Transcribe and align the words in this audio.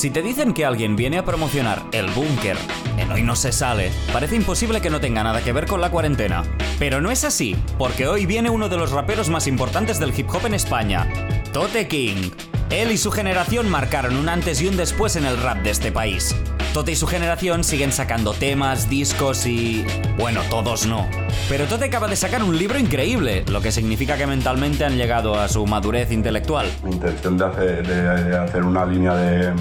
Si 0.00 0.08
te 0.08 0.22
dicen 0.22 0.54
que 0.54 0.64
alguien 0.64 0.96
viene 0.96 1.18
a 1.18 1.26
promocionar 1.26 1.84
El 1.92 2.08
Búnker 2.12 2.56
en 2.96 3.12
Hoy 3.12 3.22
No 3.22 3.36
Se 3.36 3.52
Sale, 3.52 3.92
parece 4.14 4.34
imposible 4.34 4.80
que 4.80 4.88
no 4.88 4.98
tenga 4.98 5.22
nada 5.22 5.44
que 5.44 5.52
ver 5.52 5.66
con 5.66 5.82
la 5.82 5.90
cuarentena. 5.90 6.42
Pero 6.78 7.02
no 7.02 7.10
es 7.10 7.22
así, 7.22 7.54
porque 7.76 8.08
hoy 8.08 8.24
viene 8.24 8.48
uno 8.48 8.70
de 8.70 8.78
los 8.78 8.92
raperos 8.92 9.28
más 9.28 9.46
importantes 9.46 10.00
del 10.00 10.18
hip 10.18 10.30
hop 10.30 10.46
en 10.46 10.54
España, 10.54 11.06
Tote 11.52 11.86
King. 11.86 12.30
Él 12.70 12.92
y 12.92 12.96
su 12.96 13.10
generación 13.10 13.68
marcaron 13.68 14.16
un 14.16 14.30
antes 14.30 14.62
y 14.62 14.68
un 14.68 14.78
después 14.78 15.16
en 15.16 15.26
el 15.26 15.36
rap 15.36 15.58
de 15.58 15.68
este 15.68 15.92
país. 15.92 16.34
Tote 16.72 16.92
y 16.92 16.96
su 16.96 17.08
generación 17.08 17.64
siguen 17.64 17.90
sacando 17.90 18.32
temas, 18.32 18.88
discos 18.88 19.44
y... 19.44 19.84
Bueno, 20.16 20.40
todos 20.48 20.86
no. 20.86 21.08
Pero 21.48 21.66
Tote 21.66 21.86
acaba 21.86 22.06
de 22.06 22.14
sacar 22.14 22.44
un 22.44 22.56
libro 22.56 22.78
increíble, 22.78 23.44
lo 23.48 23.60
que 23.60 23.72
significa 23.72 24.16
que 24.16 24.26
mentalmente 24.26 24.84
han 24.84 24.96
llegado 24.96 25.38
a 25.38 25.48
su 25.48 25.66
madurez 25.66 26.12
intelectual. 26.12 26.70
Mi 26.84 26.92
intención 26.92 27.36
de 27.36 27.44
hacer, 27.44 27.86
de 27.86 28.38
hacer 28.38 28.62
una 28.62 28.86
línea 28.86 29.14
de... 29.14 29.52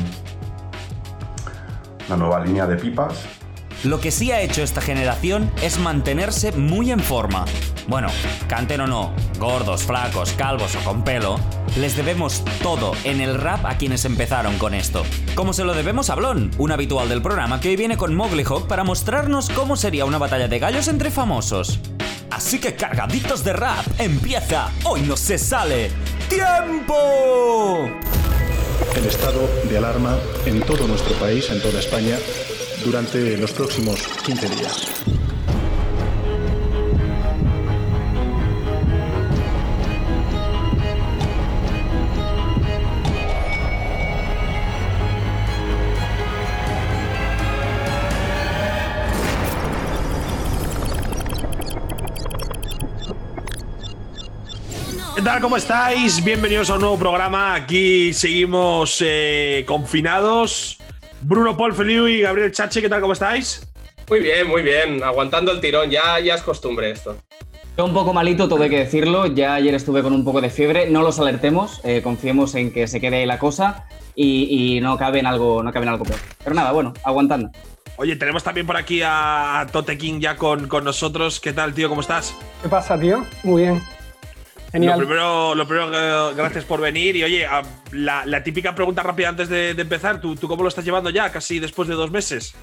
Una 2.08 2.18
nueva 2.18 2.46
línea 2.46 2.68
de 2.68 2.76
pipas 2.76 3.26
lo 3.86 4.02
que 4.02 4.12
sí 4.12 4.30
ha 4.34 4.42
hecho 4.42 4.62
esta 4.62 4.82
generación 4.82 5.50
es 5.62 5.80
mantenerse 5.80 6.52
muy 6.52 6.92
en 6.92 7.00
forma. 7.00 7.46
Bueno, 7.88 8.10
canten 8.50 8.82
o 8.82 8.88
no, 8.88 9.14
gordos, 9.40 9.84
flacos, 9.84 10.34
calvos 10.34 10.76
o 10.76 10.80
con 10.84 11.06
pelo, 11.06 11.40
les 11.78 11.96
debemos 11.96 12.44
todo 12.62 12.94
en 13.04 13.22
el 13.22 13.36
rap 13.36 13.66
a 13.66 13.78
quienes 13.78 14.06
empezaron 14.06 14.58
con 14.58 14.74
esto. 14.74 15.04
Como 15.36 15.54
se 15.54 15.64
lo 15.64 15.74
debemos 15.74 16.10
a 16.10 16.16
Blon, 16.16 16.52
un 16.58 16.72
habitual 16.72 17.10
del 17.10 17.22
programa 17.22 17.60
que 17.60 17.70
hoy 17.70 17.76
viene 17.76 17.98
con 17.98 18.16
Mowgli 18.16 18.44
Hawk 18.44 18.68
para 18.68 18.84
mostrarnos 18.84 19.50
cómo 19.50 19.76
sería 19.76 20.06
una 20.06 20.18
batalla 20.18 20.48
de 20.48 20.60
gallos 20.60 20.88
entre 20.88 21.12
famosos. 21.12 21.80
Así 22.32 22.60
que 22.60 22.76
cargaditos 22.76 23.44
de 23.44 23.54
rap, 23.54 23.86
empieza, 23.98 24.72
hoy 24.84 25.02
no 25.02 25.18
se 25.18 25.38
sale. 25.38 25.92
¡Tiempo! 26.30 27.90
El 28.96 29.06
estado 29.06 29.50
de 29.70 29.78
alarma 29.78 30.18
en 30.46 30.62
todo 30.62 30.88
nuestro 30.88 31.14
país, 31.16 31.50
en 31.50 31.62
toda 31.62 31.80
España, 31.80 32.18
durante 32.84 33.38
los 33.38 33.52
próximos 33.52 34.08
15 34.26 34.50
días. 34.50 34.88
¿Qué 55.20 55.26
tal? 55.26 55.42
¿Cómo 55.42 55.58
estáis? 55.58 56.24
Bienvenidos 56.24 56.70
a 56.70 56.76
un 56.76 56.80
nuevo 56.80 56.98
programa. 56.98 57.54
Aquí 57.54 58.14
seguimos 58.14 59.04
eh, 59.06 59.66
confinados 59.68 60.78
Bruno 61.20 61.58
Paul 61.58 61.74
Feliu 61.74 62.08
y 62.08 62.22
Gabriel 62.22 62.54
Chache, 62.54 62.82
¿qué 62.82 62.88
tal? 62.88 63.02
¿Cómo 63.02 63.12
estáis? 63.12 63.70
Muy 64.10 64.22
bien, 64.22 64.48
muy 64.48 64.62
bien. 64.62 65.04
Aguantando 65.04 65.52
el 65.52 65.60
tirón, 65.60 65.90
ya, 65.90 66.18
ya 66.22 66.36
es 66.36 66.42
costumbre 66.42 66.92
esto. 66.92 67.18
Yo 67.78 67.84
un 67.84 67.94
poco 67.94 68.14
malito, 68.14 68.48
tuve 68.48 68.70
que 68.70 68.78
decirlo. 68.78 69.26
Ya 69.26 69.56
ayer 69.56 69.76
estuve 69.76 70.02
con 70.04 70.14
un 70.14 70.24
poco 70.24 70.40
de 70.40 70.50
fiebre. 70.50 70.90
No 70.90 71.02
los 71.02 71.20
alertemos, 71.20 71.82
eh, 71.84 72.02
confiemos 72.02 72.56
en 72.56 72.72
que 72.72 72.88
se 72.88 73.02
quede 73.02 73.18
ahí 73.18 73.26
la 73.26 73.40
cosa 73.40 73.88
y, 74.16 74.80
no 74.82 74.98
cabe 74.98 75.20
en 75.20 75.26
algo, 75.26 75.62
no 75.64 75.74
cabe 75.74 75.84
en 75.84 75.90
algo 75.90 76.06
peor. 76.06 76.20
Pero 76.42 76.56
nada, 76.56 76.72
bueno, 76.72 76.94
aguantando. 77.04 77.50
Oye, 77.98 78.16
tenemos 78.16 78.46
también 78.46 78.66
por 78.66 78.78
aquí 78.78 79.02
a 79.04 79.68
Tote 79.70 79.98
King 79.98 80.22
ya 80.22 80.38
con, 80.38 80.70
con 80.70 80.86
nosotros. 80.86 81.42
¿Qué 81.42 81.52
tal, 81.52 81.74
tío? 81.74 81.90
¿Cómo 81.90 82.00
estás? 82.00 82.34
¿Qué 82.64 82.70
pasa, 82.70 82.98
tío? 82.98 83.26
Muy 83.44 83.64
bien. 83.64 83.82
Lo 84.74 84.98
primero, 84.98 85.56
lo 85.56 85.68
primero, 85.68 85.92
eh, 85.94 86.34
gracias 86.36 86.64
por 86.64 86.80
venir. 86.80 87.16
Y 87.16 87.24
oye, 87.24 87.48
la, 87.92 88.44
típica 88.44 88.76
pregunta 88.76 89.02
rápida 89.02 89.30
antes 89.30 89.50
de, 89.50 89.72
empezar, 89.72 90.22
¿tú, 90.22 90.36
¿tú, 90.36 90.48
cómo 90.48 90.64
lo 90.64 90.70
estás 90.70 90.86
llevando 90.86 91.10
ya, 91.10 91.32
casi 91.32 91.60
después 91.60 91.88
de 91.88 91.96
dos 91.96 92.12
meses? 92.12 92.54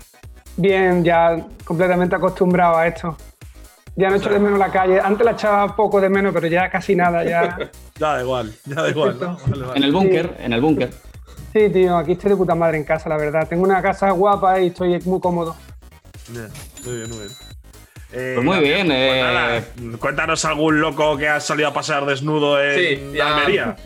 Bien, 0.56 1.04
ya 1.04 1.44
completamente 1.64 2.14
acostumbrado 2.14 2.76
a 2.76 2.86
esto. 2.86 3.16
Ya 3.96 4.10
no 4.10 4.16
echo 4.16 4.28
de 4.28 4.38
menos 4.38 4.58
la 4.58 4.70
calle. 4.70 5.00
Antes 5.00 5.24
la 5.24 5.32
echaba 5.32 5.74
poco 5.74 6.00
de 6.00 6.08
menos, 6.08 6.32
pero 6.32 6.46
ya 6.46 6.70
casi 6.70 6.94
nada. 6.94 7.24
Ya, 7.24 7.56
ya 7.98 8.12
da 8.12 8.22
igual, 8.22 8.52
ya 8.66 8.82
da 8.82 8.90
igual. 8.90 9.18
En 9.74 9.82
el 9.82 9.92
búnker, 9.92 10.36
en 10.38 10.52
el 10.52 10.60
búnker. 10.60 10.90
Sí, 11.52 11.70
tío, 11.70 11.96
aquí 11.96 12.12
estoy 12.12 12.30
de 12.30 12.36
puta 12.36 12.54
madre 12.54 12.76
en 12.76 12.84
casa, 12.84 13.08
la 13.08 13.16
verdad. 13.16 13.48
Tengo 13.48 13.64
una 13.64 13.80
casa 13.80 14.10
guapa 14.10 14.60
y 14.60 14.68
estoy 14.68 15.00
muy 15.00 15.20
cómodo. 15.20 15.56
muy 16.84 16.96
bien, 16.96 17.08
muy 17.08 17.18
bien. 17.18 17.30
Eh, 18.18 18.32
pues 18.34 18.46
muy 18.46 18.60
bien. 18.60 18.86
Pues 18.86 18.96
eh. 18.96 19.62
cuéntanos 19.98 20.42
algún 20.46 20.80
loco 20.80 21.18
que 21.18 21.28
ha 21.28 21.38
salido 21.38 21.68
a 21.68 21.74
pasear 21.74 22.06
desnudo 22.06 22.62
en 22.62 23.12
sí, 23.12 23.20
Almería. 23.20 23.76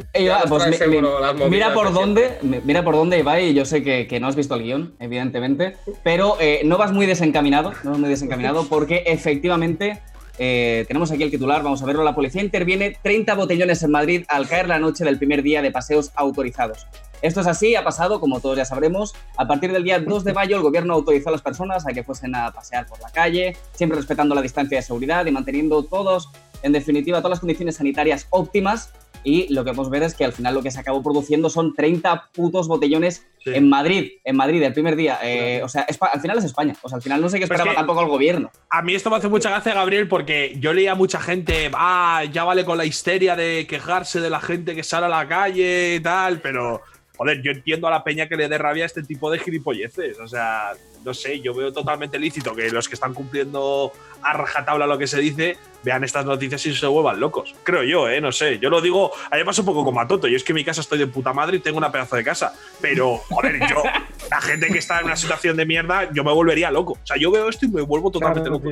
Pues 0.49 1.51
mira 1.51 1.75
por 1.75 1.93
dónde, 1.93 2.39
mira 2.65 2.85
por 2.85 2.95
dónde 2.95 3.25
va 3.25 3.41
y 3.41 3.55
yo 3.55 3.65
sé 3.65 3.83
que, 3.83 4.21
no 4.21 4.29
has 4.29 4.37
visto 4.37 4.55
el 4.55 4.63
guion, 4.63 4.95
evidentemente, 5.01 5.77
pero 6.05 6.37
eh, 6.39 6.61
no 6.65 6.79
vas 6.79 6.93
muy 6.93 7.07
desencaminado, 7.07 7.73
no 7.83 7.91
vas 7.91 7.99
muy 7.99 8.09
desencaminado 8.09 8.69
porque 8.69 9.03
efectivamente 9.07 10.01
tenemos 10.39 11.11
aquí 11.11 11.23
el 11.23 11.31
titular, 11.31 11.63
vamos 11.63 11.83
a 11.83 11.87
verlo. 11.87 12.05
La 12.05 12.15
policía 12.15 12.41
interviene 12.41 12.97
30 13.03 13.35
botellones 13.35 13.83
en 13.83 13.91
Madrid 13.91 14.25
al 14.29 14.49
caer 14.49 14.69
la 14.69 14.79
noche 14.79 15.05
del 15.05 15.19
primer 15.19 15.43
día 15.43 15.61
de 15.61 15.71
paseos 15.71 16.13
autorizados. 16.15 16.87
Esto 17.23 17.41
es 17.41 17.47
así, 17.47 17.75
ha 17.75 17.85
pasado, 17.85 18.21
como 18.21 18.41
todos 18.41 18.57
ya 18.57 18.65
sabremos. 18.65 19.15
A 19.37 19.47
partir 19.47 19.73
del 19.73 19.85
día 19.85 20.01
2 20.01 20.25
de 20.25 20.33
mayo, 20.33 20.57
el 20.57 20.63
gobierno 20.63 20.95
autorizó 20.95 21.29
a 21.29 21.33
las 21.33 21.43
personas 21.43 21.87
a 21.87 21.93
que 21.93 22.03
fuesen 22.03 22.35
a 22.35 22.51
pasear 22.51 22.87
por 22.87 23.01
la 23.01 23.11
calle, 23.11 23.57
siempre 23.73 23.99
respetando 23.99 24.35
la 24.35 24.43
distancia 24.43 24.79
de 24.79 24.83
seguridad 24.83 25.27
y 25.27 25.31
manteniendo 25.31 25.83
todos, 25.83 26.31
en 26.63 26.73
definitiva, 26.73 27.19
todas 27.19 27.31
las 27.31 27.41
condiciones 27.41 27.77
sanitarias 27.77 28.27
óptimas. 28.31 28.93
Y 29.23 29.53
lo 29.53 29.65
que 29.65 29.73
podemos 29.73 29.91
ver 29.91 30.03
es 30.03 30.15
que 30.15 30.25
al 30.25 30.33
final 30.33 30.55
lo 30.55 30.63
que 30.63 30.71
se 30.71 30.81
acabó 30.81 31.03
produciendo 31.03 31.51
son 31.51 31.75
30 31.75 32.31
putos 32.33 32.69
botellones 32.69 33.27
en 33.45 33.69
Madrid, 33.69 34.13
en 34.25 34.37
Madrid, 34.37 34.63
el 34.63 34.73
primer 34.73 34.97
día. 34.97 35.19
Eh, 35.23 35.61
o 35.63 35.69
sea, 35.69 35.87
al 36.13 36.21
final 36.21 36.39
es 36.39 36.45
España. 36.45 36.75
O 36.81 36.89
sea, 36.89 36.97
al 36.97 37.03
final 37.03 37.21
no 37.21 37.29
sé 37.29 37.37
qué 37.37 37.45
esperaba 37.45 37.75
tampoco 37.75 38.01
el 38.01 38.09
gobierno. 38.09 38.51
A 38.71 38.81
mí 38.81 38.95
esto 38.95 39.11
me 39.11 39.17
hace 39.17 39.29
mucha 39.29 39.51
gracia, 39.51 39.75
Gabriel, 39.75 40.09
porque 40.09 40.57
yo 40.59 40.73
leía 40.73 40.93
a 40.93 40.95
mucha 40.95 41.21
gente, 41.21 41.71
ah, 41.75 42.25
ya 42.33 42.45
vale 42.45 42.65
con 42.65 42.79
la 42.79 42.87
histeria 42.87 43.37
de 43.37 43.67
quejarse 43.69 44.21
de 44.21 44.31
la 44.31 44.41
gente 44.41 44.75
que 44.75 44.83
sale 44.83 45.05
a 45.05 45.11
la 45.11 45.29
calle 45.29 45.97
y 45.97 46.01
tal, 46.01 46.41
pero 46.41 46.81
joder, 47.21 47.43
yo 47.43 47.53
entiendo 47.53 47.87
a 47.87 47.91
la 47.91 48.03
peña 48.03 48.27
que 48.27 48.35
le 48.35 48.49
dé 48.49 48.57
rabia 48.57 48.85
a 48.85 48.87
este 48.87 49.03
tipo 49.03 49.31
de 49.31 49.39
gilipolleces. 49.39 50.19
O 50.21 50.27
sea, 50.27 50.73
no 51.05 51.13
sé, 51.13 51.39
yo 51.43 51.53
veo 51.53 51.71
totalmente 51.71 52.19
lícito 52.19 52.55
que 52.55 52.71
los 52.71 52.89
que 52.89 52.95
están 52.95 53.13
cumpliendo 53.13 53.93
a 54.23 54.33
rajatabla 54.33 54.87
lo 54.87 54.97
que 54.97 55.07
se 55.07 55.21
dice 55.21 55.59
vean 55.83 56.03
estas 56.03 56.25
noticias 56.25 56.65
y 56.65 56.75
se 56.75 56.87
vuelvan 56.87 57.21
locos. 57.21 57.55
Creo 57.63 57.83
yo, 57.83 58.09
¿eh? 58.09 58.23
No 58.23 58.33
sé. 58.33 58.59
Yo 58.59 58.71
lo 58.71 58.81
digo, 58.81 59.13
a 59.31 59.37
mí 59.37 59.45
pasa 59.45 59.61
un 59.61 59.67
poco 59.67 59.85
como 59.85 60.01
a 60.01 60.09
Toto. 60.09 60.29
Yo 60.29 60.37
es 60.37 60.43
que 60.43 60.53
en 60.53 60.57
mi 60.57 60.65
casa 60.65 60.81
estoy 60.81 60.97
de 60.97 61.09
puta 61.09 61.35
madre 61.35 61.59
y 61.59 61.61
tengo 61.61 61.77
una 61.77 61.93
pedazo 61.93 62.17
de 62.17 62.25
casa. 62.25 62.55
Pero, 62.81 63.19
joder, 63.19 63.61
yo, 63.69 63.83
la 64.31 64.41
gente 64.41 64.69
que 64.69 64.79
está 64.79 65.01
en 65.01 65.05
una 65.05 65.17
situación 65.17 65.59
de 65.59 65.67
mierda, 65.67 66.11
yo 66.15 66.25
me 66.25 66.33
volvería 66.33 66.71
loco. 66.71 66.93
O 66.93 67.07
sea, 67.07 67.19
yo 67.19 67.31
veo 67.31 67.51
esto 67.51 67.67
y 67.67 67.69
me 67.69 67.83
vuelvo 67.83 68.11
totalmente 68.11 68.49
loco. 68.49 68.71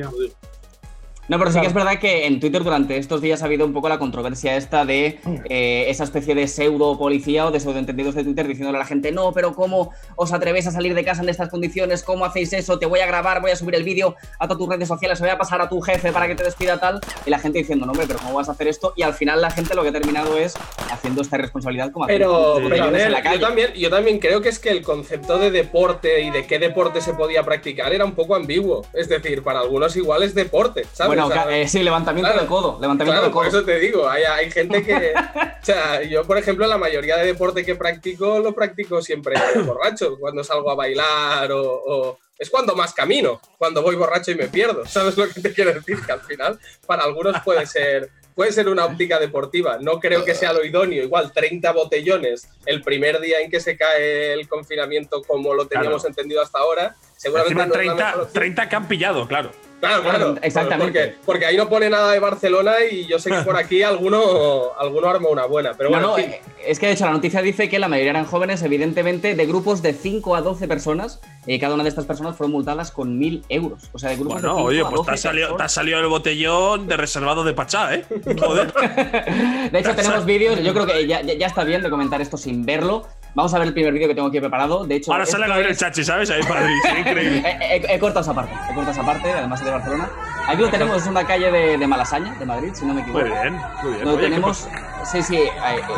No, 1.29 1.37
pero 1.37 1.51
sí 1.51 1.61
que 1.61 1.67
es 1.67 1.73
verdad 1.73 1.99
que 1.99 2.25
en 2.25 2.39
Twitter 2.39 2.63
durante 2.63 2.97
estos 2.97 3.21
días 3.21 3.43
ha 3.43 3.45
habido 3.45 3.63
un 3.65 3.71
poco 3.71 3.87
la 3.87 3.99
controversia 3.99 4.57
esta 4.57 4.83
de 4.83 5.19
eh, 5.45 5.85
esa 5.87 6.03
especie 6.03 6.33
de 6.33 6.47
pseudo 6.47 6.97
policía 6.97 7.45
o 7.45 7.51
de 7.51 7.59
pseudo 7.59 7.77
entendidos 7.77 8.15
de 8.15 8.23
Twitter 8.23 8.47
diciéndole 8.47 8.77
a 8.77 8.79
la 8.79 8.85
gente, 8.85 9.11
no, 9.11 9.31
pero 9.31 9.53
¿cómo 9.53 9.91
os 10.15 10.33
atrevéis 10.33 10.65
a 10.65 10.71
salir 10.71 10.95
de 10.95 11.05
casa 11.05 11.21
en 11.21 11.29
estas 11.29 11.49
condiciones? 11.49 12.01
¿Cómo 12.01 12.25
hacéis 12.25 12.51
eso? 12.53 12.79
Te 12.79 12.87
voy 12.87 13.01
a 13.01 13.05
grabar, 13.05 13.41
voy 13.41 13.51
a 13.51 13.55
subir 13.55 13.75
el 13.75 13.83
vídeo 13.83 14.15
a 14.39 14.47
todas 14.47 14.57
tus 14.57 14.69
redes 14.69 14.87
sociales, 14.87 15.19
voy 15.19 15.29
a 15.29 15.37
pasar 15.37 15.61
a 15.61 15.69
tu 15.69 15.79
jefe 15.81 16.11
para 16.11 16.27
que 16.27 16.33
te 16.33 16.43
despida 16.43 16.79
tal. 16.79 16.99
Y 17.27 17.29
la 17.29 17.37
gente 17.37 17.59
diciendo, 17.59 17.85
no, 17.85 17.91
hombre, 17.91 18.07
pero 18.07 18.17
¿cómo 18.19 18.33
vas 18.33 18.49
a 18.49 18.53
hacer 18.53 18.67
esto? 18.67 18.93
Y 18.95 19.03
al 19.03 19.13
final 19.13 19.39
la 19.39 19.51
gente 19.51 19.75
lo 19.75 19.83
que 19.83 19.89
ha 19.89 19.93
terminado 19.93 20.35
es 20.35 20.55
haciendo 20.91 21.21
esta 21.21 21.37
responsabilidad 21.37 21.91
como 21.91 22.07
Pero, 22.07 22.57
pero 22.67 22.85
a 22.85 22.89
ver, 22.89 23.13
yo 23.33 23.39
también, 23.39 23.73
yo 23.73 23.89
también 23.91 24.17
creo 24.17 24.41
que 24.41 24.49
es 24.49 24.57
que 24.57 24.71
el 24.71 24.81
concepto 24.81 25.37
de 25.37 25.51
deporte 25.51 26.21
y 26.23 26.31
de 26.31 26.47
qué 26.47 26.57
deporte 26.57 27.01
se 27.01 27.13
podía 27.13 27.43
practicar 27.43 27.93
era 27.93 28.03
un 28.03 28.13
poco 28.13 28.35
ambiguo. 28.35 28.81
Es 28.93 29.09
decir, 29.09 29.43
para 29.43 29.59
algunos 29.59 29.95
igual 29.95 30.23
es 30.23 30.33
deporte, 30.33 30.85
¿sabes? 30.91 31.07
Bueno, 31.07 31.18
eh, 31.49 31.67
sí, 31.67 31.83
levantamiento 31.83 32.33
de 32.37 32.45
codo. 32.45 32.77
Levantamiento 32.79 33.21
de 33.21 33.31
codo. 33.31 33.39
Por 33.41 33.47
eso 33.47 33.63
te 33.63 33.79
digo, 33.79 34.09
hay, 34.09 34.23
hay 34.23 34.51
gente 34.51 34.83
que. 34.83 35.13
o 35.61 35.65
sea, 35.65 36.01
yo, 36.03 36.23
por 36.23 36.37
ejemplo, 36.37 36.67
la 36.67 36.77
mayoría 36.77 37.17
de 37.17 37.25
deporte 37.25 37.65
que 37.65 37.75
practico 37.75 38.39
lo 38.39 38.53
practico 38.53 39.01
siempre 39.01 39.35
borracho, 39.65 40.17
cuando 40.19 40.43
salgo 40.43 40.71
a 40.71 40.75
bailar 40.75 41.51
o, 41.51 42.17
es 42.37 42.49
cuando 42.49 42.75
más 42.75 42.93
camino, 42.93 43.41
cuando 43.57 43.81
voy 43.81 43.95
borracho 43.95 44.31
y 44.31 44.35
me 44.35 44.47
pierdo. 44.47 44.85
¿Sabes 44.85 45.17
lo 45.17 45.27
que 45.27 45.41
te 45.41 45.53
quiero 45.53 45.73
decir? 45.73 45.99
Que 46.05 46.11
al 46.11 46.21
final, 46.21 46.57
para 46.87 47.03
algunos 47.03 47.41
puede 47.41 47.65
ser, 47.65 48.09
puede 48.33 48.53
ser 48.53 48.69
una 48.69 48.85
óptica 48.85 49.19
deportiva. 49.19 49.77
No 49.81 49.99
creo 49.99 50.23
que 50.23 50.33
sea 50.33 50.53
lo 50.53 50.63
idóneo. 50.63 51.03
Igual 51.03 51.33
30 51.33 51.71
botellones 51.73 52.47
el 52.65 52.81
primer 52.81 53.19
día 53.19 53.41
en 53.41 53.51
que 53.51 53.59
se 53.59 53.75
cae 53.75 54.33
el 54.33 54.47
confinamiento 54.47 55.21
como 55.23 55.53
lo 55.53 55.67
teníamos 55.67 56.05
entendido 56.05 56.41
hasta 56.41 56.59
ahora. 56.59 56.95
Seguramente 57.17 57.73
30, 57.73 58.29
30 58.31 58.69
que 58.69 58.75
han 58.77 58.87
pillado, 58.87 59.27
claro. 59.27 59.51
Claro, 59.79 60.03
claro. 60.03 60.35
Exactamente. 60.41 61.15
Porque, 61.25 61.45
ahí 61.45 61.57
no 61.57 61.69
pone 61.69 61.89
nada 61.89 62.11
de 62.11 62.19
Barcelona 62.19 62.73
y 62.89 63.05
yo 63.05 63.19
sé 63.19 63.31
que 63.31 63.41
por 63.41 63.55
aquí 63.55 63.81
alguno, 63.83 64.71
alguno 64.77 65.07
arma 65.07 65.29
una 65.29 65.45
buena. 65.45 65.73
Pero 65.77 65.89
bueno, 65.89 66.09
no, 66.09 66.17
eh, 66.17 66.41
es 66.65 66.79
que 66.79 66.87
de 66.87 66.93
hecho 66.93 67.05
la 67.05 67.11
noticia 67.11 67.41
dice 67.41 67.69
que 67.69 67.79
la 67.79 67.87
mayoría 67.87 68.11
eran 68.11 68.25
jóvenes, 68.25 68.61
evidentemente, 68.63 69.35
de 69.35 69.45
grupos 69.45 69.81
de 69.81 69.93
5 69.93 70.35
a 70.35 70.41
12 70.41 70.67
personas. 70.67 71.21
Y 71.45 71.57
cada 71.59 71.73
una 71.73 71.83
de 71.83 71.89
estas 71.89 72.05
personas 72.05 72.35
fueron 72.35 72.51
multadas 72.51 72.91
con 72.91 73.19
1.000 73.19 73.43
euros. 73.49 73.89
O 73.93 73.99
sea, 73.99 74.09
de 74.09 74.17
grupos 74.17 74.41
bueno, 74.41 74.55
de 74.55 74.59
5 74.59 74.67
oye, 74.67 74.85
pues 74.85 75.05
te 75.05 75.11
ha, 75.11 75.17
salido, 75.17 75.55
te 75.55 75.63
ha 75.63 75.69
salido 75.69 75.99
el 75.99 76.07
botellón 76.07 76.87
de 76.87 76.97
reservado 76.97 77.43
de 77.43 77.53
Pachá, 77.53 77.95
¿eh? 77.95 78.05
Joder. 78.39 78.73
de 79.71 79.79
hecho, 79.79 79.95
tenemos 79.95 80.25
vídeos. 80.25 80.61
Yo 80.61 80.73
creo 80.73 80.85
que 80.85 81.07
ya, 81.07 81.21
ya 81.21 81.47
está 81.47 81.63
bien 81.63 81.81
de 81.81 81.89
comentar 81.89 82.21
esto 82.21 82.37
sin 82.37 82.65
verlo 82.65 83.07
Vamos 83.35 83.53
a 83.53 83.59
ver 83.59 83.67
el 83.67 83.73
primer 83.73 83.93
vídeo 83.93 84.07
que 84.07 84.15
tengo 84.15 84.27
aquí 84.27 84.39
preparado. 84.39 84.85
De 84.85 84.95
hecho, 84.95 85.11
Ahora 85.13 85.25
sale 85.25 85.43
esto 85.43 85.49
Gabriel 85.53 85.71
es- 85.71 85.77
Chachi, 85.77 86.03
¿sabes? 86.03 86.29
Ahí 86.31 86.41
para 86.43 86.61
increíble. 86.99 87.37
He, 87.45 87.75
he- 87.77 87.95
he 87.95 87.99
cortado 87.99 88.21
esa 88.21 88.33
parte, 88.33 88.53
he 88.53 88.73
cortado 88.73 88.91
esa 88.91 89.05
parte, 89.05 89.31
además 89.31 89.59
es 89.59 89.65
de 89.65 89.71
Barcelona. 89.71 90.09
Aquí 90.47 90.61
lo 90.61 90.69
tenemos, 90.69 90.97
es 91.01 91.07
una 91.07 91.23
calle 91.25 91.51
de, 91.51 91.77
de 91.77 91.87
Malasaña, 91.87 92.33
de 92.33 92.45
Madrid, 92.45 92.71
si 92.73 92.85
no 92.85 92.93
me 92.95 93.01
equivoco. 93.01 93.23
Muy 93.25 93.29
bien, 93.37 93.53
muy 93.83 93.91
bien. 93.93 94.05
Lo 94.05 94.13
Oye, 94.13 94.23
tenemos, 94.23 94.67
sí, 95.11 95.21
sí, 95.21 95.43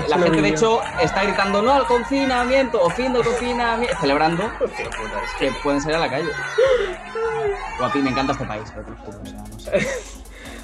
la 0.10 0.18
gente 0.20 0.42
de 0.42 0.50
hecho 0.50 0.82
está 1.02 1.24
gritando 1.24 1.62
no 1.62 1.74
al 1.74 1.86
confinamiento 1.86 2.82
o 2.82 2.90
fin 2.90 3.14
del 3.14 3.24
confinamiento, 3.24 3.96
celebrando 4.02 4.44
que- 5.40 5.52
pueden 5.64 5.80
salir 5.82 5.96
a 5.96 6.00
la 6.02 6.10
calle. 6.10 6.30
Guapi, 7.80 8.00
me 8.00 8.10
encanta 8.10 8.34
este 8.34 8.46
país, 8.46 8.72
pero 8.76 8.88
o 9.22 9.26
sea, 9.26 9.40
no 9.40 9.60
sé. 9.60 9.88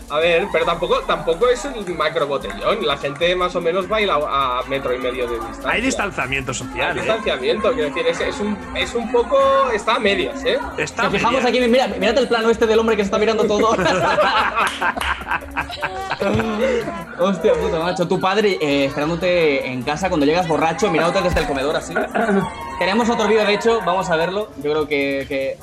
A 0.09 0.19
ver, 0.19 0.47
pero 0.53 0.63
tampoco, 0.65 0.99
tampoco 1.01 1.49
es 1.49 1.65
un 1.65 1.97
macro 1.97 2.27
botellón. 2.27 2.85
La 2.85 2.97
gente 2.97 3.35
más 3.35 3.53
o 3.55 3.61
menos 3.61 3.89
baila 3.89 4.15
a 4.15 4.61
metro 4.69 4.93
y 4.93 4.99
medio 4.99 5.27
de 5.27 5.35
distancia. 5.35 5.69
Hay 5.69 5.81
distanciamiento 5.81 6.51
Hay 6.51 6.57
social, 6.57 6.97
¿eh? 6.97 7.01
distanciamiento, 7.01 7.73
quiero 7.73 7.89
decir, 7.89 8.07
es, 8.07 8.21
es 8.21 8.39
un, 8.39 8.57
es 8.75 8.95
un 8.95 9.11
poco. 9.11 9.37
Está 9.73 9.95
a 9.95 9.99
medias, 9.99 10.45
¿eh? 10.45 10.57
Está 10.77 11.03
Nos 11.03 11.11
fijamos 11.13 11.43
aquí, 11.43 11.59
mira, 11.59 11.87
mírate 11.87 12.21
el 12.21 12.27
plano 12.29 12.49
este 12.49 12.65
del 12.65 12.79
hombre 12.79 12.95
que 12.95 13.01
se 13.03 13.07
está 13.07 13.17
mirando 13.17 13.43
todo. 13.45 13.71
Hostia 17.19 17.53
puta, 17.53 17.79
macho. 17.79 18.07
Tu 18.07 18.19
padre 18.19 18.57
eh, 18.61 18.85
esperándote 18.85 19.67
en 19.67 19.83
casa 19.83 20.07
cuando 20.07 20.25
llegas 20.25 20.47
borracho, 20.47 20.89
mirándote 20.89 21.21
desde 21.21 21.41
el 21.41 21.47
comedor 21.47 21.75
así. 21.75 21.93
Tenemos 22.79 23.09
otro 23.09 23.27
vídeo, 23.27 23.45
de 23.45 23.55
hecho, 23.55 23.81
vamos 23.85 24.09
a 24.09 24.15
verlo. 24.15 24.51
Yo 24.57 24.71
creo 24.71 24.87
que. 24.87 25.25
que 25.27 25.57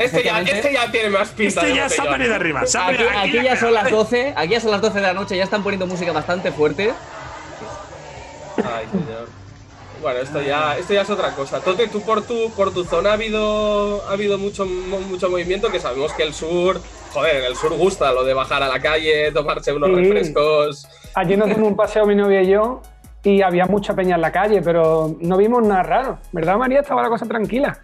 Este 0.00 0.22
ya, 0.24 0.40
este 0.40 0.72
ya 0.72 0.90
tiene 0.90 1.10
más 1.10 1.28
pinta. 1.30 1.60
Este 1.60 1.66
de 1.66 1.74
ya 1.76 1.84
botellón. 1.84 2.12
venido 2.18 2.34
arriba. 2.34 2.60
Aquí, 2.60 2.96
venido- 2.96 3.10
aquí 3.18 3.42
ya 3.44 3.56
son 3.56 3.74
las 3.74 3.90
12, 3.90 4.32
aquí 4.36 4.52
ya 4.52 4.60
son 4.60 4.70
las 4.70 4.80
12 4.80 4.94
de 5.00 5.06
la 5.06 5.12
noche, 5.12 5.36
ya 5.36 5.44
están 5.44 5.62
poniendo 5.62 5.86
música 5.86 6.12
bastante 6.12 6.50
fuerte. 6.52 6.92
Ay, 8.56 8.86
señor. 8.90 9.28
Bueno, 10.02 10.20
esto 10.20 10.40
ya, 10.40 10.78
esto 10.78 10.94
ya 10.94 11.02
es 11.02 11.10
otra 11.10 11.32
cosa. 11.32 11.60
Tote, 11.60 11.86
tú 11.88 12.00
por 12.00 12.22
tu, 12.22 12.50
por 12.52 12.72
tu 12.72 12.84
zona 12.84 13.10
ha 13.10 13.12
habido, 13.14 14.02
ha 14.08 14.12
habido 14.12 14.38
mucho, 14.38 14.64
mucho 14.64 15.28
movimiento, 15.28 15.70
que 15.70 15.78
sabemos 15.78 16.12
que 16.14 16.22
el 16.22 16.32
sur, 16.32 16.80
joder, 17.12 17.36
en 17.36 17.44
el 17.44 17.54
sur 17.56 17.76
gusta 17.76 18.10
lo 18.12 18.24
de 18.24 18.32
bajar 18.32 18.62
a 18.62 18.68
la 18.68 18.80
calle, 18.80 19.30
tomarse 19.32 19.72
unos 19.74 19.90
Sí. 19.90 19.96
refrescos. 19.96 20.88
Ayer 21.14 21.36
nos 21.38 21.48
dimos 21.48 21.68
un 21.68 21.76
paseo 21.76 22.06
mi 22.06 22.14
novia 22.14 22.40
y 22.42 22.48
yo 22.48 22.80
y 23.22 23.42
había 23.42 23.66
mucha 23.66 23.92
peña 23.94 24.14
en 24.14 24.22
la 24.22 24.32
calle, 24.32 24.62
pero 24.62 25.14
no 25.20 25.36
vimos 25.36 25.62
nada 25.62 25.82
raro. 25.82 26.18
¿Verdad, 26.32 26.56
María? 26.56 26.80
Estaba 26.80 27.02
la 27.02 27.10
cosa 27.10 27.26
tranquila. 27.26 27.78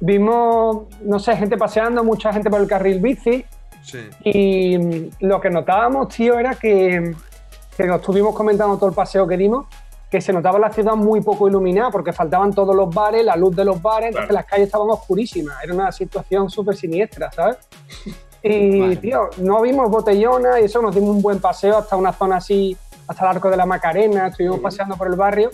Vimos, 0.00 0.84
no 1.02 1.18
sé, 1.18 1.36
gente 1.36 1.56
paseando, 1.56 2.04
mucha 2.04 2.32
gente 2.32 2.50
por 2.50 2.60
el 2.60 2.68
carril 2.68 3.00
bici 3.00 3.44
Sí. 3.82 4.06
y 4.22 4.76
mm, 4.76 5.10
lo 5.20 5.40
que 5.40 5.48
notábamos, 5.50 6.08
tío, 6.08 6.38
era 6.38 6.54
que, 6.56 7.14
que 7.76 7.86
nos 7.86 8.00
estuvimos 8.00 8.34
comentando 8.34 8.76
todo 8.76 8.88
el 8.90 8.94
paseo 8.94 9.26
que 9.26 9.36
dimos, 9.36 9.66
que 10.10 10.20
se 10.20 10.32
notaba 10.32 10.58
la 10.58 10.70
ciudad 10.70 10.94
muy 10.94 11.20
poco 11.20 11.48
iluminada 11.48 11.90
porque 11.90 12.12
faltaban 12.12 12.52
todos 12.52 12.74
los 12.74 12.92
bares, 12.94 13.24
la 13.24 13.36
luz 13.36 13.54
de 13.54 13.64
los 13.64 13.80
bares, 13.80 14.08
entonces 14.10 14.32
las 14.32 14.44
calles 14.46 14.66
estaban 14.66 14.88
oscurísimas. 14.90 15.56
Era 15.62 15.74
una 15.74 15.92
situación 15.92 16.50
súper 16.50 16.76
siniestra, 16.76 17.30
¿sabes? 17.32 17.56
Y, 18.42 18.70
Madre 18.80 18.96
tío, 18.96 19.30
no 19.38 19.60
vimos 19.62 19.90
botellona 19.90 20.60
y 20.60 20.64
eso, 20.64 20.82
nos 20.82 20.94
dimos 20.94 21.10
un 21.10 21.22
buen 21.22 21.40
paseo 21.40 21.78
hasta 21.78 21.96
una 21.96 22.12
zona 22.12 22.36
así, 22.36 22.76
hasta 23.06 23.24
el 23.24 23.36
arco 23.36 23.50
de 23.50 23.56
la 23.56 23.66
Macarena, 23.66 24.28
estuvimos 24.28 24.60
paseando 24.60 24.96
por 24.96 25.08
el 25.08 25.14
barrio, 25.14 25.50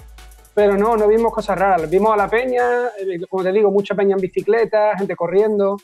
pero 0.55 0.77
no, 0.77 0.97
no 0.97 1.09
vimos 1.09 1.33
cosas 1.33 1.59
raras. 1.59 1.91
Vimos 1.91 2.12
a 2.12 2.17
la 2.17 2.29
peña, 2.29 2.87
eh, 2.99 3.21
como 3.29 3.43
te 3.43 3.53
digo, 3.53 3.71
mucha 3.71 3.95
peña 3.95 4.15
en 4.15 4.21
bicicleta, 4.21 4.97
gente 4.97 5.17
corriendo. 5.17 5.77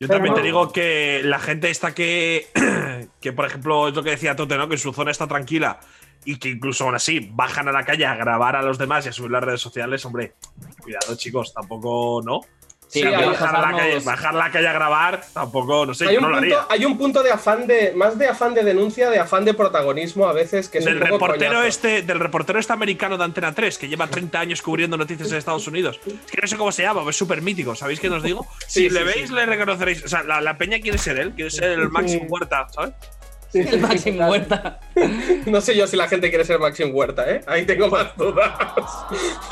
Yo 0.00 0.06
también 0.06 0.34
te 0.34 0.42
digo 0.42 0.70
que 0.70 1.22
la 1.24 1.40
gente 1.40 1.70
esta 1.70 1.92
que, 1.92 2.46
que, 3.20 3.32
por 3.32 3.46
ejemplo, 3.46 3.88
es 3.88 3.94
lo 3.94 4.04
que 4.04 4.10
decía 4.10 4.36
Tote, 4.36 4.56
¿no? 4.56 4.68
Que 4.68 4.78
su 4.78 4.92
zona 4.92 5.10
está 5.10 5.26
tranquila 5.26 5.80
y 6.24 6.38
que 6.38 6.50
incluso 6.50 6.84
aún 6.84 6.94
así 6.94 7.30
bajan 7.32 7.68
a 7.68 7.72
la 7.72 7.84
calle 7.84 8.06
a 8.06 8.14
grabar 8.14 8.54
a 8.54 8.62
los 8.62 8.78
demás 8.78 9.06
y 9.06 9.08
a 9.08 9.12
subir 9.12 9.32
las 9.32 9.42
redes 9.42 9.60
sociales, 9.60 10.04
hombre, 10.04 10.34
cuidado, 10.80 11.16
chicos, 11.16 11.52
tampoco, 11.52 12.22
¿no? 12.24 12.40
Sí, 12.88 13.02
hay- 13.02 13.26
bajar, 13.26 13.54
a 13.54 13.60
la 13.70 13.76
calle, 13.76 14.00
bajar 14.00 14.34
a 14.34 14.38
la 14.38 14.50
calle 14.50 14.66
a 14.68 14.72
grabar, 14.72 15.20
tampoco, 15.34 15.84
no 15.86 15.92
sé, 15.94 16.08
Hay 16.08 16.14
yo 16.14 16.20
no 16.22 16.28
lo 16.30 16.38
punto, 16.38 16.56
haría. 16.58 16.66
hay 16.70 16.84
un 16.86 16.96
punto 16.98 17.22
de 17.22 17.30
afán 17.30 17.66
de, 17.66 17.92
más 17.94 18.18
de 18.18 18.28
afán 18.28 18.54
de 18.54 18.64
denuncia, 18.64 19.10
de 19.10 19.18
afán 19.18 19.44
de 19.44 19.52
protagonismo 19.54 20.26
a 20.26 20.32
veces, 20.32 20.68
que 20.70 20.78
es 20.78 20.84
Del 20.86 20.94
un 20.94 21.00
poco 21.00 21.26
reportero, 21.26 21.50
coñazo. 21.50 21.66
este, 21.68 22.02
del 22.02 22.18
reportero 22.18 22.58
este 22.58 22.72
americano 22.72 23.18
de 23.18 23.24
Antena 23.24 23.54
3, 23.54 23.76
que 23.76 23.88
lleva 23.88 24.06
30 24.06 24.40
años 24.40 24.62
cubriendo 24.62 24.96
noticias 24.96 25.30
en 25.30 25.36
Estados 25.36 25.66
Unidos. 25.68 26.00
Es 26.06 26.30
que 26.32 26.40
no 26.40 26.48
sé 26.48 26.56
cómo 26.56 26.72
se 26.72 26.82
llama, 26.82 27.02
es 27.08 27.16
súper 27.16 27.42
mítico, 27.42 27.74
¿sabéis 27.74 28.00
qué 28.00 28.08
os 28.08 28.22
digo? 28.22 28.46
Si 28.66 28.88
Sí, 28.88 28.90
le 28.90 29.04
veis, 29.04 29.30
le 29.30 29.44
reconoceréis. 29.44 30.04
O 30.04 30.08
sea, 30.08 30.22
la, 30.22 30.40
la 30.40 30.56
peña 30.56 30.78
quiere 30.80 30.96
ser 30.98 31.18
él, 31.18 31.32
quiere 31.34 31.50
ser 31.50 31.72
el 31.72 31.90
Máximo 31.90 32.24
Huerta, 32.28 32.66
¿sabes? 32.70 32.94
Sí, 33.50 33.60
El 33.60 33.68
sí, 33.70 33.76
Maxim. 33.78 34.20
Huerta. 34.20 34.78
No 35.46 35.60
sé 35.60 35.74
yo 35.76 35.86
si 35.86 35.96
la 35.96 36.08
gente 36.08 36.28
quiere 36.28 36.44
ser 36.44 36.58
Maxim 36.58 36.90
Huerta, 36.94 37.30
¿eh? 37.30 37.40
Ahí 37.46 37.64
tengo 37.64 37.88
más 37.88 38.14
dudas. 38.16 38.50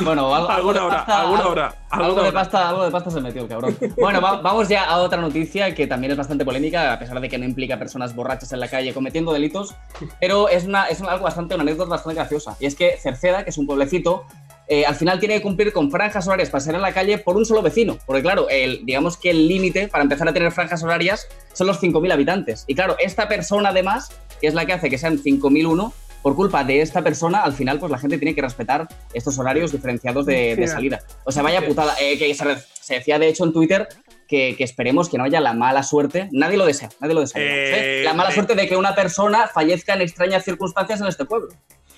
Bueno, 0.00 0.34
algo, 0.34 0.48
Alguna 0.50 0.84
hora, 0.84 0.96
pasta- 0.98 1.20
alguna 1.22 1.46
hora, 1.46 1.74
Algo 1.90 2.04
alguna 2.04 2.22
de, 2.24 2.28
hora. 2.28 2.38
pasta, 2.40 2.68
algo 2.68 2.84
de 2.84 2.90
pasta 2.90 3.10
se 3.10 3.20
metió 3.20 3.42
el 3.42 3.48
cabrón. 3.48 3.76
Bueno, 3.96 4.20
va- 4.20 4.40
vamos 4.42 4.68
ya 4.68 4.84
a 4.84 4.98
otra 4.98 5.20
noticia 5.20 5.74
que 5.74 5.86
también 5.86 6.10
es 6.10 6.18
bastante 6.18 6.44
polémica, 6.44 6.92
a 6.92 6.98
pesar 6.98 7.20
de 7.20 7.28
que 7.28 7.38
no 7.38 7.44
implica 7.44 7.78
personas 7.78 8.14
borrachas 8.14 8.52
en 8.52 8.60
la 8.60 8.68
calle 8.68 8.92
cometiendo 8.92 9.32
delitos, 9.32 9.74
pero 10.20 10.48
es, 10.48 10.64
una, 10.64 10.86
es 10.88 11.00
algo 11.00 11.24
bastante, 11.24 11.54
una 11.54 11.62
anécdota 11.62 11.90
bastante 11.90 12.16
graciosa. 12.16 12.56
Y 12.60 12.66
es 12.66 12.74
que 12.74 12.96
Cerceda, 12.98 13.44
que 13.44 13.50
es 13.50 13.58
un 13.58 13.66
pueblecito, 13.66 14.24
eh, 14.68 14.84
al 14.84 14.96
final 14.96 15.20
tiene 15.20 15.36
que 15.36 15.42
cumplir 15.42 15.72
con 15.72 15.90
franjas 15.90 16.26
horarias 16.26 16.50
para 16.50 16.60
salir 16.60 16.76
a 16.78 16.82
la 16.82 16.92
calle 16.92 17.18
por 17.18 17.36
un 17.36 17.44
solo 17.44 17.62
vecino. 17.62 17.98
Porque 18.06 18.22
claro, 18.22 18.48
el, 18.48 18.84
digamos 18.84 19.16
que 19.16 19.30
el 19.30 19.46
límite 19.48 19.88
para 19.88 20.02
empezar 20.02 20.28
a 20.28 20.32
tener 20.32 20.50
franjas 20.52 20.82
horarias 20.82 21.28
son 21.52 21.66
los 21.66 21.80
5.000 21.80 22.12
habitantes. 22.12 22.64
Y 22.66 22.74
claro, 22.74 22.96
esta 22.98 23.28
persona 23.28 23.70
además, 23.70 24.10
que 24.40 24.48
es 24.48 24.54
la 24.54 24.66
que 24.66 24.72
hace 24.72 24.90
que 24.90 24.98
sean 24.98 25.18
5.001, 25.18 25.92
por 26.26 26.34
culpa 26.34 26.64
de 26.64 26.80
esta 26.80 27.02
persona, 27.02 27.42
al 27.44 27.52
final 27.52 27.78
pues 27.78 27.92
la 27.92 27.98
gente 27.98 28.18
tiene 28.18 28.34
que 28.34 28.42
respetar 28.42 28.88
estos 29.14 29.38
horarios 29.38 29.70
diferenciados 29.70 30.26
de, 30.26 30.66
salida. 30.66 31.00
O 31.22 31.30
sea, 31.30 31.44
vaya 31.44 31.64
putada. 31.64 31.94
Eh, 32.00 32.18
que 32.18 32.34
se, 32.34 32.94
decía 32.94 33.20
de 33.20 33.28
hecho 33.28 33.44
en 33.44 33.52
Twitter 33.52 33.86
que, 34.26 34.56
que 34.56 34.64
esperemos 34.64 35.08
que 35.08 35.18
no 35.18 35.22
haya 35.24 35.38
la 35.38 35.52
mala 35.52 35.84
suerte. 35.84 36.28
Nadie 36.32 36.56
lo 36.56 36.66
desea, 36.66 36.88
nadie 36.98 37.14
lo 37.14 37.20
desea. 37.20 37.40
Eh. 37.40 38.02
La 38.02 38.12
mala 38.12 38.30
eh. 38.30 38.34
suerte 38.34 38.56
de 38.56 38.66
que 38.66 38.76
una 38.76 38.96
persona 38.96 39.46
fallezca 39.46 39.94
en 39.94 40.00
extrañas 40.00 40.44
circunstancias 40.44 41.00
en 41.00 41.06
este 41.06 41.26
pueblo. 41.26 41.50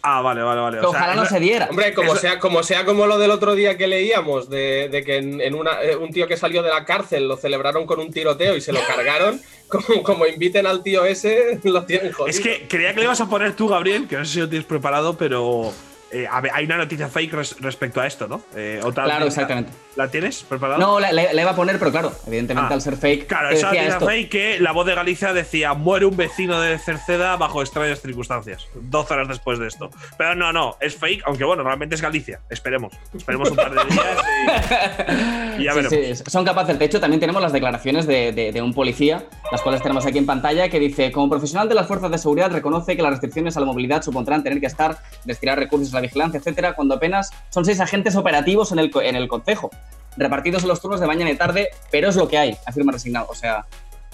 Ah, 0.03 0.21
vale, 0.23 0.43
vale, 0.43 0.61
vale. 0.61 0.79
Que 0.81 0.87
O 0.87 0.91
sea, 0.91 1.01
ojalá 1.01 1.15
no 1.17 1.27
se 1.27 1.41
diera. 1.41 1.67
Hombre, 1.71 1.93
como 1.93 2.13
Eso- 2.13 2.21
sea, 2.21 2.39
como 2.39 2.63
sea 2.63 2.85
como 2.85 3.07
lo 3.07 3.19
del 3.19 3.31
otro 3.31 3.55
día 3.55 3.77
que 3.77 3.87
leíamos, 3.87 4.49
de, 4.49 4.89
de 4.91 5.05
que 5.05 5.17
en, 5.17 5.41
en 5.41 5.55
una, 5.55 5.83
eh, 5.83 5.97
un 5.97 6.11
tío 6.13 6.27
que 6.29 6.37
salió 6.37 6.63
de 6.63 6.71
la 6.71 6.85
cárcel 6.85 7.27
lo 7.29 7.37
celebraron 7.37 7.87
con 7.87 7.99
un 8.01 8.11
tiroteo 8.13 8.57
y 8.57 8.61
se 8.61 8.73
lo 8.73 8.81
cargaron, 8.87 9.41
como, 9.69 10.03
como 10.03 10.27
inviten 10.27 10.67
al 10.67 10.83
tío 10.83 11.05
ese, 11.05 11.61
lo 11.65 11.85
tienen 11.85 12.13
jodido. 12.13 12.31
Es 12.31 12.41
que 12.41 12.67
creía 12.69 12.93
que 12.95 13.01
le 13.01 13.05
ibas 13.07 13.21
a 13.21 13.27
poner 13.29 13.55
tú, 13.57 13.69
Gabriel, 13.69 14.07
que 14.09 14.17
no 14.17 14.25
sé 14.25 14.35
si 14.35 14.41
lo 14.41 14.49
tienes 14.49 14.67
preparado, 14.67 15.17
pero 15.19 15.73
eh, 16.13 16.27
hay 16.31 16.65
una 16.65 16.77
noticia 16.79 17.09
fake 17.09 17.33
res- 17.33 17.57
respecto 17.61 18.01
a 18.01 18.07
esto, 18.07 18.27
¿no? 18.29 18.41
Eh, 18.57 18.81
otra 18.83 19.05
Claro, 19.05 19.27
exactamente. 19.27 19.71
¿La 19.97 20.09
tienes 20.09 20.43
preparada? 20.45 20.79
No, 20.79 21.01
la, 21.01 21.11
la- 21.13 21.33
la 21.33 21.43
iba 21.43 21.51
a 21.51 21.57
poner, 21.57 21.79
pero 21.79 21.91
claro, 21.91 22.13
evidentemente 22.27 22.73
Ah, 22.73 22.75
al 22.77 22.81
ser 22.83 22.97
fake. 22.97 23.27
Claro, 23.27 23.49
te 23.49 23.57
esa 23.57 23.67
noticia 23.67 23.89
esto. 23.89 24.07
fake 24.07 24.29
que 24.31 24.61
la 24.61 24.73
voz 24.73 24.87
de 24.87 24.95
Galicia 24.95 25.33
decía 25.33 25.75
muere 25.75 26.07
un 26.07 26.17
vecino 26.17 26.61
de 26.61 26.79
Cerceda 26.79 27.37
bajo 27.37 27.61
extrañas 27.63 28.01
circunstancias. 28.01 28.69
12 28.75 29.15
horas 29.15 29.29
después 29.29 29.59
de 29.59 29.67
esto. 29.67 29.91
Pero 30.17 30.35
no, 30.37 30.53
no, 30.53 30.77
es 30.81 30.97
fake, 30.97 31.23
aunque 31.27 31.45
bueno, 31.45 31.63
realmente 31.65 31.97
es 31.97 32.03
Galicia. 32.03 32.41
Esperemos. 32.49 32.93
Esperemos 33.17 33.51
un 33.51 33.57
par 33.57 33.71
de 33.75 33.85
días 33.95 34.19
y, 35.59 35.63
y 35.63 35.65
ya 35.65 35.73
Sí, 35.73 35.81
veremos. 35.83 36.19
sí, 36.19 36.25
son 36.31 36.45
capaces. 36.45 36.79
De 36.79 36.85
hecho, 36.85 37.01
también 37.01 37.21
tenemos 37.21 37.43
las 37.43 37.53
declaraciones 37.53 38.07
de, 38.07 38.33
de- 38.33 38.53
de 38.53 38.63
un 38.63 38.73
policía, 38.73 39.25
las 39.51 39.63
cuales 39.63 39.83
tenemos 39.83 40.07
aquí 40.07 40.19
en 40.19 40.27
pantalla, 40.27 40.69
que 40.69 40.79
dice: 40.79 41.11
Como 41.13 41.29
profesional 41.29 41.69
de 41.69 41.75
las 41.75 41.87
fuerzas 41.87 42.11
de 42.11 42.19
seguridad, 42.19 42.51
reconoce 42.53 42.97
que 42.97 43.03
las 43.03 43.11
restricciones 43.13 43.57
a 43.57 43.61
la 43.61 43.67
movilidad 43.67 44.03
supondrán 44.03 44.43
tener 44.45 44.61
que 44.61 44.67
estar, 44.67 44.99
destinar 45.25 45.59
recursos 45.59 45.93
a 45.95 45.98
la 45.99 46.03
vigilancia, 46.03 46.39
etcétera, 46.39 46.75
cuando 46.75 46.95
apenas 46.95 47.31
son 47.51 47.65
seis 47.65 47.81
agentes 47.81 48.17
operativos 48.17 48.73
en 48.73 48.79
el, 48.79 48.91
co- 48.91 49.03
en 49.03 49.17
el 49.17 49.29
concejo, 49.29 49.71
repartidos 50.17 50.63
en 50.63 50.69
los 50.69 50.81
turnos 50.81 51.01
de 51.01 51.07
mañana 51.07 51.31
y 51.31 51.37
tarde, 51.37 51.69
pero 51.91 52.09
es 52.09 52.17
lo 52.17 52.27
que 52.29 52.39
hay, 52.39 52.57
afirma 52.67 52.93
resignado. 52.93 53.27
O 53.31 53.35
sea, 53.35 53.65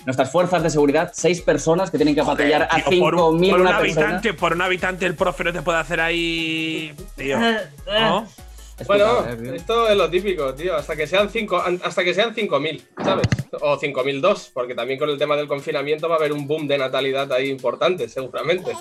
nuestras 0.05 0.31
fuerzas 0.31 0.63
de 0.63 0.69
seguridad, 0.71 1.13
seis 1.15 1.41
personas 1.41 1.91
que 1.91 1.97
tienen 1.97 2.15
que 2.15 2.23
patrullar 2.23 2.69
a 2.71 2.77
Tío, 2.89 3.01
por, 3.01 3.15
un, 3.15 3.41
5.000 3.41 3.51
por 3.51 3.61
un 3.63 3.69
habitante, 3.69 4.35
por 4.35 4.53
un 4.53 4.61
habitante 4.63 5.07
el 5.07 5.15
profe 5.15 5.45
no 5.45 5.53
te 5.53 5.63
puede 5.63 5.79
hacer 5.79 6.01
ahí. 6.01 6.95
Tío. 7.17 7.39
¿no? 7.87 8.27
Es 8.79 8.89
Bueno, 8.89 9.07
putada, 9.19 9.33
eh, 9.35 9.53
esto 9.55 9.89
es 9.89 9.97
lo 9.97 10.11
típico, 10.11 10.53
tío. 10.55 10.75
Hasta 10.77 10.97
que 10.97 11.07
sean 11.07 11.31
cinco, 11.31 11.63
hasta 11.83 12.03
que 12.03 12.13
sean 12.13 12.35
5.000, 12.35 12.83
¿sabes? 13.05 13.29
O 13.61 13.79
5.002, 13.79 14.51
porque 14.53 14.75
también 14.75 14.99
con 14.99 15.09
el 15.11 15.17
tema 15.17 15.37
del 15.37 15.47
confinamiento 15.47 16.09
va 16.09 16.17
a 16.17 16.19
haber 16.19 16.33
un 16.33 16.49
boom 16.49 16.67
de 16.67 16.77
natalidad 16.79 17.33
ahí 17.33 17.51
importante, 17.51 18.09
seguramente. 18.09 18.73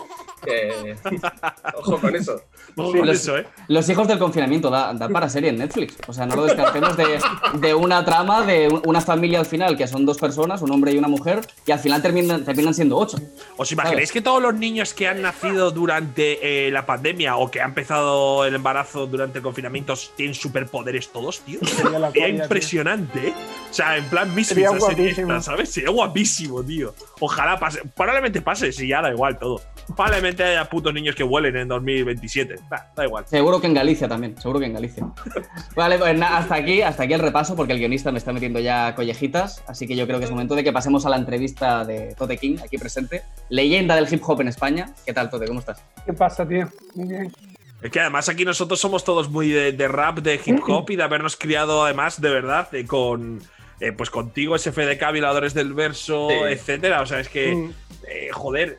Que- 0.44 0.96
Ojo 1.78 2.00
con 2.02 2.16
eso. 2.16 2.42
Ojo 2.76 2.92
con 2.92 3.06
los- 3.06 3.18
eso, 3.22 3.38
¿eh? 3.38 3.46
Los 3.68 3.88
hijos 3.88 4.08
del 4.08 4.18
confinamiento 4.18 4.72
da, 4.72 4.94
da 4.96 5.08
para 5.10 5.30
serie 5.30 5.50
en 5.52 5.58
Netflix. 5.60 5.96
O 6.08 6.14
sea, 6.14 6.26
no 6.26 6.36
lo 6.38 6.46
descartemos 6.46 6.98
de, 6.98 7.20
de 7.60 7.74
una 7.76 8.04
trama 8.04 8.42
de 8.46 8.68
un- 8.70 8.82
una 8.86 9.00
familia 9.00 9.40
al 9.40 9.46
final, 9.46 9.78
que 9.78 9.88
son 9.88 10.08
dos 10.08 10.18
personas, 10.18 10.64
un 10.64 10.72
hombre 10.72 10.92
y 10.92 10.98
una 10.98 11.08
mujer, 11.08 11.42
y 11.68 11.72
al 11.72 11.80
final 11.80 12.02
terminan, 12.02 12.44
terminan 12.44 12.74
siendo 12.74 12.98
ocho. 12.98 13.18
¿Os 13.58 13.72
imagináis 13.72 14.10
¿Sabes? 14.10 14.12
que 14.12 14.22
todos 14.22 14.42
los 14.42 14.56
niños 14.56 14.94
que 14.96 15.08
han 15.08 15.22
nacido 15.22 15.70
durante 15.70 16.68
eh, 16.68 16.72
la 16.72 16.86
pandemia 16.88 17.38
o 17.38 17.52
que 17.52 17.62
ha 17.62 17.66
empezado 17.66 18.44
el 18.46 18.56
embarazo 18.56 19.06
durante 19.06 19.38
el 19.38 19.44
confinamiento 19.44 19.93
estos 19.94 20.16
tienen 20.16 20.34
superpoderes 20.34 21.10
todos, 21.10 21.42
tío. 21.42 21.60
Sería 22.14 22.28
impresionante, 22.28 23.28
¿eh? 23.28 23.34
O 23.70 23.74
sea, 23.74 23.98
en 23.98 24.06
plan 24.06 24.34
Misfits, 24.36 24.70
sería 24.86 25.42
¿sabes? 25.42 25.72
Sería 25.72 25.90
guapísimo, 25.90 26.64
tío. 26.64 26.94
Ojalá 27.20 27.60
pase. 27.60 27.82
Probablemente 27.96 28.42
pase, 28.42 28.72
si 28.72 28.88
ya 28.88 29.02
da 29.02 29.12
igual 29.12 29.40
todo. 29.40 29.62
Probablemente 29.96 30.44
haya 30.44 30.70
putos 30.70 30.94
niños 30.94 31.16
que 31.16 31.24
vuelen 31.24 31.56
en 31.56 31.68
2027. 31.68 32.56
da 32.96 33.06
igual. 33.06 33.26
Seguro 33.28 33.60
que 33.60 33.68
en 33.68 33.74
Galicia 33.74 34.08
también, 34.08 34.40
seguro 34.40 34.60
que 34.60 34.68
en 34.68 34.74
Galicia. 34.74 35.08
vale, 35.76 35.98
pues 35.98 36.22
hasta 36.22 36.56
aquí, 36.56 36.82
hasta 36.84 37.04
aquí 37.04 37.14
el 37.14 37.20
repaso, 37.20 37.56
porque 37.56 37.74
el 37.74 37.80
guionista 37.80 38.12
me 38.12 38.20
está 38.20 38.32
metiendo 38.32 38.60
ya 38.60 38.94
collejitas. 38.94 39.64
Así 39.68 39.88
que 39.88 39.96
yo 39.96 40.06
creo 40.06 40.20
que 40.20 40.26
es 40.26 40.32
momento 40.32 40.56
de 40.56 40.64
que 40.64 40.72
pasemos 40.72 41.06
a 41.08 41.10
la 41.10 41.18
entrevista 41.18 41.84
de 41.84 42.14
Tote 42.16 42.38
King, 42.38 42.58
aquí 42.64 42.78
presente. 42.78 43.24
Leyenda 43.50 43.96
del 43.96 44.12
hip 44.12 44.22
hop 44.24 44.42
en 44.42 44.50
España. 44.50 44.94
¿Qué 45.04 45.14
tal, 45.14 45.32
Tote? 45.32 45.48
¿Cómo 45.48 45.62
estás? 45.62 45.84
¿Qué 46.06 46.14
pasa, 46.14 46.48
tío? 46.48 46.70
Muy 46.94 47.08
bien. 47.08 47.53
Es 47.84 47.92
que 47.92 48.00
además 48.00 48.30
aquí 48.30 48.46
nosotros 48.46 48.80
somos 48.80 49.04
todos 49.04 49.30
muy 49.30 49.50
de, 49.50 49.88
rap, 49.90 50.20
de 50.20 50.40
hip 50.44 50.60
hop 50.68 50.90
y 50.90 50.96
de 50.96 51.04
habernos 51.04 51.36
criado 51.36 51.84
además 51.84 52.22
de 52.22 52.30
verdad 52.30 52.70
con 52.88 53.42
eh, 53.82 53.92
pues 53.92 54.10
contigo, 54.10 54.58
SFDK, 54.58 55.12
Violadores 55.12 55.54
del 55.54 55.74
Verso, 55.74 56.30
etcétera. 56.32 57.02
O 57.02 57.06
sea, 57.06 57.20
es 57.20 57.28
que, 57.28 57.54
mm. 57.54 57.74
eh, 58.08 58.30
joder, 58.32 58.78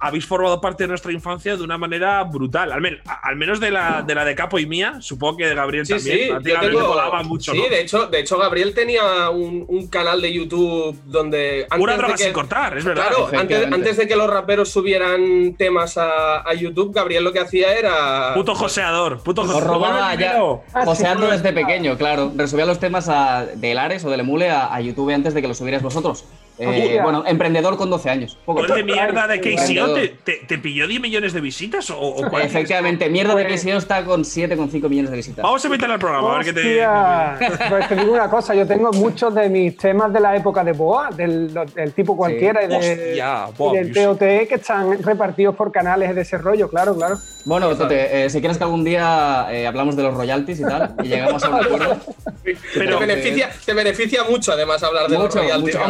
habéis 0.00 0.26
formado 0.26 0.60
parte 0.60 0.84
de 0.84 0.88
nuestra 0.88 1.12
infancia 1.12 1.56
de 1.56 1.62
una 1.62 1.78
manera 1.78 2.22
brutal. 2.24 2.72
Al, 2.72 3.02
al 3.22 3.36
menos 3.36 3.60
de 3.60 3.70
la, 3.70 4.02
de 4.02 4.14
la 4.14 4.24
de 4.24 4.34
Capo 4.34 4.58
y 4.58 4.66
mía, 4.66 4.98
supongo 5.00 5.38
que 5.38 5.46
de 5.46 5.54
Gabriel 5.54 5.86
también. 5.86 6.18
Sí, 6.18 6.28
yo 6.28 6.60
tengo, 6.60 7.24
mucho. 7.24 7.52
Sí, 7.52 7.62
de, 7.68 7.80
hecho, 7.80 8.06
de 8.06 8.20
hecho, 8.20 8.38
Gabriel 8.38 8.74
tenía 8.74 9.30
un, 9.30 9.64
un 9.66 9.88
canal 9.88 10.20
de 10.20 10.32
YouTube 10.32 10.96
donde. 11.04 11.66
Una 11.78 11.96
droga 11.96 12.16
sin 12.16 12.32
cortar, 12.32 12.76
es 12.78 12.84
verdad. 12.84 13.08
Claro, 13.08 13.28
antes, 13.38 13.72
antes, 13.72 13.96
de 13.96 14.08
que 14.08 14.16
los 14.16 14.30
raperos 14.30 14.70
subieran 14.70 15.54
temas 15.56 15.98
a, 15.98 16.48
a, 16.48 16.54
YouTube, 16.54 16.94
Gabriel 16.94 17.24
lo 17.24 17.32
que 17.32 17.40
hacía 17.40 17.74
era. 17.74 18.34
Puto 18.34 18.54
joseador, 18.54 19.22
puto 19.22 19.42
joseador. 19.42 19.66
robaba 19.66 20.14
ya. 20.14 20.38
Joseando 20.84 21.28
desde 21.28 21.52
pequeño, 21.52 21.96
claro. 21.96 22.32
Resubía 22.36 22.66
los 22.66 22.78
temas 22.78 23.08
a, 23.08 23.46
de 23.46 23.74
Lares 23.74 24.04
o 24.04 24.10
de 24.10 24.18
Emule 24.18 24.50
a, 24.50 24.74
a 24.74 24.80
YouTube 24.80 25.10
antes 25.14 25.32
de 25.32 25.40
que 25.40 25.48
los 25.48 25.58
subieras 25.58 25.82
vosotros. 25.82 26.24
Eh, 26.58 26.98
bueno, 27.02 27.24
emprendedor 27.26 27.76
con 27.76 27.90
12 27.90 28.10
años. 28.10 28.38
Poco 28.44 28.66
de 28.66 28.82
mierda 28.82 29.26
de 29.26 29.40
KCO 29.40 29.94
te, 29.94 30.08
te, 30.46 30.58
pilló 30.58 30.86
10 30.86 31.00
millones 31.00 31.32
de 31.32 31.40
visitas? 31.40 31.90
¿O, 31.90 31.98
o 31.98 32.38
Efectivamente, 32.38 33.08
mierda 33.08 33.34
de 33.34 33.46
KCO 33.46 33.78
está 33.78 34.04
con 34.04 34.22
7,5 34.24 34.88
millones 34.88 35.10
de 35.10 35.16
visitas. 35.16 35.42
Vamos 35.42 35.64
a 35.64 35.68
meterle 35.68 35.94
al 35.94 36.00
programa, 36.00 36.34
a 36.34 36.38
ver 36.38 36.46
qué 36.46 36.52
te. 36.52 36.78
Pues 37.68 37.88
te 37.88 37.96
digo 37.96 38.12
una 38.12 38.30
cosa, 38.30 38.54
yo 38.54 38.66
tengo 38.66 38.92
muchos 38.92 39.34
de 39.34 39.48
mis 39.48 39.76
temas 39.76 40.12
de 40.12 40.20
la 40.20 40.36
época 40.36 40.64
de 40.64 40.72
Boa, 40.72 41.10
del, 41.10 41.52
tipo 41.94 42.16
cualquiera, 42.16 42.62
y, 42.64 42.68
del 42.68 43.92
TOTE 43.92 44.46
que 44.48 44.54
están 44.56 45.02
repartidos 45.02 45.54
por 45.54 45.70
canales 45.72 46.08
de 46.10 46.14
desarrollo, 46.14 46.68
claro, 46.68 46.94
claro. 46.96 47.18
Bueno, 47.44 47.74
Tote, 47.74 48.26
eh, 48.26 48.30
si 48.30 48.40
quieres 48.40 48.58
que 48.58 48.64
algún 48.64 48.84
día 48.84 49.46
eh, 49.50 49.66
hablamos 49.66 49.96
de 49.96 50.02
los 50.02 50.14
royalties 50.14 50.60
y 50.60 50.62
tal, 50.62 50.94
y 51.02 51.08
llegamos 51.08 51.42
a 51.42 51.48
un 51.48 51.54
acuerdo. 51.54 51.96
Pero 52.74 52.98
te 52.98 53.06
beneficia, 53.06 53.50
te 53.64 53.74
beneficia 53.74 54.24
mucho, 54.24 54.52
además, 54.52 54.82
hablar 54.82 55.08
de 55.08 55.18
los 55.18 55.34
royalties. 55.34 55.76
Mucho, 55.76 55.84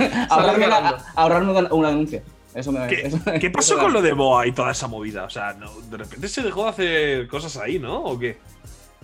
ahorrarme, 1.16 1.68
una, 1.70 1.88
denuncia. 1.88 2.22
Eso 2.54 2.72
me, 2.72 2.88
¿Qué, 2.88 3.50
pasó 3.52 3.78
con 3.78 3.92
lo 3.92 4.02
de 4.02 4.12
Boa 4.12 4.46
y 4.46 4.52
toda 4.52 4.72
esa 4.72 4.88
movida? 4.88 5.24
O 5.24 5.30
sea, 5.30 5.54
de 5.54 5.96
repente 5.96 6.28
se 6.28 6.42
dejó 6.42 6.64
de 6.64 6.70
hacer 6.70 7.28
cosas 7.28 7.56
ahí, 7.56 7.78
¿no? 7.78 8.02
¿O 8.02 8.18
qué? 8.18 8.38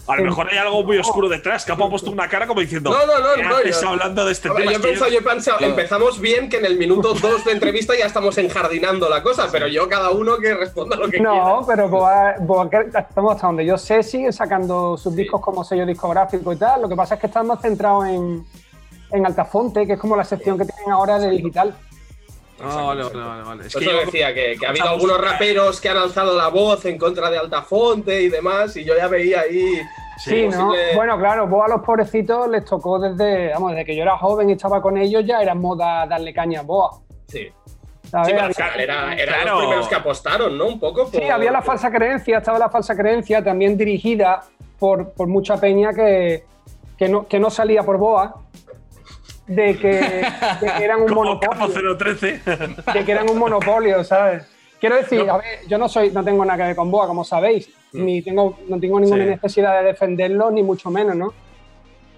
A 0.08 0.16
lo 0.16 0.24
mejor 0.24 0.48
hay 0.50 0.58
algo 0.58 0.84
muy 0.84 0.98
oscuro 0.98 1.28
detrás. 1.28 1.64
que 1.64 1.72
ha 1.72 1.76
puesto 1.76 2.10
una 2.10 2.28
cara 2.28 2.46
como 2.46 2.60
diciendo. 2.60 2.90
No, 2.90 3.06
no, 3.06 3.18
no. 3.18 3.36
no 3.36 3.64
yo, 3.64 3.88
hablando 3.88 4.24
de 4.24 4.32
este 4.32 4.48
tema? 4.48 4.72
Yo 4.72 4.78
he 4.78 4.80
pensado, 4.80 5.10
yo 5.10 5.18
he 5.18 5.22
pensado, 5.22 5.58
empezamos 5.60 6.20
bien 6.20 6.48
que 6.48 6.58
en 6.58 6.64
el 6.64 6.78
minuto 6.78 7.14
2 7.20 7.44
de 7.44 7.52
entrevista 7.52 7.94
ya 7.98 8.06
estamos 8.06 8.36
enjardinando 8.38 9.08
la 9.08 9.22
cosa, 9.22 9.48
pero 9.50 9.66
yo 9.66 9.88
cada 9.88 10.10
uno 10.10 10.38
que 10.38 10.54
responda 10.54 10.96
lo 10.96 11.08
que 11.08 11.18
no, 11.18 11.30
quiera. 11.30 11.48
No, 11.48 11.66
pero 11.66 11.88
Boa, 11.88 12.34
estamos 12.96 13.34
hasta 13.34 13.46
donde 13.46 13.66
yo 13.66 13.76
sé, 13.76 14.02
sigue 14.02 14.32
sacando 14.32 14.96
sus 14.96 15.14
discos 15.16 15.40
como 15.40 15.64
sello 15.64 15.84
discográfico 15.84 16.52
y 16.52 16.56
tal. 16.56 16.82
Lo 16.82 16.88
que 16.88 16.96
pasa 16.96 17.14
es 17.14 17.20
que 17.20 17.26
estamos 17.26 17.60
centrados 17.60 18.06
en 18.06 18.46
en 19.12 19.26
Altafonte, 19.26 19.86
que 19.86 19.94
es 19.94 19.98
como 19.98 20.16
la 20.16 20.25
sección 20.25 20.58
que 20.58 20.64
tienen 20.64 20.92
ahora 20.92 21.18
de 21.18 21.30
digital. 21.30 21.75
Ah, 22.60 22.84
vale, 22.86 23.02
vale, 23.04 23.42
vale. 23.42 23.66
Es 23.66 23.76
que 23.76 23.84
yo 23.84 23.98
decía 23.98 24.32
que, 24.32 24.56
ha 24.66 24.70
habido 24.70 24.88
algunos 24.88 25.20
raperos 25.20 25.80
que 25.80 25.90
han 25.90 25.98
alzado 25.98 26.36
la 26.36 26.48
voz 26.48 26.84
en 26.86 26.96
contra 26.96 27.30
de 27.30 27.38
Altafonte 27.38 28.22
y 28.22 28.28
demás, 28.28 28.76
y 28.76 28.84
yo 28.84 28.96
ya 28.96 29.08
veía 29.08 29.40
ahí. 29.40 29.82
Sí, 30.18 30.48
¿no? 30.48 30.72
Bueno, 30.94 31.18
claro, 31.18 31.46
vos 31.46 31.64
a 31.66 31.68
los 31.68 31.82
pobrecitos 31.84 32.48
les 32.48 32.64
tocó 32.64 32.98
desde, 32.98 33.50
vamos, 33.50 33.72
desde 33.72 33.84
que 33.84 33.94
yo 33.94 34.02
era 34.02 34.16
joven 34.16 34.48
y 34.48 34.52
estaba 34.54 34.80
con 34.80 34.96
ellos, 34.96 35.22
ya 35.26 35.42
era 35.42 35.54
moda 35.54 36.06
darle 36.06 36.32
caña 36.32 36.60
a 36.60 36.62
Boa. 36.62 36.90
Sí. 37.28 37.48
Sí, 38.02 38.30
eran 38.30 38.46
los 38.46 39.58
primeros 39.58 39.88
que 39.88 39.94
apostaron, 39.96 40.56
¿no? 40.56 40.66
Un 40.68 40.78
poco. 40.78 41.06
Sí, 41.06 41.25
había 41.25 41.50
la 41.50 41.60
falsa 41.60 41.90
creencia, 41.90 42.38
estaba 42.38 42.58
la 42.58 42.70
falsa 42.70 42.96
creencia 42.96 43.42
también 43.42 43.76
dirigida 43.76 44.44
por, 44.78 45.12
por 45.12 45.26
mucha 45.26 45.58
peña 45.58 45.92
que, 45.92 46.44
que, 46.96 47.08
no, 47.08 47.26
que 47.26 47.40
no 47.40 47.50
salía 47.50 47.82
por 47.82 47.98
Boa 47.98 48.46
de 49.46 49.76
que, 49.78 50.26
eran 50.82 51.02
un 51.02 51.12
monopolio. 51.12 51.94
de 51.94 53.04
que 53.04 53.12
eran 53.12 53.30
un 53.30 53.38
monopolio, 53.38 54.02
¿sabes? 54.04 54.44
Quiero 54.80 54.96
decir, 54.96 55.28
a 55.28 55.38
ver, 55.38 55.66
yo 55.66 55.78
no 55.78 55.88
soy, 55.88 56.10
no 56.10 56.22
tengo 56.22 56.44
nada 56.44 56.58
que 56.58 56.64
ver 56.64 56.76
con 56.76 56.90
Boa, 56.90 57.06
como 57.06 57.24
sabéis, 57.24 57.70
mm. 57.92 58.04
ni 58.04 58.22
tengo, 58.22 58.58
no 58.68 58.78
tengo 58.78 59.00
ninguna 59.00 59.24
necesidad 59.24 59.80
de 59.80 59.86
defenderlo, 59.86 60.50
ni 60.50 60.62
mucho 60.62 60.90
menos, 60.90 61.16
¿no? 61.16 61.32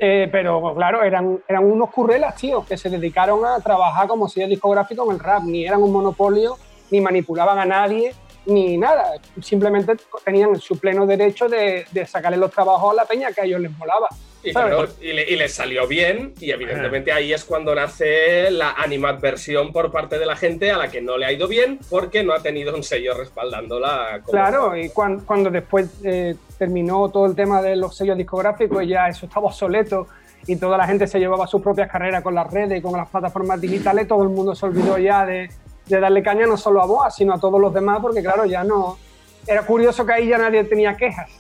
Eh, 0.01 0.29
pero 0.31 0.75
claro, 0.75 1.03
eran, 1.03 1.41
eran 1.47 1.65
unos 1.65 1.91
currelas, 1.91 2.37
tío, 2.37 2.65
que 2.65 2.77
se 2.77 2.89
dedicaron 2.89 3.45
a 3.45 3.61
trabajar 3.61 4.07
como 4.07 4.29
sello 4.29 4.49
discográfico 4.49 5.05
en 5.07 5.13
el 5.13 5.19
rap, 5.21 5.43
ni 5.45 5.65
eran 5.65 5.83
un 5.83 5.93
monopolio, 5.93 6.57
ni 6.91 7.01
manipulaban 7.01 7.59
a 7.59 7.65
nadie, 7.65 8.13
ni 8.47 8.77
nada. 8.77 9.15
Simplemente 9.43 9.97
tenían 10.25 10.59
su 10.61 10.79
pleno 10.79 11.07
derecho 11.07 11.49
de, 11.49 11.85
de 11.91 12.07
sacarle 12.07 12.39
los 12.39 12.51
trabajos 12.51 12.93
a 12.93 12.95
la 12.95 13.05
peña 13.05 13.33
que 13.33 13.43
a 13.43 13.45
ellos 13.45 13.61
les 13.61 13.77
molaba. 13.77 14.09
Y, 14.43 15.37
les 15.37 15.53
salió 15.53 15.87
bien, 15.89 16.33
y 16.39 16.53
evidentemente 16.53 17.13
ahí 17.13 17.33
es 17.33 17.45
cuando 17.45 17.75
nace 17.75 18.51
la 18.51 18.73
animadversión 18.73 19.73
por 19.73 19.91
parte 19.91 20.19
de 20.19 20.27
la 20.27 20.37
gente 20.37 20.71
a 20.71 20.77
la 20.77 20.89
que 20.89 21.01
no 21.01 21.19
le 21.19 21.27
ha 21.27 21.33
ido 21.33 21.49
bien 21.49 21.81
porque 21.91 22.23
no 22.23 22.33
ha 22.33 22.41
tenido 22.41 22.75
un 22.75 22.83
sello 22.83 23.15
respaldándola. 23.15 24.21
Claro, 24.31 24.77
y 24.77 24.91
cuando, 24.91 25.51
después 25.51 25.91
eh, 26.05 26.37
terminó 26.57 27.09
todo 27.09 27.27
el 27.27 27.35
tema 27.35 27.61
de 27.61 27.77
los 27.77 27.97
sellos 27.97 28.17
discográficos, 28.17 28.87
ya 28.87 29.09
eso 29.09 29.27
estaba 29.27 29.47
obsoleto 29.47 30.07
y 30.47 30.57
toda 30.57 30.79
la 30.79 30.87
gente 30.87 31.07
se 31.07 31.19
llevaba 31.19 31.47
sus 31.47 31.61
propias 31.61 31.91
carreras 31.91 32.23
con 32.23 32.35
las 32.35 32.51
redes 32.51 32.79
y 32.79 32.83
con 32.83 32.93
las 32.93 33.09
plataformas 33.09 33.61
digitales, 33.61 34.07
todo 34.07 34.23
el 34.23 34.29
mundo 34.29 34.55
se 34.55 34.67
olvidó 34.67 34.99
ya 34.99 35.27
de, 35.27 35.51
de 35.87 36.01
darle 36.01 36.23
caña 36.23 36.47
no 36.47 36.57
solo 36.57 36.81
a 36.81 36.87
Boa, 36.87 37.11
sino 37.11 37.35
a 37.35 37.41
todos 37.41 37.61
los 37.61 37.75
demás, 37.75 37.99
porque 38.01 38.23
claro, 38.23 38.45
ya 38.45 38.63
no. 38.63 38.99
Era 39.47 39.63
curioso 39.63 40.07
que 40.07 40.13
ahí 40.13 40.29
ya 40.29 40.39
nadie 40.39 40.63
tenía 40.65 40.97
quejas. 40.97 41.31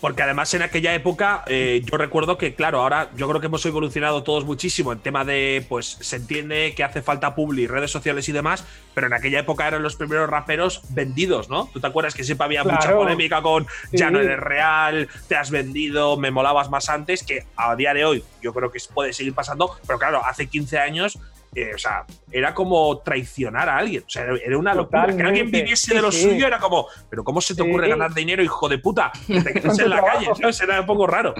Porque 0.00 0.22
además 0.22 0.52
en 0.54 0.62
aquella 0.62 0.94
época 0.94 1.44
eh, 1.46 1.82
yo 1.84 1.98
recuerdo 1.98 2.38
que, 2.38 2.54
claro, 2.54 2.80
ahora 2.80 3.10
yo 3.16 3.28
creo 3.28 3.40
que 3.40 3.46
hemos 3.46 3.64
evolucionado 3.66 4.22
todos 4.22 4.44
muchísimo 4.44 4.92
en 4.92 5.00
tema 5.00 5.24
de, 5.24 5.64
pues 5.68 5.98
se 6.00 6.16
entiende 6.16 6.74
que 6.74 6.84
hace 6.84 7.02
falta 7.02 7.34
publi, 7.34 7.66
redes 7.66 7.90
sociales 7.90 8.28
y 8.28 8.32
demás, 8.32 8.64
pero 8.94 9.08
en 9.08 9.12
aquella 9.12 9.40
época 9.40 9.68
eran 9.68 9.82
los 9.82 9.96
primeros 9.96 10.28
raperos 10.30 10.82
vendidos, 10.90 11.48
¿no? 11.50 11.68
¿Tú 11.72 11.80
te 11.80 11.86
acuerdas 11.86 12.14
que 12.14 12.24
siempre 12.24 12.46
había 12.46 12.64
mucha 12.64 12.94
polémica 12.94 13.42
con 13.42 13.66
ya 13.92 14.10
no 14.10 14.20
eres 14.20 14.40
real, 14.40 15.08
te 15.28 15.36
has 15.36 15.50
vendido, 15.50 16.16
me 16.16 16.30
molabas 16.30 16.70
más 16.70 16.88
antes, 16.88 17.22
que 17.22 17.44
a 17.56 17.76
día 17.76 17.92
de 17.92 18.04
hoy 18.04 18.24
yo 18.42 18.54
creo 18.54 18.70
que 18.70 18.80
puede 18.94 19.12
seguir 19.12 19.34
pasando, 19.34 19.76
pero 19.86 19.98
claro, 19.98 20.24
hace 20.24 20.46
15 20.46 20.78
años 20.78 21.18
eh, 21.54 21.72
o 21.74 21.78
sea, 21.78 22.04
era 22.30 22.54
como 22.54 22.98
traicionar 22.98 23.68
a 23.68 23.76
alguien. 23.76 24.04
O 24.06 24.08
sea, 24.08 24.24
era 24.44 24.56
una 24.56 24.74
locura. 24.74 25.06
Que 25.06 25.22
alguien 25.22 25.50
viviese 25.50 25.94
de 25.94 26.02
lo 26.02 26.12
suyo 26.12 26.46
era 26.46 26.58
como, 26.58 26.86
pero 27.08 27.24
¿cómo 27.24 27.40
se 27.40 27.54
te 27.54 27.62
ocurre 27.62 27.88
ganar 27.88 28.14
dinero, 28.14 28.42
hijo 28.42 28.68
de 28.68 28.78
puta? 28.78 29.10
Que 29.26 29.40
te 29.42 29.54
quedes 29.54 29.78
en 29.78 29.90
la 29.90 30.02
calle, 30.02 30.28
¿sabes? 30.40 30.60
Era 30.60 30.80
un 30.80 30.86
poco 30.86 31.06
raro. 31.06 31.34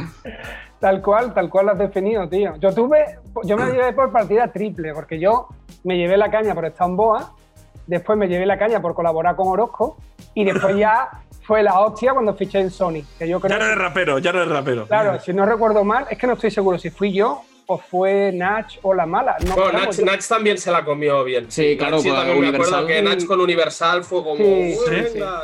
Tal 0.79 1.03
cual, 1.03 1.35
tal 1.35 1.49
cual 1.49 1.67
lo 1.67 1.73
has 1.73 1.79
definido, 1.79 2.29
tío. 2.29 2.57
Yo 2.57 2.75
tuve, 2.75 3.19
yo 3.45 3.57
me 3.57 3.71
llevé 3.71 3.93
por 3.93 4.11
partida 4.11 4.49
triple, 4.49 4.95
porque 4.95 5.19
yo 5.19 5.49
me 5.85 5.97
llevé 5.97 6.17
la 6.17 6.31
caña 6.31 6.55
por 6.55 6.65
estar 6.65 6.89
en 6.89 6.97
Boa, 6.97 7.35
después 7.87 8.17
me 8.19 8.29
llevé 8.29 8.47
la 8.47 8.59
caña 8.59 8.81
por 8.81 8.95
colaborar 8.95 9.37
con 9.37 9.49
Orozco, 9.49 9.97
y 10.35 10.45
después 10.45 10.77
ya 10.77 11.11
fue 11.43 11.63
la 11.63 11.81
hostia 11.81 12.13
cuando 12.13 12.35
fiché 12.35 12.61
en 12.61 12.71
Sony. 12.71 13.03
Que 13.19 13.29
yo 13.29 13.41
creo 13.41 13.51
ya 13.51 13.59
no 13.59 13.67
eres 13.67 13.79
rapero, 13.79 14.19
ya 14.19 14.33
no 14.33 14.41
eres 14.41 14.53
rapero. 14.53 14.87
Claro, 14.87 15.21
si 15.21 15.33
no 15.33 15.45
recuerdo 15.45 15.85
mal, 15.85 16.07
es 16.11 16.19
que 16.19 16.27
no 16.27 16.33
estoy 16.33 16.51
seguro 16.51 16.79
si 16.79 16.91
fui 16.91 17.13
yo 17.13 17.43
fue 17.79 18.33
Nach 18.33 18.67
o 18.83 18.95
la 18.95 19.07
mala. 19.07 19.37
No, 19.47 19.55
bueno, 19.55 19.79
Nach, 20.05 20.27
también 20.27 20.59
se 20.59 20.71
la 20.71 20.85
comió 20.85 21.23
bien. 21.25 21.51
Sí, 21.51 21.77
claro, 21.77 22.01
sí, 22.01 22.11
también 22.11 22.41
me 22.41 22.49
acuerdo 22.49 22.87
que 22.87 23.03
Nach 23.03 23.25
con 23.25 23.41
Universal 23.41 24.05
fue 24.05 24.23
como. 24.23 24.37
Sí, 24.37 24.77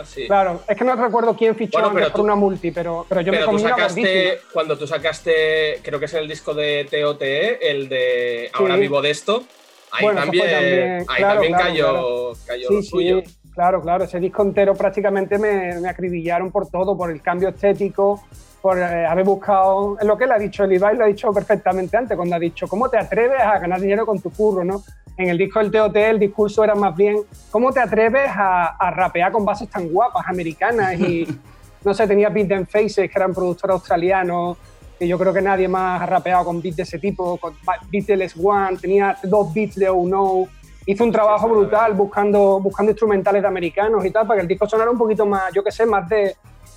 sí, 0.04 0.26
Claro, 0.26 0.62
es 0.68 0.76
que 0.76 0.84
no 0.84 0.96
recuerdo 0.96 1.36
quién 1.36 1.54
fichó 1.54 1.90
bueno, 1.90 2.10
por 2.10 2.20
una 2.20 2.34
multi, 2.34 2.70
pero, 2.70 3.06
pero 3.08 3.20
yo 3.20 3.32
me 3.32 3.44
comí 3.44 3.60
sacaste, 3.60 4.40
Cuando 4.52 4.76
tú 4.76 4.86
sacaste, 4.86 5.80
creo 5.82 5.98
que 5.98 6.06
es 6.06 6.14
el 6.14 6.28
disco 6.28 6.54
de 6.54 6.86
TOTE, 6.90 7.70
el 7.70 7.88
de 7.88 8.50
Ahora 8.52 8.76
vivo 8.76 9.00
de 9.02 9.10
esto, 9.10 9.44
ahí 9.92 10.06
también, 10.14 11.04
ahí 11.08 11.22
también 11.22 11.52
cayó, 11.52 12.32
cayó 12.46 12.70
lo 12.70 12.82
suyo. 12.82 13.22
Claro, 13.54 13.80
claro, 13.80 14.04
ese 14.04 14.20
disco 14.20 14.42
entero 14.42 14.74
prácticamente 14.74 15.38
me, 15.38 15.80
me 15.80 15.88
acribillaron 15.88 16.50
por 16.52 16.68
todo, 16.68 16.96
por 16.96 17.10
el 17.10 17.22
cambio 17.22 17.48
estético, 17.48 18.22
por 18.66 18.80
eh, 18.80 19.06
haber 19.06 19.24
buscado, 19.24 19.96
lo 20.02 20.18
que 20.18 20.24
él 20.24 20.32
ha 20.32 20.38
dicho, 20.40 20.64
el 20.64 20.72
Ibai 20.72 20.96
lo 20.96 21.04
ha 21.04 21.06
dicho 21.06 21.32
perfectamente 21.32 21.96
antes, 21.96 22.16
cuando 22.16 22.34
ha 22.34 22.38
dicho, 22.40 22.66
¿cómo 22.66 22.88
te 22.88 22.98
atreves 22.98 23.40
a 23.40 23.60
ganar 23.60 23.80
dinero 23.80 24.04
con 24.04 24.20
tu 24.20 24.30
curro? 24.30 24.64
¿no? 24.64 24.82
En 25.16 25.28
el 25.28 25.38
disco 25.38 25.60
del 25.60 25.70
TOT 25.70 25.94
el 25.94 26.18
discurso 26.18 26.64
era 26.64 26.74
más 26.74 26.96
bien, 26.96 27.18
¿cómo 27.52 27.72
te 27.72 27.78
atreves 27.78 28.28
a, 28.28 28.90
rapear 28.90 29.30
con 29.30 29.44
bases 29.44 29.70
tan 29.70 29.88
guapas, 29.88 30.26
americanas? 30.26 30.98
Y, 30.98 31.28
no 31.84 31.94
sé, 31.94 32.08
tenía 32.08 32.28
Beat 32.28 32.48
Them 32.48 32.66
Faces, 32.66 33.08
que 33.08 33.12
eran 33.14 33.32
productores 33.32 33.74
australianos, 33.74 34.58
que 34.98 35.06
yo 35.06 35.16
creo 35.16 35.32
que 35.32 35.42
nadie 35.42 35.68
más 35.68 36.02
ha 36.02 36.06
rapeado 36.06 36.46
con 36.46 36.60
beats 36.60 36.78
de 36.78 36.82
ese 36.82 36.98
tipo, 36.98 37.36
con 37.36 37.54
beats 37.88 38.08
de 38.08 38.16
Les 38.16 38.34
One, 38.36 38.78
tenía 38.78 39.16
dos 39.22 39.54
beats 39.54 39.76
de 39.76 39.88
Oh 39.88 40.08
No, 40.08 40.48
hizo 40.86 41.04
un 41.04 41.12
trabajo 41.12 41.48
brutal 41.48 41.92
buscando, 41.92 42.58
buscando 42.58 42.90
instrumentales 42.90 43.42
de 43.42 43.46
americanos 43.46 44.04
y 44.04 44.10
tal, 44.10 44.26
para 44.26 44.38
que 44.38 44.42
el 44.42 44.48
disco 44.48 44.68
sonara 44.68 44.90
un 44.90 44.98
poquito 44.98 45.24
más, 45.24 45.54
yo 45.54 45.62
qué 45.62 45.70
sé, 45.70 45.86
más 45.86 46.08
de 46.08 46.34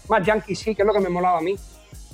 más 0.10 0.26
yankee 0.26 0.56
sí, 0.56 0.76
que 0.76 0.82
es 0.82 0.86
lo 0.86 0.94
que 0.94 1.00
me 1.00 1.10
molaba 1.10 1.38
a 1.38 1.42
mí. 1.42 1.56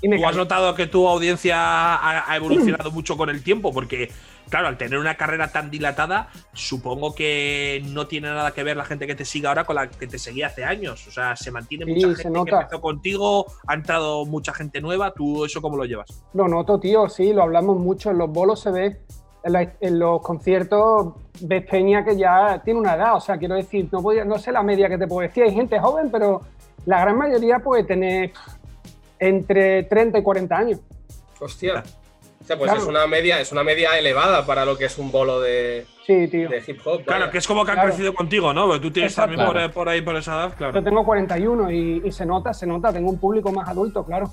¿Tú 0.02 0.26
has 0.28 0.36
notado 0.36 0.76
que 0.76 0.88
tu 0.88 1.08
audiencia 1.08 1.56
ha, 1.58 2.36
evolucionado 2.36 2.92
mucho 2.92 3.18
con 3.18 3.30
el 3.30 3.44
tiempo? 3.44 3.74
Porque, 3.74 4.12
claro, 4.50 4.68
al 4.68 4.78
tener 4.78 5.00
una 5.00 5.16
carrera 5.16 5.48
tan 5.48 5.72
dilatada, 5.72 6.30
supongo 6.54 7.16
que 7.16 7.84
no 7.88 8.08
tiene 8.08 8.28
nada 8.28 8.52
que 8.52 8.64
ver 8.64 8.78
la 8.78 8.86
gente 8.86 9.08
que 9.08 9.16
te 9.16 9.26
sigue 9.26 9.48
ahora 9.48 9.64
con 9.64 9.76
la 9.76 9.90
que 9.90 10.08
te 10.08 10.20
seguía 10.20 10.48
hace 10.48 10.64
años. 10.64 11.08
O 11.08 11.12
sea, 11.12 11.36
se 11.36 11.52
mantiene 11.52 11.86
mucha 11.86 12.08
gente 12.16 12.44
que 12.46 12.56
empezó 12.56 12.82
contigo, 12.82 13.46
ha 13.68 13.74
entrado 13.74 14.26
mucha 14.26 14.54
gente 14.54 14.82
nueva. 14.82 15.14
¿Tú 15.14 15.46
eso 15.46 15.62
cómo 15.62 15.78
lo 15.78 15.86
llevas? 15.86 16.24
Lo 16.34 16.48
noto, 16.48 16.80
tío, 16.80 17.10
sí, 17.10 17.34
lo 17.34 17.44
hablamos 17.44 17.78
mucho. 17.78 18.12
En 18.12 18.18
los 18.18 18.30
bolos 18.30 18.60
se 18.60 18.72
ve, 18.72 19.02
en, 19.44 20.00
los 20.00 20.22
conciertos 20.22 21.14
ves 21.42 21.66
Peña 21.66 22.04
que 22.04 22.18
ya 22.18 22.62
tiene 22.64 22.80
una 22.80 22.96
edad. 22.96 23.16
O 23.16 23.22
sea, 23.22 23.38
quiero 23.38 23.56
decir, 23.56 23.88
no, 23.92 24.02
no 24.26 24.38
sé 24.38 24.52
la 24.52 24.64
media 24.64 24.90
que 24.90 24.98
te 24.98 25.08
puedo 25.08 25.28
decir. 25.28 25.44
Hay 25.44 25.54
gente 25.54 25.80
joven, 25.80 26.10
pero 26.12 26.42
la 26.86 27.02
gran 27.02 27.18
mayoría 27.18 27.60
puede 27.60 27.84
tener 27.84 28.32
entre 29.26 29.84
30 29.84 30.20
y 30.20 30.24
40 30.24 30.58
años. 30.58 30.80
Hostia. 31.40 31.84
O 32.42 32.48
sea, 32.48 32.58
pues 32.60 32.72
es 32.74 32.84
una 32.84 33.08
media, 33.08 33.42
es 33.42 33.52
una 33.52 33.64
media 33.64 33.98
elevada 33.98 34.46
para 34.46 34.66
lo 34.66 34.78
que 34.78 34.86
es 34.86 34.98
un 35.00 35.12
bolo 35.12 35.42
de, 35.42 35.88
hip 36.08 36.80
hop. 36.86 37.04
Claro, 37.04 37.32
que 37.32 37.40
es 37.40 37.48
como 37.48 37.66
que 37.66 37.72
han 37.72 37.88
crecido 37.88 38.14
contigo, 38.14 38.54
¿no? 38.54 38.68
Porque 38.68 38.82
tú 38.82 38.92
tienes 38.92 39.16
también 39.16 39.42
por, 39.74 39.90
ahí 39.90 40.02
por 40.02 40.16
esa 40.16 40.36
edad, 40.36 40.56
claro. 40.56 40.74
Yo 40.76 40.84
tengo 40.84 41.04
41 41.04 41.72
y, 41.72 42.12
se 42.12 42.26
nota, 42.26 42.54
se 42.54 42.68
nota, 42.68 42.94
tengo 42.94 43.10
un 43.10 43.20
público 43.20 43.52
más 43.52 43.68
adulto, 43.68 44.06
claro. 44.06 44.32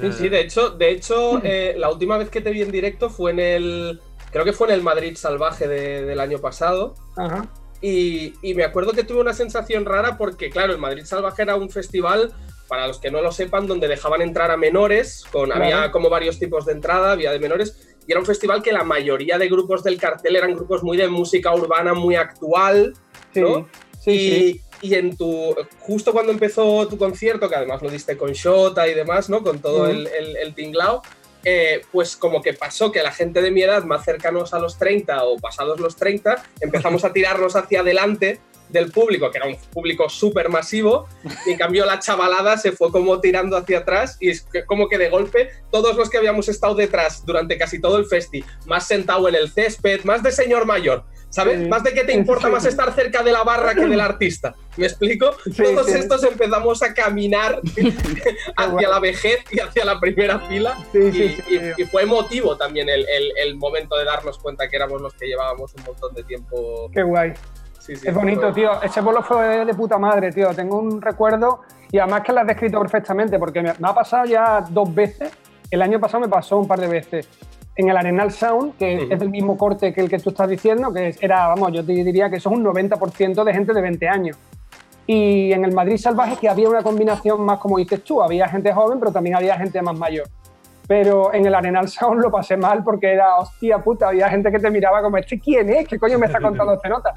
Sí, 0.00 0.12
sí, 0.12 0.28
de 0.28 0.40
hecho, 0.40 0.70
de 0.70 0.90
hecho 0.90 1.40
eh, 1.42 1.74
la 1.78 1.88
última 1.90 2.18
vez 2.18 2.28
que 2.28 2.40
te 2.40 2.50
vi 2.50 2.62
en 2.62 2.72
directo 2.72 3.10
fue 3.10 3.30
en 3.30 3.38
el. 3.38 4.00
Creo 4.32 4.44
que 4.44 4.52
fue 4.52 4.66
en 4.66 4.74
el 4.74 4.82
Madrid 4.82 5.16
Salvaje 5.16 5.68
del 5.68 6.18
año 6.20 6.38
pasado. 6.38 6.94
Ajá. 7.16 7.48
Y, 7.80 8.34
me 8.54 8.64
acuerdo 8.64 8.92
que 8.92 9.04
tuve 9.04 9.20
una 9.20 9.34
sensación 9.34 9.84
rara 9.84 10.16
porque, 10.16 10.50
claro, 10.50 10.72
el 10.72 10.78
Madrid 10.78 11.04
Salvaje 11.04 11.42
era 11.42 11.56
un 11.56 11.70
festival, 11.70 12.32
para 12.68 12.86
los 12.86 12.98
que 12.98 13.10
no 13.10 13.20
lo 13.20 13.32
sepan, 13.32 13.66
donde 13.66 13.88
dejaban 13.88 14.22
entrar 14.22 14.50
a 14.50 14.56
menores, 14.56 15.24
con, 15.30 15.52
había 15.52 15.90
como 15.90 16.08
varios 16.10 16.38
tipos 16.38 16.66
de 16.66 16.72
entrada, 16.72 17.12
había 17.12 17.32
de 17.32 17.38
menores, 17.38 17.96
y 18.06 18.12
era 18.12 18.20
un 18.20 18.26
festival 18.26 18.62
que 18.62 18.72
la 18.72 18.84
mayoría 18.84 19.38
de 19.38 19.48
grupos 19.48 19.82
del 19.82 19.98
cartel 19.98 20.36
eran 20.36 20.54
grupos 20.54 20.82
muy 20.82 20.96
de 20.96 21.08
música 21.08 21.54
urbana, 21.54 21.94
muy 21.94 22.16
actual, 22.16 22.94
¿no? 23.34 23.68
Sí, 24.00 24.62
y, 24.80 24.88
y, 24.88 24.94
en 24.94 25.16
tu, 25.16 25.54
justo 25.80 26.12
cuando 26.12 26.30
empezó 26.30 26.86
tu 26.86 26.96
concierto, 26.96 27.48
que 27.48 27.56
además 27.56 27.82
lo 27.82 27.90
diste 27.90 28.16
con 28.16 28.32
Shota 28.32 28.86
y 28.86 28.94
demás, 28.94 29.28
¿no? 29.28 29.42
Con 29.42 29.58
todo 29.58 29.88
el, 29.88 30.06
el, 30.06 30.36
el 30.36 30.54
tinglao, 30.54 31.02
eh, 31.48 31.82
pues 31.92 32.16
como 32.16 32.42
que 32.42 32.54
pasó 32.54 32.90
que 32.90 33.04
la 33.04 33.12
gente 33.12 33.40
de 33.40 33.52
mi 33.52 33.62
edad, 33.62 33.84
más 33.84 34.04
cercanos 34.04 34.52
a 34.52 34.58
los 34.58 34.78
30 34.78 35.22
o 35.22 35.36
pasados 35.36 35.78
los 35.78 35.94
30, 35.94 36.42
empezamos 36.60 37.04
a 37.04 37.12
tirarnos 37.12 37.54
hacia 37.54 37.82
adelante 37.82 38.40
del 38.76 38.90
público, 38.90 39.30
que 39.30 39.38
era 39.38 39.46
un 39.46 39.56
público 39.56 40.08
súper 40.08 40.48
masivo, 40.48 41.08
y 41.46 41.52
en 41.52 41.58
cambio 41.58 41.86
la 41.86 41.98
chavalada 41.98 42.56
se 42.58 42.72
fue 42.72 42.90
como 42.92 43.20
tirando 43.20 43.56
hacia 43.56 43.78
atrás 43.78 44.16
y 44.20 44.30
es 44.30 44.46
como 44.66 44.88
que 44.88 44.98
de 44.98 45.08
golpe 45.08 45.50
todos 45.70 45.96
los 45.96 46.10
que 46.10 46.18
habíamos 46.18 46.48
estado 46.48 46.74
detrás 46.74 47.24
durante 47.24 47.58
casi 47.58 47.80
todo 47.80 47.98
el 47.98 48.06
festi, 48.06 48.44
más 48.66 48.86
sentado 48.86 49.28
en 49.28 49.34
el 49.34 49.50
césped, 49.50 50.04
más 50.04 50.22
de 50.22 50.32
señor 50.32 50.66
mayor, 50.66 51.04
¿sabes? 51.30 51.68
Más 51.68 51.82
de 51.82 51.92
que 51.92 52.04
te 52.04 52.12
importa 52.12 52.48
más 52.48 52.64
estar 52.64 52.94
cerca 52.94 53.22
de 53.22 53.32
la 53.32 53.42
barra 53.42 53.74
que 53.74 53.86
del 53.86 54.00
artista. 54.00 54.54
¿Me 54.76 54.86
explico? 54.86 55.36
Todos 55.56 55.88
estos 55.88 56.22
empezamos 56.24 56.82
a 56.82 56.92
caminar 56.94 57.60
hacia 58.56 58.88
la 58.88 59.00
vejez 59.00 59.40
y 59.50 59.60
hacia 59.60 59.84
la 59.84 59.98
primera 59.98 60.38
fila. 60.40 60.76
Y, 60.94 61.84
fue 61.84 62.02
emotivo 62.02 62.56
también 62.56 62.88
el, 62.88 63.06
el, 63.38 63.56
momento 63.56 63.96
de 63.96 64.04
darnos 64.04 64.38
cuenta 64.38 64.68
que 64.68 64.76
éramos 64.76 65.00
los 65.00 65.14
que 65.14 65.26
llevábamos 65.26 65.74
un 65.74 65.84
montón 65.84 66.14
de 66.14 66.24
tiempo. 66.24 66.90
Qué 66.92 67.02
guay. 67.02 67.32
Es 67.88 68.14
bonito, 68.14 68.52
tío. 68.52 68.82
Ese 68.82 69.00
bolo 69.00 69.22
fue 69.22 69.64
de 69.64 69.74
puta 69.74 69.98
madre, 69.98 70.32
tío. 70.32 70.52
Tengo 70.54 70.78
un 70.78 71.00
recuerdo 71.00 71.60
y 71.90 71.98
además 71.98 72.22
que 72.22 72.32
lo 72.32 72.40
has 72.40 72.46
descrito 72.46 72.80
perfectamente 72.80 73.38
porque 73.38 73.62
me, 73.62 73.70
ha 73.70 73.94
pasado 73.94 74.24
ya 74.26 74.64
dos 74.68 74.94
veces. 74.94 75.32
El 75.70 75.82
año 75.82 76.00
pasado 76.00 76.22
me 76.22 76.28
pasó 76.28 76.58
un 76.58 76.68
par 76.68 76.80
de 76.80 76.88
veces 76.88 77.28
en 77.76 77.88
el 77.90 77.96
Arenal 77.96 78.30
Sound, 78.30 78.76
que 78.78 79.08
es 79.10 79.18
del 79.18 79.30
mismo 79.30 79.56
corte 79.56 79.92
que 79.92 80.00
el 80.00 80.08
que 80.08 80.18
tú 80.18 80.30
estás 80.30 80.48
diciendo, 80.48 80.92
que 80.92 81.14
era, 81.20 81.48
vamos, 81.48 81.72
yo 81.72 81.84
te 81.84 81.92
diría 81.92 82.30
que 82.30 82.36
eso 82.36 82.50
es 82.50 82.56
un 82.56 82.64
90% 82.64 83.44
de 83.44 83.52
gente 83.52 83.72
de 83.72 83.82
20 83.82 84.08
años. 84.08 84.36
Y 85.06 85.52
en 85.52 85.64
el 85.64 85.72
Madrid 85.72 85.98
Salvaje 85.98 86.36
que 86.36 86.48
había 86.48 86.68
una 86.68 86.82
combinación 86.82 87.44
más 87.44 87.58
como 87.58 87.78
dices 87.78 88.02
tú, 88.02 88.22
había 88.22 88.48
gente 88.48 88.72
joven, 88.72 88.98
pero 88.98 89.12
también 89.12 89.36
había 89.36 89.56
gente 89.56 89.80
más 89.82 89.96
mayor. 89.96 90.26
Pero 90.88 91.34
en 91.34 91.44
el 91.44 91.54
Arenal 91.54 91.88
Sound 91.88 92.22
lo 92.22 92.30
pasé 92.30 92.56
mal 92.56 92.82
porque 92.82 93.12
era, 93.12 93.36
hostia 93.36 93.78
puta, 93.78 94.08
había 94.08 94.28
gente 94.28 94.50
que 94.50 94.58
te 94.58 94.70
miraba 94.70 95.02
como, 95.02 95.16
¿este 95.18 95.38
quién 95.38 95.68
es? 95.70 95.86
¿Qué 95.86 95.98
coño 95.98 96.18
me 96.18 96.26
está 96.26 96.40
contando 96.40 96.74
este 96.74 96.88
nota? 96.88 97.14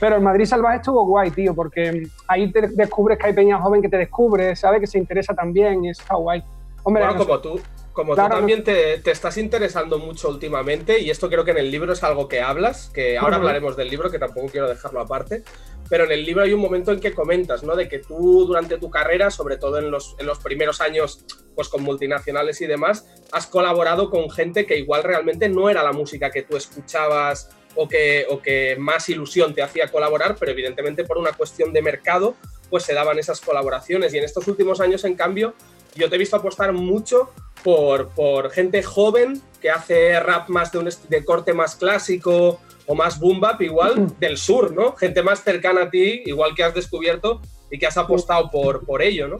Pero 0.00 0.16
el 0.16 0.22
Madrid 0.22 0.44
Salvaje 0.44 0.76
estuvo 0.76 1.04
guay, 1.04 1.30
tío, 1.30 1.54
porque 1.54 2.08
ahí 2.28 2.52
te 2.52 2.68
descubres 2.68 3.18
que 3.18 3.26
hay 3.26 3.32
peña 3.32 3.60
joven 3.60 3.82
que 3.82 3.88
te 3.88 3.96
descubre, 3.96 4.54
¿sabes? 4.54 4.80
Que 4.80 4.86
se 4.86 4.98
interesa 4.98 5.34
también 5.34 5.84
y 5.84 5.90
está 5.90 6.14
guay. 6.14 6.42
Hombre, 6.84 7.04
bueno, 7.04 7.18
como 7.18 7.40
tú, 7.40 7.60
como 7.92 8.14
tú 8.14 8.28
también 8.28 8.62
te, 8.62 8.98
te, 8.98 9.10
estás 9.10 9.36
interesando 9.36 9.98
mucho 9.98 10.28
últimamente, 10.28 11.00
y 11.00 11.10
esto 11.10 11.28
creo 11.28 11.44
que 11.44 11.50
en 11.50 11.58
el 11.58 11.70
libro 11.70 11.92
es 11.92 12.02
algo 12.04 12.28
que 12.28 12.40
hablas, 12.40 12.90
que 12.94 13.18
ahora 13.18 13.36
hablaremos 13.36 13.76
del 13.76 13.88
libro, 13.88 14.10
que 14.10 14.18
tampoco 14.20 14.46
quiero 14.46 14.68
dejarlo 14.68 15.00
aparte, 15.00 15.42
pero 15.88 16.04
en 16.04 16.12
el 16.12 16.24
libro 16.24 16.44
hay 16.44 16.52
un 16.52 16.60
momento 16.60 16.92
en 16.92 17.00
que 17.00 17.12
comentas, 17.12 17.62
¿no? 17.64 17.74
De 17.74 17.88
que 17.88 17.98
tú 17.98 18.46
durante 18.46 18.78
tu 18.78 18.90
carrera, 18.90 19.30
sobre 19.30 19.56
todo 19.56 19.78
en 19.78 19.90
los, 19.90 20.16
en 20.18 20.26
los 20.26 20.38
primeros 20.38 20.80
años, 20.80 21.24
pues 21.54 21.68
con 21.68 21.82
multinacionales 21.82 22.60
y 22.60 22.66
demás, 22.66 23.06
has 23.32 23.46
colaborado 23.46 24.10
con 24.10 24.30
gente 24.30 24.64
que 24.64 24.78
igual 24.78 25.02
realmente 25.02 25.48
no 25.48 25.68
era 25.68 25.82
la 25.82 25.92
música 25.92 26.30
que 26.30 26.42
tú 26.42 26.56
escuchabas 26.56 27.50
o 27.74 27.88
que, 27.88 28.26
o 28.30 28.40
que 28.40 28.76
más 28.78 29.08
ilusión 29.08 29.54
te 29.54 29.62
hacía 29.62 29.88
colaborar, 29.88 30.36
pero 30.38 30.52
evidentemente 30.52 31.04
por 31.04 31.18
una 31.18 31.32
cuestión 31.32 31.72
de 31.72 31.82
mercado, 31.82 32.34
pues 32.70 32.84
se 32.84 32.94
daban 32.94 33.18
esas 33.18 33.40
colaboraciones. 33.40 34.12
Y 34.14 34.18
en 34.18 34.24
estos 34.24 34.46
últimos 34.48 34.80
años, 34.80 35.04
en 35.04 35.14
cambio, 35.14 35.54
yo 35.94 36.08
te 36.08 36.16
he 36.16 36.18
visto 36.18 36.36
apostar 36.36 36.72
mucho 36.72 37.30
por, 37.62 38.08
por 38.10 38.50
gente 38.50 38.82
joven 38.82 39.40
que 39.60 39.70
hace 39.70 40.18
rap 40.20 40.48
más 40.48 40.70
de 40.72 40.78
un 40.78 40.88
de 41.08 41.24
corte 41.24 41.52
más 41.52 41.76
clásico 41.76 42.60
o 42.86 42.94
más 42.94 43.18
boom 43.20 43.40
bap 43.40 43.60
igual 43.60 44.18
del 44.18 44.36
sur, 44.38 44.72
¿no? 44.72 44.92
Gente 44.92 45.22
más 45.22 45.42
cercana 45.42 45.82
a 45.82 45.90
ti, 45.90 46.22
igual 46.24 46.54
que 46.54 46.64
has 46.64 46.74
descubierto 46.74 47.40
y 47.70 47.78
que 47.78 47.86
has 47.86 47.96
apostado 47.96 48.50
por, 48.50 48.84
por 48.84 49.02
ello, 49.02 49.28
¿no? 49.28 49.38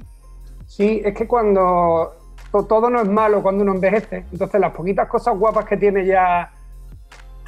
Sí, 0.66 1.00
es 1.04 1.14
que 1.14 1.26
cuando 1.26 2.12
todo 2.68 2.90
no 2.90 3.00
es 3.00 3.08
malo 3.08 3.42
cuando 3.42 3.62
uno 3.62 3.74
envejece, 3.74 4.24
entonces 4.32 4.60
las 4.60 4.72
poquitas 4.72 5.08
cosas 5.08 5.38
guapas 5.38 5.64
que 5.64 5.76
tiene 5.76 6.04
ya 6.04 6.52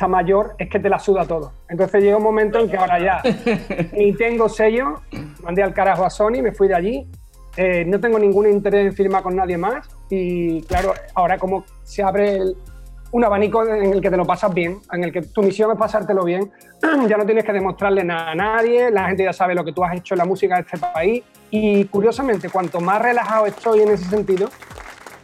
está 0.00 0.08
mayor 0.08 0.54
es 0.56 0.70
que 0.70 0.80
te 0.80 0.88
la 0.88 0.98
suda 0.98 1.26
todo. 1.26 1.52
Entonces 1.68 2.02
llega 2.02 2.16
un 2.16 2.22
momento 2.22 2.58
en 2.58 2.70
que 2.70 2.76
ahora 2.78 2.98
ya 2.98 3.22
ni 3.92 4.14
tengo 4.14 4.48
sello, 4.48 5.02
mandé 5.42 5.62
al 5.62 5.74
carajo 5.74 6.06
a 6.06 6.10
Sony, 6.10 6.40
me 6.42 6.52
fui 6.52 6.68
de 6.68 6.74
allí 6.74 7.06
eh, 7.56 7.84
no 7.84 8.00
tengo 8.00 8.18
ningún 8.18 8.48
interés 8.48 8.86
en 8.86 8.92
firmar 8.94 9.22
con 9.22 9.36
nadie 9.36 9.58
más 9.58 9.86
y 10.08 10.62
claro, 10.62 10.94
ahora 11.14 11.36
como 11.36 11.64
se 11.82 12.02
abre 12.02 12.40
un 13.12 13.24
abanico 13.24 13.66
en 13.66 13.92
el 13.92 14.00
que 14.00 14.08
te 14.08 14.16
lo 14.16 14.24
pasas 14.24 14.54
bien, 14.54 14.78
en 14.90 15.04
el 15.04 15.12
que 15.12 15.20
tu 15.20 15.42
misión 15.42 15.70
es 15.70 15.76
pasártelo 15.76 16.24
bien, 16.24 16.50
ya 17.08 17.18
no 17.18 17.26
tienes 17.26 17.44
que 17.44 17.52
demostrarle 17.52 18.02
nada 18.02 18.30
a 18.30 18.34
nadie, 18.34 18.90
la 18.90 19.08
gente 19.08 19.24
ya 19.24 19.34
sabe 19.34 19.54
lo 19.54 19.64
que 19.64 19.72
tú 19.72 19.84
has 19.84 19.94
hecho 19.96 20.14
en 20.14 20.18
la 20.18 20.24
música 20.24 20.54
de 20.54 20.60
este 20.62 20.78
país 20.78 21.24
y 21.50 21.84
curiosamente 21.86 22.48
cuanto 22.48 22.80
más 22.80 23.02
relajado 23.02 23.44
estoy 23.44 23.80
en 23.80 23.90
ese 23.90 24.04
sentido, 24.04 24.48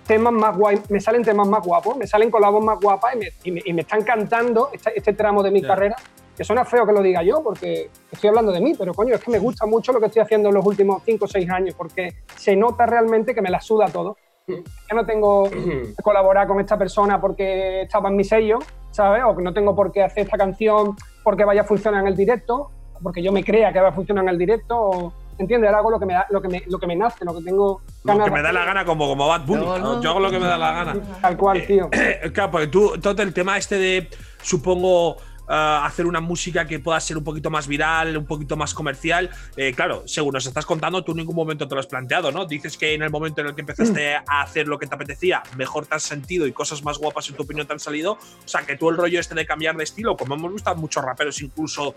temas 0.06 0.32
más 0.32 0.56
guay, 0.56 0.80
me 0.88 1.00
salen 1.00 1.22
temas 1.22 1.48
más 1.48 1.64
guapos, 1.64 1.96
me 1.96 2.06
salen 2.06 2.30
con 2.30 2.40
la 2.40 2.48
voz 2.48 2.64
más 2.64 2.78
guapa 2.80 3.14
y 3.14 3.18
me, 3.50 3.60
y 3.64 3.72
me, 3.72 3.80
están 3.80 4.02
cantando 4.02 4.70
este, 4.72 4.92
este, 4.96 5.12
tramo 5.12 5.42
de 5.42 5.50
mi 5.50 5.62
carrera 5.62 5.96
que 6.36 6.44
suena 6.44 6.64
feo 6.64 6.86
que 6.86 6.92
lo 6.92 7.02
diga 7.02 7.22
yo, 7.22 7.42
porque 7.42 7.90
estoy 8.12 8.28
hablando 8.28 8.52
de 8.52 8.60
mí, 8.60 8.74
pero 8.78 8.92
coño, 8.92 9.14
es 9.14 9.24
que 9.24 9.30
me 9.30 9.38
gusta 9.38 9.64
mucho 9.66 9.92
lo 9.92 10.00
que 10.00 10.06
estoy 10.06 10.20
haciendo 10.20 10.50
en 10.50 10.54
los 10.54 10.66
últimos 10.66 11.02
5 11.04 11.24
o 11.24 11.28
6 11.28 11.50
años, 11.50 11.74
porque 11.74 12.12
se 12.34 12.54
nota 12.54 12.84
realmente 12.84 13.34
que 13.34 13.40
me 13.40 13.50
la 13.50 13.60
suda 13.60 13.86
todo. 13.86 14.18
Ya 14.46 14.94
no 14.94 15.04
tengo 15.04 15.50
que 15.50 15.94
colaborar 16.02 16.46
con 16.46 16.60
esta 16.60 16.78
persona 16.78 17.20
porque 17.20 17.82
estaba 17.82 18.10
en 18.10 18.16
mi 18.16 18.22
sello, 18.22 18.58
¿sabes? 18.90 19.22
O 19.26 19.34
que 19.34 19.42
no 19.42 19.52
tengo 19.52 19.74
por 19.74 19.90
qué 19.90 20.02
hacer 20.02 20.24
esta 20.24 20.36
canción 20.36 20.94
porque 21.24 21.44
vaya 21.44 21.62
a 21.62 21.64
funcionar 21.64 22.02
en 22.02 22.08
el 22.08 22.16
directo, 22.16 22.70
porque 23.02 23.22
yo 23.22 23.32
me 23.32 23.42
crea 23.42 23.72
que 23.72 23.80
va 23.80 23.88
a 23.88 23.92
funcionar 23.92 24.22
en 24.24 24.30
el 24.30 24.38
directo, 24.38 24.78
o, 24.78 25.12
¿entiendes? 25.38 25.68
Ahora 25.68 25.78
hago 25.78 25.90
lo 25.90 26.00
que 26.00 26.06
me, 26.06 26.14
da, 26.14 26.26
lo 26.30 26.42
que 26.42 26.48
me, 26.48 26.62
lo 26.66 26.78
que 26.78 26.86
me 26.86 26.96
nace, 26.96 27.24
lo 27.24 27.36
que 27.36 27.42
tengo 27.42 27.82
ganas. 28.04 28.18
Lo 28.18 28.24
que 28.26 28.30
me 28.38 28.42
da 28.42 28.52
la 28.52 28.64
gana, 28.64 28.84
como, 28.84 29.06
como 29.06 29.28
Bad 29.28 29.46
Bunny. 29.46 29.64
Yo 30.02 30.10
hago 30.10 30.20
lo 30.20 30.30
que 30.30 30.38
me 30.38 30.46
da 30.46 30.58
la 30.58 30.72
gana. 30.72 30.96
Tal 31.20 31.36
cual, 31.36 31.66
tío. 31.66 31.90
claro, 32.32 32.50
porque 32.50 32.66
tú, 32.68 32.98
todo 33.00 33.22
el 33.22 33.32
tema 33.32 33.56
este 33.56 33.78
de, 33.78 34.10
supongo 34.42 35.16
eh, 35.48 35.80
hacer 35.82 36.06
una 36.06 36.20
música 36.20 36.66
que 36.66 36.80
pueda 36.80 36.98
ser 36.98 37.16
un 37.16 37.22
poquito 37.22 37.50
más 37.50 37.68
viral, 37.68 38.16
un 38.16 38.26
poquito 38.26 38.56
más 38.56 38.74
comercial. 38.74 39.30
Eh, 39.56 39.72
claro, 39.74 40.02
según 40.06 40.32
nos 40.32 40.46
estás 40.46 40.66
contando, 40.66 41.04
tú 41.04 41.12
en 41.12 41.18
ningún 41.18 41.36
momento 41.36 41.68
te 41.68 41.74
lo 41.74 41.80
has 41.80 41.86
planteado, 41.86 42.32
¿no? 42.32 42.46
Dices 42.46 42.76
que 42.76 42.94
en 42.94 43.02
el 43.02 43.10
momento 43.10 43.40
en 43.40 43.48
el 43.48 43.54
que 43.54 43.60
empezaste 43.60 44.16
a 44.16 44.42
hacer 44.42 44.66
lo 44.66 44.78
que 44.78 44.86
te 44.86 44.94
apetecía, 44.94 45.42
mejor 45.56 45.86
te 45.86 45.94
has 45.94 46.02
sentido 46.02 46.46
y 46.46 46.52
cosas 46.52 46.82
más 46.82 46.98
guapas 46.98 47.28
en 47.28 47.36
tu 47.36 47.44
opinión 47.44 47.66
te 47.66 47.74
han 47.74 47.80
salido. 47.80 48.12
O 48.14 48.48
sea, 48.48 48.62
que 48.66 48.76
tú 48.76 48.90
el 48.90 48.96
rollo 48.96 49.20
este 49.20 49.34
de 49.34 49.46
cambiar 49.46 49.76
de 49.76 49.84
estilo, 49.84 50.16
como 50.16 50.34
hemos 50.34 50.52
visto 50.52 50.70
a 50.70 50.74
muchos 50.74 51.04
raperos 51.04 51.40
incluso 51.40 51.94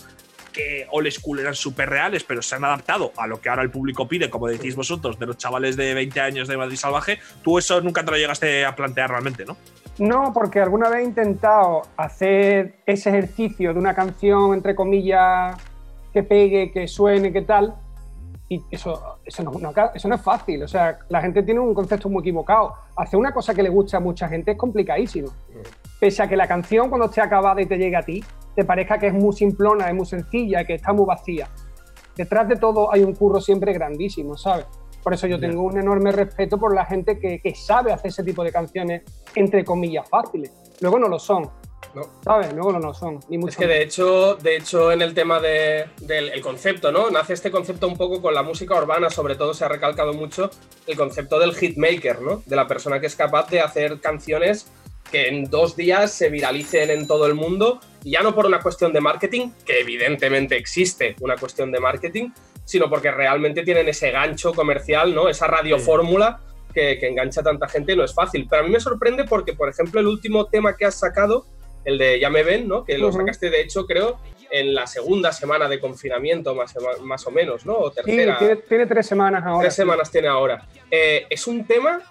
que 0.60 0.88
old 0.92 1.10
school 1.12 1.40
eran 1.40 1.56
súper 1.56 1.90
reales, 1.90 2.24
pero 2.24 2.42
se 2.42 2.56
han 2.56 2.66
adaptado 2.66 3.12
a 3.18 3.28
lo 3.28 3.40
que 3.40 3.50
ahora 3.50 3.62
el 3.62 3.72
público 3.72 4.08
pide, 4.08 4.30
como 4.30 4.48
decís 4.48 4.76
vosotros, 4.76 5.18
de 5.18 5.26
los 5.26 5.38
chavales 5.38 5.78
de 5.78 5.94
20 5.94 6.20
años 6.20 6.48
de 6.48 6.58
Madrid 6.58 6.76
Salvaje, 6.76 7.20
tú 7.44 7.58
eso 7.58 7.80
nunca 7.82 8.04
te 8.04 8.12
lo 8.12 8.18
llegaste 8.18 8.66
a 8.66 8.76
plantear 8.76 9.10
realmente, 9.10 9.46
¿no? 9.46 9.56
No, 9.98 10.32
porque 10.34 10.60
alguna 10.60 10.90
vez 10.90 11.02
he 11.02 11.04
intentado 11.06 11.84
hacer 11.98 12.76
ese 12.86 13.10
ejercicio 13.10 13.74
de 13.74 13.80
una 13.80 13.94
canción, 13.94 14.54
entre 14.54 14.76
comillas, 14.76 15.58
que 16.14 16.24
pegue, 16.24 16.72
que 16.72 16.88
suene, 16.88 17.32
que 17.32 17.42
tal, 17.42 17.76
y 18.50 18.62
eso, 18.72 19.20
eso, 19.24 19.44
no, 19.44 19.52
eso 19.94 20.08
no 20.08 20.16
es 20.16 20.22
fácil. 20.22 20.64
O 20.64 20.68
sea, 20.68 21.00
la 21.10 21.22
gente 21.22 21.44
tiene 21.44 21.60
un 21.60 21.74
concepto 21.74 22.10
muy 22.10 22.22
equivocado. 22.22 22.74
Hacer 22.96 23.20
una 23.20 23.32
cosa 23.32 23.54
que 23.54 23.62
le 23.62 23.70
gusta 23.70 23.98
a 23.98 24.00
mucha 24.00 24.28
gente 24.28 24.52
es 24.52 24.58
complicadísimo. 24.58 25.30
Pese 26.00 26.24
a 26.24 26.28
que 26.28 26.38
la 26.38 26.48
canción, 26.48 26.90
cuando 26.90 27.08
esté 27.08 27.22
acabada 27.22 27.62
y 27.62 27.66
te 27.66 27.78
llegue 27.78 27.98
a 27.98 28.04
ti, 28.04 28.24
te 28.56 28.64
parezca 28.64 28.98
que 28.98 29.08
es 29.08 29.14
muy 29.14 29.34
simplona, 29.34 29.88
es 29.90 29.94
muy 29.94 30.06
sencilla, 30.06 30.64
que 30.64 30.76
está 30.76 30.94
muy 30.94 31.06
vacía. 31.06 31.50
Detrás 32.16 32.48
de 32.48 32.56
todo 32.56 32.92
hay 32.92 33.04
un 33.04 33.14
curro 33.14 33.42
siempre 33.42 33.74
grandísimo, 33.74 34.38
¿sabes? 34.38 34.66
Por 35.04 35.14
eso 35.14 35.28
yo 35.28 35.40
tengo 35.40 35.64
un 35.64 35.78
enorme 35.78 36.12
respeto 36.12 36.58
por 36.58 36.76
la 36.76 36.86
gente 36.86 37.20
que, 37.20 37.40
que 37.40 37.56
sabe 37.56 37.94
hacer 37.94 38.10
ese 38.10 38.24
tipo 38.24 38.44
de 38.44 38.52
canciones, 38.52 39.04
entre 39.36 39.64
comillas, 39.64 40.10
fáciles. 40.10 40.52
Luego 40.82 41.00
no 41.00 41.08
lo 41.08 41.20
son. 41.20 41.50
No. 41.94 42.04
¿Sabes? 42.24 42.54
Luego 42.54 42.74
no, 42.74 42.94
son. 42.94 43.20
Ni 43.30 43.38
mucho 43.38 43.52
es 43.52 43.58
que 43.58 43.68
de 43.68 43.82
hecho, 43.82 44.36
de 44.36 44.58
hecho, 44.58 44.92
en 44.92 45.02
el 45.02 45.14
tema 45.14 45.40
del 45.40 46.42
concepto, 46.42 46.92
¿no? 46.92 47.10
Nace 47.10 47.34
este 47.34 47.50
concepto 47.50 47.88
un 47.88 47.98
poco 47.98 48.22
con 48.22 48.34
la 48.34 48.44
música 48.44 48.78
urbana, 48.78 49.10
sobre 49.10 49.36
todo 49.36 49.54
se 49.54 49.66
ha 49.66 49.70
recalcado 49.70 50.14
mucho 50.14 50.50
el 50.86 50.96
concepto 50.96 51.40
del 51.40 51.56
hitmaker, 51.56 52.22
¿no? 52.22 52.44
De 52.46 52.56
la 52.56 52.68
persona 52.68 53.00
que 53.00 53.08
es 53.08 53.16
capaz 53.16 53.50
de 53.50 53.62
hacer 53.62 54.00
canciones 54.00 54.72
que 55.12 55.28
en 55.28 55.50
dos 55.50 55.76
días 55.76 56.12
se 56.12 56.30
viralicen 56.30 56.90
en 56.90 57.08
todo 57.08 57.26
el 57.26 57.34
mundo, 57.34 57.80
y 58.04 58.12
ya 58.12 58.22
no 58.22 58.34
por 58.34 58.46
una 58.46 58.60
cuestión 58.60 58.94
de 58.94 59.02
marketing, 59.02 59.52
que 59.66 59.80
evidentemente 59.80 60.56
existe 60.56 61.16
una 61.20 61.36
cuestión 61.36 61.72
de 61.72 61.80
marketing, 61.80 62.30
sino 62.64 62.90
porque 62.90 63.12
realmente 63.12 63.64
tienen 63.64 63.88
ese 63.90 64.12
gancho 64.12 64.54
comercial, 64.54 65.14
¿no? 65.16 65.28
Esa 65.28 65.48
radiofórmula 65.48 66.40
que, 66.74 67.00
que 67.00 67.08
engancha 67.08 67.42
a 67.42 67.44
tanta 67.44 67.68
gente 67.68 67.96
no 67.96 68.04
es 68.04 68.14
fácil. 68.14 68.46
Pero 68.50 68.62
a 68.62 68.66
mí 68.66 68.72
me 68.72 68.80
sorprende 68.80 69.24
porque, 69.24 69.54
por 69.54 69.70
ejemplo, 69.70 70.00
el 70.00 70.08
último 70.08 70.46
tema 70.46 70.78
que 70.78 70.86
has 70.86 71.00
sacado, 71.00 71.46
el 71.84 71.98
de 71.98 72.20
Ya 72.20 72.30
me 72.30 72.44
ven, 72.44 72.68
¿no? 72.68 72.86
Que 72.86 72.98
lo 72.98 73.12
sacaste, 73.12 73.50
de 73.50 73.62
hecho, 73.62 73.86
creo, 73.88 74.20
en 74.52 74.74
la 74.74 74.88
segunda 74.88 75.32
semana 75.32 75.68
de 75.68 75.80
confinamiento, 75.80 76.56
más, 76.56 76.76
más 77.02 77.26
o 77.26 77.32
menos, 77.32 77.66
¿no? 77.66 77.74
O 77.74 77.92
tercera. 77.92 78.38
Sí, 78.40 78.46
tiene, 78.68 78.86
tres 78.86 79.08
semanas 79.08 79.44
ahora. 79.46 79.62
Tres 79.62 79.76
semanas 79.76 80.12
tiene 80.12 80.28
ahora. 80.28 80.68
Eh, 80.92 81.26
es 81.30 81.48
un 81.48 81.66
tema 81.66 82.02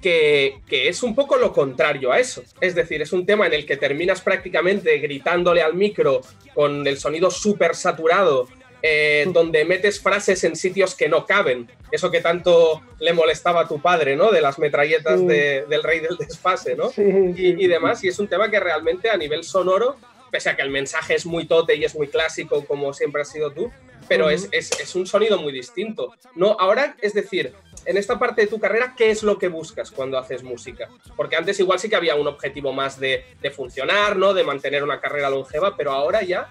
que, 0.00 0.60
que, 0.68 0.88
es 0.88 1.02
un 1.02 1.14
poco 1.14 1.36
lo 1.36 1.52
contrario 1.52 2.12
a 2.12 2.18
eso. 2.18 2.42
Es 2.60 2.74
decir, 2.74 3.02
es 3.02 3.12
un 3.12 3.26
tema 3.26 3.46
en 3.46 3.54
el 3.54 3.66
que 3.66 3.76
terminas 3.76 4.20
prácticamente 4.20 4.98
gritándole 4.98 5.62
al 5.62 5.74
micro 5.74 6.22
con 6.54 6.86
el 6.86 6.98
sonido 6.98 7.30
súper 7.30 7.74
saturado 7.74 8.48
eh, 8.82 9.26
donde 9.32 9.64
metes 9.64 10.00
frases 10.00 10.44
en 10.44 10.54
sitios 10.54 10.94
que 10.94 11.08
no 11.08 11.26
caben. 11.26 11.68
Eso 11.90 12.10
que 12.10 12.20
tanto 12.20 12.82
le 13.00 13.12
molestaba 13.12 13.62
a 13.62 13.68
tu 13.68 13.80
padre, 13.80 14.14
¿no? 14.16 14.30
De 14.30 14.40
las 14.40 14.58
metralletas 14.58 15.26
del 15.26 15.82
rey 15.82 16.00
del 16.00 16.16
desfase, 16.16 16.76
¿no? 16.76 16.92
y, 16.96 17.66
demás. 17.66 18.04
Y 18.04 18.08
es 18.08 18.18
un 18.18 18.28
tema 18.28 18.50
que 18.50 18.60
realmente 18.60 19.10
a 19.10 19.16
nivel 19.16 19.44
sonoro, 19.44 19.96
pese 20.30 20.50
a 20.50 20.56
que 20.56 20.62
el 20.62 20.70
mensaje 20.70 21.14
es 21.14 21.26
muy 21.26 21.46
tote 21.46 21.74
y 21.74 21.84
es 21.84 21.96
muy 21.96 22.06
clásico, 22.08 22.64
como 22.64 22.92
siempre 22.92 23.22
has 23.22 23.32
sido 23.32 23.50
tú, 23.50 23.72
pero 24.08 24.30
es, 24.30 24.48
es, 24.52 24.94
un 24.94 25.06
sonido 25.06 25.38
muy 25.38 25.52
distinto. 25.52 26.12
No, 26.34 26.56
ahora, 26.60 26.96
es 27.00 27.12
decir, 27.12 27.54
en 27.86 27.96
esta 27.96 28.18
parte 28.18 28.42
de 28.42 28.46
tu 28.48 28.58
carrera, 28.58 28.94
¿qué 28.96 29.10
es 29.10 29.22
lo 29.22 29.38
que 29.38 29.48
buscas 29.48 29.90
cuando 29.90 30.18
haces 30.18 30.42
música? 30.42 30.88
Porque 31.16 31.36
antes 31.36 31.58
igual 31.60 31.78
sí 31.78 31.88
que 31.88 31.96
había 31.96 32.16
un 32.16 32.26
objetivo 32.26 32.72
más 32.72 32.98
de, 32.98 33.24
funcionar, 33.54 34.16
¿no? 34.16 34.34
De 34.34 34.42
mantener 34.42 34.82
una 34.82 35.00
carrera 35.00 35.30
longeva, 35.30 35.76
pero 35.76 35.92
ahora 35.92 36.22
ya 36.22 36.48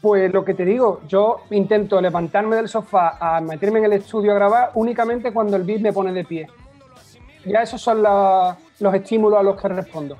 pues 0.00 0.32
lo 0.32 0.44
que 0.44 0.54
te 0.54 0.64
digo, 0.64 1.00
yo 1.08 1.40
intento 1.50 2.00
levantarme 2.00 2.54
del 2.54 2.68
sofá 2.68 3.16
a 3.18 3.40
meterme 3.40 3.80
en 3.80 3.86
el 3.86 3.94
estudio 3.94 4.30
a 4.30 4.34
grabar 4.36 4.70
únicamente 4.74 5.32
cuando 5.32 5.56
el 5.56 5.64
beat 5.64 5.80
me 5.80 5.92
pone 5.92 6.12
de 6.12 6.22
pie. 6.22 6.46
Ya 7.44 7.62
esos 7.62 7.80
son 7.80 8.04
los 8.04 8.94
estímulos 8.94 9.40
a 9.40 9.42
los 9.42 9.60
que 9.60 9.66
respondo. 9.66 10.18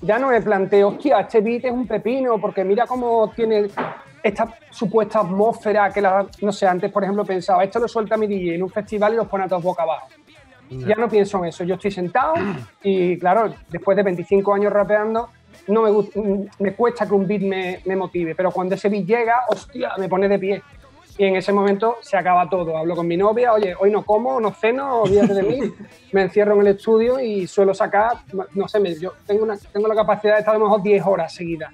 Ya 0.00 0.18
no 0.18 0.28
me 0.28 0.40
planteo, 0.40 0.88
hostia, 0.88 1.20
este 1.20 1.40
beat 1.40 1.66
es 1.66 1.72
un 1.72 1.86
pepino, 1.86 2.40
porque 2.40 2.64
mira 2.64 2.86
cómo 2.86 3.30
tiene 3.36 3.68
esta 4.22 4.54
supuesta 4.70 5.20
atmósfera 5.20 5.90
que, 5.90 6.00
la, 6.00 6.26
no 6.42 6.52
sé, 6.52 6.66
antes 6.66 6.90
por 6.90 7.02
ejemplo 7.02 7.24
pensaba, 7.24 7.64
esto 7.64 7.78
lo 7.78 7.88
suelta 7.88 8.16
mi 8.16 8.26
DJ 8.26 8.56
en 8.56 8.62
un 8.62 8.70
festival 8.70 9.14
y 9.14 9.16
los 9.16 9.28
pone 9.28 9.44
a 9.44 9.48
todos 9.48 9.62
boca 9.62 9.82
abajo. 9.82 10.08
Ya 10.70 10.96
no 10.96 11.08
pienso 11.08 11.38
en 11.38 11.46
eso, 11.46 11.64
yo 11.64 11.76
estoy 11.76 11.90
sentado 11.90 12.34
y 12.82 13.18
claro, 13.18 13.54
después 13.70 13.96
de 13.96 14.02
25 14.02 14.52
años 14.54 14.72
rapeando, 14.72 15.30
no 15.68 15.82
me, 15.82 15.90
mm, 15.90 16.48
me 16.58 16.74
cuesta 16.74 17.06
que 17.06 17.14
un 17.14 17.26
beat 17.26 17.42
me, 17.42 17.80
me, 17.84 17.96
motive, 17.96 18.34
pero 18.34 18.50
cuando 18.50 18.74
ese 18.74 18.88
beat 18.88 19.06
llega, 19.06 19.40
hostia, 19.48 19.92
me 19.98 20.08
pone 20.08 20.28
de 20.28 20.38
pie. 20.38 20.62
Y 21.18 21.24
en 21.24 21.34
ese 21.34 21.52
momento 21.52 21.96
se 22.00 22.16
acaba 22.16 22.48
todo. 22.48 22.76
Hablo 22.76 22.94
con 22.94 23.06
mi 23.06 23.16
novia, 23.16 23.52
oye, 23.52 23.74
hoy 23.78 23.90
no 23.90 24.04
como, 24.04 24.40
no 24.40 24.52
ceno, 24.52 25.02
olvídate 25.02 25.34
de 25.34 25.42
mí. 25.42 25.58
me 26.12 26.22
encierro 26.22 26.54
en 26.54 26.60
el 26.60 26.68
estudio 26.68 27.18
y 27.18 27.46
suelo 27.48 27.74
sacar, 27.74 28.18
no 28.54 28.68
sé, 28.68 28.80
yo 29.00 29.14
tengo, 29.26 29.42
una, 29.42 29.56
tengo 29.56 29.88
la 29.88 29.96
capacidad 29.96 30.34
de 30.34 30.40
estar 30.40 30.54
a 30.54 30.58
lo 30.58 30.66
mejor 30.66 30.82
10 30.82 31.04
horas 31.04 31.34
seguidas, 31.34 31.72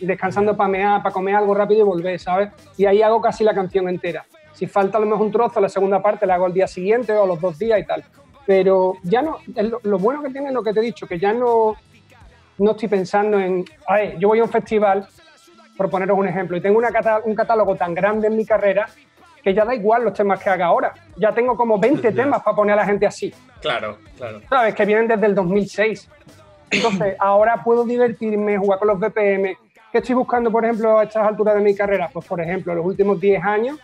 descansando 0.00 0.56
para 0.56 0.68
mear, 0.68 1.02
para 1.02 1.12
comer 1.12 1.36
algo 1.36 1.54
rápido 1.54 1.80
y 1.80 1.84
volver, 1.84 2.18
¿sabes? 2.18 2.50
Y 2.76 2.86
ahí 2.86 3.02
hago 3.02 3.20
casi 3.20 3.44
la 3.44 3.54
canción 3.54 3.88
entera. 3.88 4.24
Si 4.52 4.66
falta 4.66 4.98
a 4.98 5.00
lo 5.00 5.06
mejor 5.06 5.26
un 5.26 5.32
trozo, 5.32 5.60
la 5.60 5.68
segunda 5.68 6.02
parte 6.02 6.26
la 6.26 6.34
hago 6.34 6.46
el 6.46 6.52
día 6.52 6.66
siguiente 6.66 7.12
o 7.12 7.26
los 7.26 7.40
dos 7.40 7.58
días 7.58 7.78
y 7.80 7.84
tal. 7.84 8.04
Pero 8.46 8.94
ya 9.02 9.22
no, 9.22 9.38
lo, 9.54 9.80
lo 9.82 9.98
bueno 9.98 10.22
que 10.22 10.30
tiene 10.30 10.48
es 10.48 10.54
lo 10.54 10.62
que 10.62 10.72
te 10.72 10.80
he 10.80 10.82
dicho, 10.82 11.06
que 11.06 11.18
ya 11.18 11.32
no, 11.32 11.76
no 12.58 12.70
estoy 12.70 12.88
pensando 12.88 13.38
en, 13.38 13.64
a 13.86 13.94
ver, 13.96 14.18
yo 14.18 14.28
voy 14.28 14.38
a 14.38 14.44
un 14.44 14.48
festival, 14.48 15.06
por 15.76 15.90
poneros 15.90 16.18
un 16.18 16.28
ejemplo, 16.28 16.56
y 16.56 16.60
tengo 16.60 16.80
un 17.24 17.34
catálogo 17.34 17.76
tan 17.76 17.94
grande 17.94 18.28
en 18.28 18.36
mi 18.36 18.46
carrera 18.46 18.88
que 19.42 19.54
ya 19.54 19.64
da 19.64 19.74
igual 19.74 20.02
los 20.02 20.12
temas 20.12 20.42
que 20.42 20.50
haga 20.50 20.66
ahora. 20.66 20.92
Ya 21.16 21.32
tengo 21.32 21.56
como 21.56 21.78
20 21.78 22.10
temas 22.12 22.42
para 22.42 22.56
poner 22.56 22.72
a 22.72 22.76
la 22.76 22.84
gente 22.84 23.06
así. 23.06 23.32
Claro, 23.60 23.98
claro. 24.16 24.40
¿Sabes? 24.48 24.74
Que 24.74 24.84
vienen 24.84 25.06
desde 25.06 25.26
el 25.26 25.36
2006. 25.36 26.10
Entonces, 26.70 27.14
ahora 27.20 27.62
puedo 27.62 27.84
divertirme, 27.84 28.58
jugar 28.58 28.80
con 28.80 28.88
los 28.88 28.98
BPM. 28.98 29.56
¿Qué 29.96 30.00
estoy 30.00 30.16
buscando, 30.16 30.50
por 30.50 30.62
ejemplo, 30.62 30.98
a 30.98 31.04
estas 31.04 31.26
alturas 31.26 31.54
de 31.54 31.62
mi 31.62 31.74
carrera? 31.74 32.10
Pues, 32.12 32.26
por 32.26 32.38
ejemplo, 32.38 32.74
los 32.74 32.84
últimos 32.84 33.18
10 33.18 33.42
años 33.42 33.78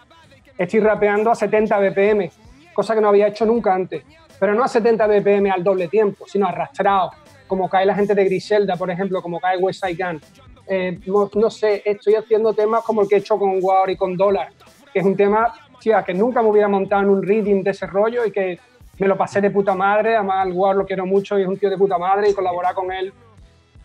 estoy 0.58 0.80
rapeando 0.80 1.30
a 1.30 1.34
70 1.34 1.78
BPM, 1.78 2.30
cosa 2.74 2.94
que 2.94 3.00
no 3.00 3.08
había 3.08 3.28
hecho 3.28 3.46
nunca 3.46 3.74
antes. 3.74 4.04
Pero 4.38 4.52
no 4.52 4.62
a 4.62 4.68
70 4.68 5.06
BPM 5.06 5.50
al 5.50 5.64
doble 5.64 5.88
tiempo, 5.88 6.26
sino 6.28 6.46
arrastrado, 6.46 7.12
como 7.46 7.66
cae 7.66 7.86
la 7.86 7.94
gente 7.94 8.14
de 8.14 8.26
Griselda, 8.26 8.76
por 8.76 8.90
ejemplo, 8.90 9.22
como 9.22 9.40
cae 9.40 9.56
West 9.56 9.82
Side 9.82 10.04
Gun. 10.04 10.20
Eh, 10.66 11.00
no, 11.06 11.48
sé, 11.48 11.80
estoy 11.82 12.16
haciendo 12.16 12.52
temas 12.52 12.82
como 12.84 13.00
el 13.00 13.08
que 13.08 13.14
he 13.14 13.18
hecho 13.18 13.38
con 13.38 13.58
War 13.62 13.88
y 13.88 13.96
con 13.96 14.14
Dollar, 14.14 14.48
que 14.92 14.98
es 14.98 15.06
un 15.06 15.16
tema 15.16 15.50
tía, 15.80 16.02
que 16.02 16.12
nunca 16.12 16.42
me 16.42 16.50
hubiera 16.50 16.68
montado 16.68 17.04
en 17.04 17.08
un 17.08 17.22
reading 17.22 17.62
de 17.62 17.70
ese 17.70 17.86
rollo 17.86 18.26
y 18.26 18.32
que 18.32 18.58
me 18.98 19.08
lo 19.08 19.16
pasé 19.16 19.40
de 19.40 19.50
puta 19.50 19.74
madre. 19.74 20.14
Además, 20.14 20.46
al 20.46 20.52
War 20.52 20.76
lo 20.76 20.84
quiero 20.84 21.06
mucho 21.06 21.38
y 21.38 21.42
es 21.42 21.48
un 21.48 21.56
tío 21.56 21.70
de 21.70 21.78
puta 21.78 21.96
madre 21.96 22.28
y 22.28 22.34
colaborar 22.34 22.74
con 22.74 22.92
él. 22.92 23.14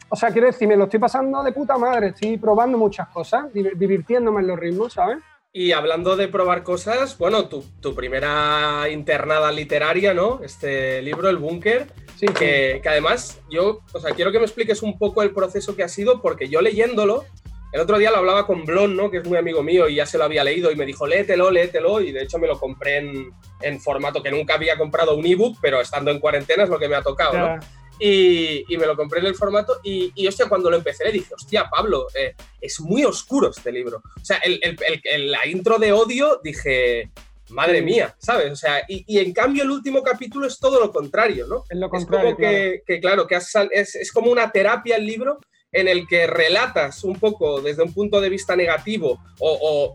O 0.10 0.16
sea, 0.16 0.32
quiero 0.32 0.48
decir, 0.48 0.68
me 0.68 0.76
lo 0.76 0.86
estoy 0.86 1.00
pasando 1.00 1.44
de 1.44 1.52
puta 1.52 1.78
madre, 1.78 2.08
estoy 2.08 2.38
probando 2.38 2.78
muchas 2.78 3.08
cosas, 3.10 3.46
divirtiéndome 3.54 4.42
en 4.42 4.48
los 4.48 4.60
ritmos, 4.60 4.94
¿sabes? 4.94 5.20
Y 5.54 5.72
hablando 5.72 6.16
de 6.16 6.28
probar 6.28 6.64
cosas, 6.64 7.18
bueno, 7.18 7.48
tu, 7.48 7.64
tu 7.82 7.96
primera 7.96 8.88
internada 8.90 9.52
literaria, 9.52 10.14
¿no? 10.14 10.42
Este 10.44 11.02
libro, 11.02 11.30
El 11.30 11.38
Búnker, 11.38 11.88
Sí, 12.18 12.26
que, 12.26 12.82
además 12.84 13.40
yo, 13.48 13.82
o 13.94 14.00
sea, 14.00 14.12
quiero 14.16 14.32
que 14.32 14.40
me 14.40 14.46
expliques 14.46 14.82
un 14.82 14.98
poco 14.98 15.22
el 15.22 15.32
proceso 15.32 15.76
que 15.76 15.84
ha 15.84 15.88
sido, 15.88 16.20
porque 16.20 16.50
yo 16.50 16.62
leyéndolo, 16.62 17.26
el 17.74 17.80
otro 17.80 18.00
día 18.00 18.10
lo 18.10 18.18
hablaba 18.18 18.48
con 18.48 18.66
Blon, 18.66 18.98
¿no? 18.98 19.12
Que 19.12 19.18
es 19.18 19.28
muy 19.28 19.38
amigo 19.38 19.62
mío 19.62 19.88
y 19.88 19.96
ya 19.96 20.08
se 20.08 20.18
lo 20.18 20.24
había 20.24 20.44
leído 20.44 20.72
y 20.72 20.76
me 20.76 20.86
dijo, 20.88 21.06
léetelo, 21.06 21.52
léetelo. 21.52 22.02
Y 22.02 22.12
de 22.12 22.24
hecho 22.24 22.40
me 22.40 22.48
lo 22.48 22.60
compré 22.60 22.98
en, 22.98 23.32
en 23.62 23.80
formato 23.80 24.24
que 24.24 24.32
nunca 24.32 24.56
había 24.56 24.78
comprado 24.80 25.16
un 25.16 25.28
ebook, 25.28 25.58
pero 25.62 25.80
estando 25.80 26.10
en 26.10 26.20
cuarentena 26.20 26.64
es 26.64 26.70
lo 26.70 26.80
que 26.80 26.90
me 26.90 26.96
ha 26.96 27.04
tocado, 27.04 27.38
¿no? 27.38 27.60
Y, 28.00 28.66
y, 28.72 28.78
me 28.78 28.86
lo 28.86 28.96
compré 28.96 29.20
en 29.20 29.26
el 29.26 29.36
formato 29.36 29.80
y, 29.84 30.12
y, 30.16 30.28
hostia, 30.28 30.48
cuando 30.48 30.70
lo 30.70 30.78
empecé 30.78 31.04
le 31.06 31.12
dije, 31.12 31.34
hostia, 31.34 31.68
Pablo, 31.70 32.08
eh, 32.14 32.36
es 32.62 32.80
muy 32.80 33.04
oscuro 33.04 33.50
este 33.50 33.72
libro. 33.72 34.02
O 34.22 34.26
sea, 34.26 34.38
el, 34.38 34.60
el, 34.62 35.32
la 35.32 35.48
intro 35.48 35.80
de 35.80 35.92
odio 35.92 36.40
dije, 36.44 37.12
madre 37.50 37.82
mía, 37.82 38.16
¿sabes? 38.18 38.52
O 38.52 38.56
sea, 38.56 38.84
y, 38.88 39.20
en 39.20 39.34
cambio 39.34 39.64
el 39.64 39.72
último 39.72 40.04
capítulo 40.04 40.48
es 40.48 40.60
todo 40.60 40.80
lo 40.80 40.92
contrario, 40.92 41.48
¿no? 41.48 41.64
Es 41.70 41.78
lo 41.78 41.90
contrario. 41.90 42.36
como 42.36 42.38
que, 42.38 43.00
claro, 43.02 43.28
que 43.28 43.36
es, 43.36 44.12
como 44.12 44.32
una 44.32 44.52
terapia 44.52 44.98
el 44.98 45.06
libro 45.06 45.40
en 45.72 45.88
el 45.88 46.08
que 46.08 46.28
relatas 46.28 47.04
un 47.04 47.20
poco 47.20 47.62
desde 47.62 47.84
un 47.84 47.94
punto 47.94 48.22
de 48.22 48.30
vista 48.30 48.56
negativo 48.56 49.20
o, 49.40 49.94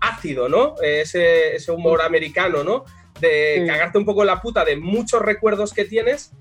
ácido, 0.00 0.48
¿no? 0.48 0.74
Ese, 0.82 1.56
ese 1.56 1.72
humor 1.72 2.02
americano, 2.02 2.62
¿no? 2.64 2.84
De 3.20 3.64
cagarte 3.66 3.98
un 3.98 4.04
poco 4.04 4.24
la 4.24 4.40
puta 4.40 4.64
de 4.64 4.76
muchos 4.76 5.20
recuerdos 5.20 5.72
que 5.72 5.84
tienes 5.84 6.32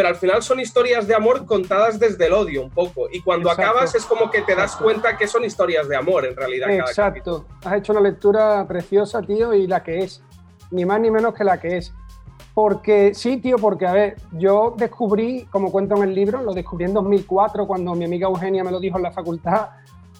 pero 0.00 0.08
al 0.08 0.16
final 0.16 0.42
son 0.42 0.58
historias 0.60 1.06
de 1.06 1.14
amor 1.14 1.44
contadas 1.44 2.00
desde 2.00 2.24
el 2.24 2.32
odio 2.32 2.62
un 2.62 2.70
poco. 2.70 3.06
Y 3.12 3.20
cuando 3.20 3.50
acabas 3.50 3.94
es 3.94 4.06
como 4.06 4.30
que 4.30 4.40
te 4.40 4.54
das 4.54 4.74
cuenta 4.76 5.14
que 5.18 5.26
son 5.26 5.44
historias 5.44 5.90
de 5.90 5.94
amor 5.94 6.24
en 6.24 6.34
realidad. 6.34 6.70
Exacto. 6.70 7.44
Has 7.62 7.74
hecho 7.74 7.92
una 7.92 8.00
lectura 8.00 8.66
preciosa, 8.66 9.20
tío, 9.20 9.52
y 9.52 9.66
la 9.66 9.82
que 9.82 9.98
es. 9.98 10.22
Ni 10.70 10.86
más 10.86 11.02
ni 11.02 11.10
menos 11.10 11.34
que 11.34 11.44
la 11.44 11.60
que 11.60 11.76
es. 11.76 11.92
Porque, 12.54 13.12
sí, 13.12 13.42
tío, 13.42 13.58
porque, 13.58 13.86
a 13.86 13.92
ver, 13.92 14.16
yo 14.32 14.74
descubrí, 14.74 15.44
como 15.50 15.70
cuento 15.70 15.96
en 15.96 16.04
el 16.04 16.14
libro, 16.14 16.40
lo 16.40 16.54
descubrí 16.54 16.86
en 16.86 16.94
2004 16.94 17.66
cuando 17.66 17.94
mi 17.94 18.06
amiga 18.06 18.26
Eugenia 18.26 18.64
me 18.64 18.70
lo 18.70 18.80
dijo 18.80 18.96
en 18.96 19.02
la 19.02 19.12
facultad, 19.12 19.68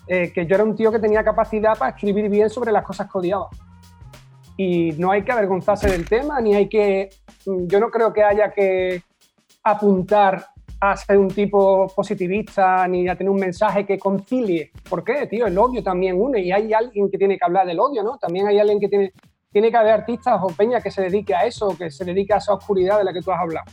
eh, 0.07 0.31
que 0.31 0.45
yo 0.45 0.57
era 0.57 0.65
un 0.65 0.77
tío 0.77 0.93
que 0.93 0.99
tenía 0.99 1.25
capacidad 1.25 1.79
para 1.79 1.93
escribir 1.93 2.29
bien 2.29 2.51
sobre 2.51 2.71
las 2.71 2.85
cosas 2.85 3.11
que 3.11 3.17
odiaba. 3.17 3.49
Y 4.59 4.93
no 4.99 5.11
hay 5.11 5.25
que 5.25 5.33
avergonzarse 5.33 5.89
del 5.89 6.07
tema, 6.07 6.39
ni 6.43 6.55
hay 6.55 6.69
que... 6.69 7.09
Mm, 7.47 7.67
yo 7.67 7.81
no 7.81 7.91
creo 7.91 8.13
que 8.13 8.23
haya 8.23 8.51
que 8.51 9.05
apuntar 9.63 10.47
a 10.81 10.97
ser 10.97 11.19
un 11.19 11.29
tipo 11.29 11.89
positivista 11.95 12.89
ni 12.89 13.07
a 13.09 13.15
tener 13.15 13.31
un 13.31 13.39
mensaje 13.39 13.85
que 13.85 13.99
concilie. 13.99 14.71
¿Por 14.89 15.05
qué, 15.05 15.27
tío? 15.27 15.47
El 15.47 15.59
odio 15.59 15.83
también 15.83 16.21
une 16.21 16.41
y 16.41 16.53
hay 16.53 16.73
alguien 16.73 17.11
que 17.11 17.19
tiene 17.19 17.37
que 17.37 17.45
hablar 17.45 17.67
del 17.67 17.79
odio, 17.79 18.03
¿no? 18.03 18.17
También 18.17 18.47
hay 18.47 18.59
alguien 18.59 18.81
que 18.81 18.89
tiene, 18.89 19.13
tiene 19.53 19.71
que 19.71 19.77
haber 19.77 19.93
artistas 19.93 20.41
o 20.43 20.47
peña 20.49 20.81
que 20.81 20.91
se 20.91 21.03
dedique 21.03 21.35
a 21.35 21.45
eso, 21.45 21.77
que 21.77 21.91
se 21.91 22.05
dedique 22.05 22.33
a 22.33 22.39
esa 22.39 22.55
oscuridad 22.55 22.99
de 22.99 23.05
la 23.05 23.13
que 23.13 23.21
tú 23.21 23.31
has 23.31 23.41
hablado. 23.41 23.67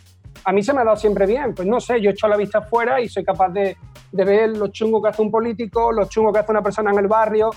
A 0.44 0.52
mí 0.52 0.62
se 0.62 0.74
me 0.74 0.82
ha 0.82 0.84
dado 0.84 0.98
siempre 0.98 1.26
bien, 1.26 1.54
pues 1.56 1.68
no 1.68 1.80
sé, 1.80 2.02
yo 2.02 2.12
echo 2.12 2.28
la 2.28 2.38
vista 2.38 2.60
afuera 2.60 3.00
y 3.00 3.08
soy 3.08 3.24
capaz 3.24 3.50
de, 3.50 3.78
de 4.12 4.26
ver 4.26 4.50
lo 4.58 4.68
chungo 4.68 5.02
que 5.02 5.10
hace 5.10 5.22
un 5.22 5.32
político, 5.32 5.92
lo 5.92 6.06
chungo 6.06 6.34
que 6.34 6.40
hace 6.40 6.52
una 6.52 6.62
persona 6.62 6.92
en 6.92 7.00
el 7.00 7.08
barrio 7.08 7.50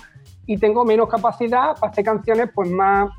y 0.45 0.57
tengo 0.57 0.85
menos 0.85 1.09
capacidad 1.09 1.77
para 1.79 1.91
hacer 1.91 2.05
canciones 2.05 2.49
pues 2.53 2.69
más, 2.69 3.09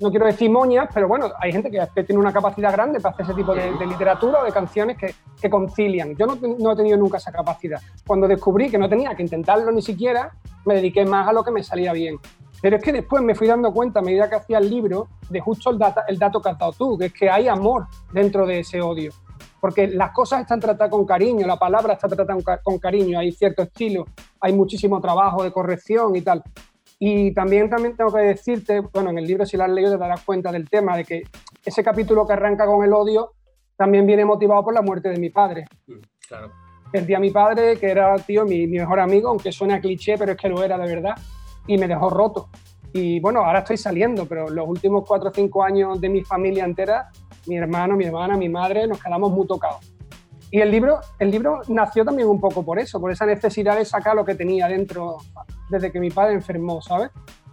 no 0.00 0.10
quiero 0.10 0.26
decir 0.26 0.50
moñas, 0.50 0.88
pero 0.92 1.08
bueno, 1.08 1.30
hay 1.40 1.52
gente 1.52 1.70
que, 1.70 2.04
tiene 2.04 2.20
una 2.20 2.32
capacidad 2.32 2.72
grande 2.72 3.00
para 3.00 3.14
hacer 3.14 3.26
ese 3.26 3.34
tipo 3.34 3.54
de, 3.54 3.70
literatura 3.86 4.42
o 4.42 4.44
de 4.44 4.52
canciones 4.52 4.96
que, 4.96 5.14
que 5.40 5.50
concilian. 5.50 6.14
Yo 6.16 6.26
no, 6.26 6.72
he 6.72 6.76
tenido 6.76 6.96
nunca 6.96 7.18
esa 7.18 7.32
capacidad. 7.32 7.80
Cuando 8.06 8.28
descubrí 8.28 8.70
que 8.70 8.78
no 8.78 8.88
tenía 8.88 9.14
que 9.14 9.22
intentarlo 9.22 9.70
ni 9.72 9.82
siquiera, 9.82 10.32
me 10.64 10.74
dediqué 10.76 11.04
más 11.04 11.28
a 11.28 11.32
lo 11.32 11.42
que 11.42 11.50
me 11.50 11.62
salía 11.62 11.92
bien. 11.92 12.16
Pero 12.60 12.76
es 12.76 12.82
que 12.82 12.92
después 12.92 13.22
me 13.22 13.34
fui 13.34 13.46
dando 13.46 13.72
cuenta, 13.72 14.00
a 14.00 14.02
medida 14.02 14.28
que 14.28 14.36
hacía 14.36 14.58
el 14.58 14.68
libro, 14.68 15.08
de 15.30 15.40
justo 15.40 15.72
data, 15.74 16.04
el 16.08 16.18
dato 16.18 16.40
que 16.40 16.48
has 16.50 16.58
dado 16.58 16.72
tú, 16.72 16.98
que 16.98 17.06
es 17.06 17.12
que 17.12 17.30
hay 17.30 17.48
amor 17.48 17.86
dentro 18.12 18.46
de 18.46 18.60
ese 18.60 18.80
odio 18.80 19.12
porque 19.60 19.88
las 19.88 20.12
cosas 20.12 20.42
están 20.42 20.60
tratadas 20.60 20.90
con 20.90 21.04
cariño, 21.04 21.46
la 21.46 21.56
palabra 21.56 21.94
está 21.94 22.08
tratada 22.08 22.38
con 22.62 22.78
cariño, 22.78 23.18
hay 23.18 23.32
cierto 23.32 23.62
estilo, 23.62 24.06
hay 24.40 24.52
muchísimo 24.52 25.00
trabajo 25.00 25.42
de 25.42 25.52
corrección 25.52 26.14
y 26.14 26.22
tal. 26.22 26.42
Y 26.98 27.32
también, 27.32 27.70
también 27.70 27.96
tengo 27.96 28.12
que 28.12 28.20
decirte, 28.20 28.80
bueno, 28.80 29.10
en 29.10 29.18
el 29.18 29.26
libro 29.26 29.46
si 29.46 29.56
lo 29.56 29.64
has 29.64 29.70
leído 29.70 29.92
te 29.92 29.98
darás 29.98 30.22
cuenta 30.24 30.50
del 30.50 30.68
tema, 30.68 30.96
de 30.96 31.04
que 31.04 31.22
ese 31.64 31.84
capítulo 31.84 32.26
que 32.26 32.32
arranca 32.32 32.66
con 32.66 32.84
el 32.84 32.92
odio 32.92 33.32
también 33.76 34.06
viene 34.06 34.24
motivado 34.24 34.64
por 34.64 34.74
la 34.74 34.82
muerte 34.82 35.08
de 35.08 35.18
mi 35.18 35.30
padre. 35.30 35.66
Mm, 35.86 35.92
claro. 36.26 36.52
Perdí 36.90 37.14
a 37.14 37.20
mi 37.20 37.30
padre, 37.30 37.76
que 37.76 37.90
era, 37.90 38.16
tío, 38.16 38.44
mi, 38.44 38.66
mi 38.66 38.78
mejor 38.78 38.98
amigo, 38.98 39.28
aunque 39.28 39.52
suena 39.52 39.80
cliché, 39.80 40.16
pero 40.18 40.32
es 40.32 40.38
que 40.38 40.48
lo 40.48 40.62
era 40.64 40.76
de 40.78 40.94
verdad, 40.94 41.14
y 41.66 41.78
me 41.78 41.86
dejó 41.86 42.10
roto. 42.10 42.48
Y 42.92 43.20
bueno, 43.20 43.44
ahora 43.44 43.60
estoy 43.60 43.76
saliendo, 43.76 44.26
pero 44.26 44.48
los 44.48 44.66
últimos 44.66 45.04
cuatro 45.06 45.28
o 45.28 45.32
cinco 45.32 45.62
años 45.62 46.00
de 46.00 46.08
mi 46.08 46.24
familia 46.24 46.64
entera 46.64 47.10
mi 47.48 47.56
hermano, 47.56 47.96
mi 47.96 48.04
hermana, 48.04 48.36
mi 48.36 48.48
madre, 48.48 48.86
nos 48.86 49.02
quedamos 49.02 49.32
muy 49.32 49.46
tocados. 49.46 49.80
Y 50.50 50.60
el 50.60 50.70
libro, 50.70 51.00
el 51.18 51.30
libro 51.30 51.60
nació 51.68 52.04
también 52.04 52.28
un 52.28 52.40
poco 52.40 52.62
por 52.62 52.78
eso, 52.78 53.00
por 53.00 53.10
esa 53.10 53.26
necesidad 53.26 53.76
de 53.76 53.84
sacar 53.84 54.14
lo 54.14 54.24
que 54.24 54.34
tenía 54.34 54.68
dentro 54.68 55.18
desde 55.68 55.92
que 55.92 56.00
mi 56.00 56.10
padre 56.10 56.34
enfermó, 56.34 56.80
¿sabes? 56.80 57.10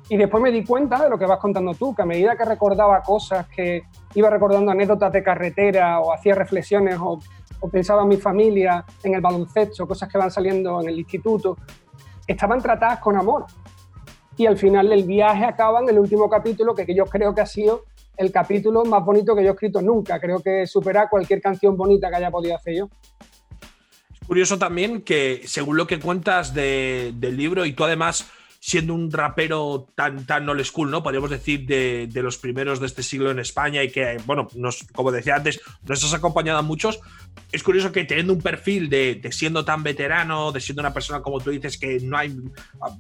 Y 0.07 0.17
después 0.17 0.41
me 0.41 0.51
di 0.51 0.63
cuenta 0.63 1.03
de 1.03 1.09
lo 1.09 1.17
que 1.17 1.25
vas 1.25 1.39
contando 1.39 1.73
tú, 1.73 1.95
que 1.95 2.03
a 2.03 2.05
medida 2.05 2.35
que 2.35 2.45
recordaba 2.45 3.01
cosas, 3.01 3.47
que 3.47 3.83
iba 4.13 4.29
recordando 4.29 4.71
anécdotas 4.71 5.11
de 5.11 5.23
carretera 5.23 5.99
o 5.99 6.13
hacía 6.13 6.35
reflexiones 6.35 6.97
o, 6.99 7.19
o 7.59 7.69
pensaba 7.69 8.03
en 8.03 8.09
mi 8.09 8.17
familia, 8.17 8.85
en 9.03 9.15
el 9.15 9.21
baloncesto, 9.21 9.87
cosas 9.87 10.07
que 10.07 10.17
van 10.17 10.29
saliendo 10.29 10.79
en 10.81 10.89
el 10.89 10.99
instituto, 10.99 11.57
estaban 12.27 12.61
tratadas 12.61 12.99
con 12.99 13.17
amor. 13.17 13.45
Y 14.37 14.45
al 14.45 14.57
final 14.57 14.89
del 14.89 15.05
viaje 15.05 15.45
acaba 15.45 15.79
en 15.79 15.89
el 15.89 15.97
último 15.97 16.29
capítulo, 16.29 16.75
que 16.75 16.85
yo 16.93 17.05
creo 17.05 17.33
que 17.33 17.41
ha 17.41 17.45
sido 17.45 17.85
el 18.17 18.31
capítulo 18.31 18.85
más 18.85 19.03
bonito 19.03 19.35
que 19.35 19.43
yo 19.43 19.49
he 19.49 19.53
escrito 19.53 19.81
nunca. 19.81 20.19
Creo 20.19 20.39
que 20.39 20.67
supera 20.67 21.09
cualquier 21.09 21.41
canción 21.41 21.75
bonita 21.75 22.09
que 22.09 22.17
haya 22.17 22.31
podido 22.31 22.55
hacer 22.55 22.75
yo. 22.75 22.89
Curioso 24.27 24.57
también 24.57 25.01
que, 25.01 25.43
según 25.45 25.77
lo 25.77 25.87
que 25.87 25.99
cuentas 25.99 26.53
del 26.53 27.37
libro, 27.37 27.65
y 27.65 27.73
tú 27.73 27.83
además 27.83 28.25
siendo 28.65 28.95
un 28.95 29.11
rapero 29.11 29.87
tan, 29.93 30.25
tan 30.25 30.49
old 30.49 30.63
school, 30.63 30.89
¿no? 30.89 31.03
Podríamos 31.03 31.29
decir 31.29 31.67
de, 31.67 32.09
los 32.23 32.39
primeros 32.39 32.79
de 32.79 32.87
este 32.87 33.03
siglo 33.03 33.29
en 33.29 33.37
España 33.37 33.83
y 33.83 33.91
que, 33.91 34.17
bueno, 34.25 34.47
nos, 34.55 34.83
como 34.91 35.11
decía 35.11 35.35
antes, 35.35 35.61
nos 35.87 36.03
has 36.03 36.15
acompañado 36.15 36.57
a 36.57 36.63
muchos. 36.63 36.99
Es 37.51 37.61
curioso 37.61 37.91
que 37.91 38.05
teniendo 38.05 38.33
un 38.33 38.41
perfil 38.41 38.89
de, 38.89 39.21
siendo 39.31 39.63
tan 39.63 39.83
veterano, 39.83 40.51
de 40.51 40.59
siendo 40.59 40.81
una 40.81 40.95
persona 40.95 41.21
como 41.21 41.39
tú 41.39 41.51
dices, 41.51 41.77
que 41.77 41.99
no 41.99 42.17
hay, 42.17 42.35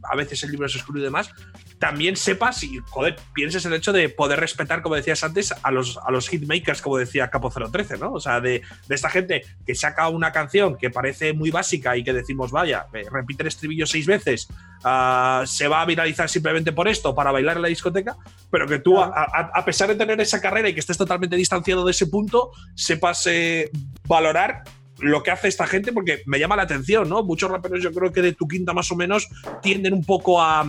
a, 0.03 0.15
veces 0.15 0.43
el 0.43 0.51
libro 0.51 0.67
es 0.67 0.75
oscuro 0.75 0.99
y 0.99 1.03
demás, 1.03 1.31
también 1.79 2.15
sepas 2.15 2.63
y, 2.63 2.79
joder, 2.89 3.17
pienses 3.33 3.65
el 3.65 3.73
hecho 3.73 3.91
de 3.91 4.09
poder 4.09 4.39
respetar, 4.39 4.81
como 4.81 4.95
decías 4.95 5.23
antes, 5.23 5.53
a 5.61 5.71
los, 5.71 5.97
a 5.97 6.11
los 6.11 6.29
hitmakers, 6.29 6.81
como 6.81 6.97
decía 6.97 7.29
Capo 7.29 7.49
013, 7.49 7.97
¿no? 7.97 8.13
O 8.13 8.19
sea, 8.19 8.39
de, 8.39 8.61
esta 8.89 9.09
gente 9.09 9.43
que 9.65 9.75
saca 9.75 10.07
una 10.09 10.31
canción 10.31 10.77
que 10.77 10.89
parece 10.89 11.33
muy 11.33 11.51
básica 11.51 11.97
y 11.97 12.03
que 12.03 12.13
decimos, 12.13 12.51
vaya, 12.51 12.87
repite 13.11 13.43
el 13.43 13.47
estribillo 13.47 13.85
seis 13.85 14.05
veces, 14.05 14.47
uh, 14.83 15.45
se 15.45 15.67
va 15.67 15.81
a 15.81 15.85
viralizar 15.85 16.29
simplemente 16.29 16.71
por 16.71 16.87
esto, 16.87 17.13
para 17.13 17.31
bailar 17.31 17.57
en 17.57 17.63
la 17.63 17.67
discoteca, 17.67 18.15
pero 18.49 18.67
que 18.67 18.79
tú, 18.79 18.99
a, 18.99 19.63
pesar 19.65 19.89
de 19.89 19.95
tener 19.95 20.19
esa 20.21 20.39
carrera 20.39 20.69
y 20.69 20.73
que 20.73 20.79
estés 20.79 20.97
totalmente 20.97 21.35
distanciado 21.35 21.83
de 21.85 21.91
ese 21.91 22.07
punto, 22.07 22.51
sepas 22.75 23.27
eh, 23.27 23.69
valorar 24.07 24.63
lo 24.99 25.23
que 25.23 25.31
hace 25.31 25.47
esta 25.47 25.67
gente, 25.67 25.91
porque 25.91 26.21
me 26.25 26.39
llama 26.39 26.55
la 26.55 26.63
atención, 26.63 27.09
¿no? 27.09 27.23
Muchos 27.23 27.51
raperos, 27.51 27.83
yo 27.83 27.91
creo 27.91 28.13
que 28.13 28.21
de 28.21 28.33
tu 28.33 28.47
quinta 28.47 28.73
más 28.73 28.91
o 28.91 28.95
menos, 28.95 29.27
tienden 29.61 29.93
un 29.93 30.03
poco 30.03 30.41
a 30.41 30.65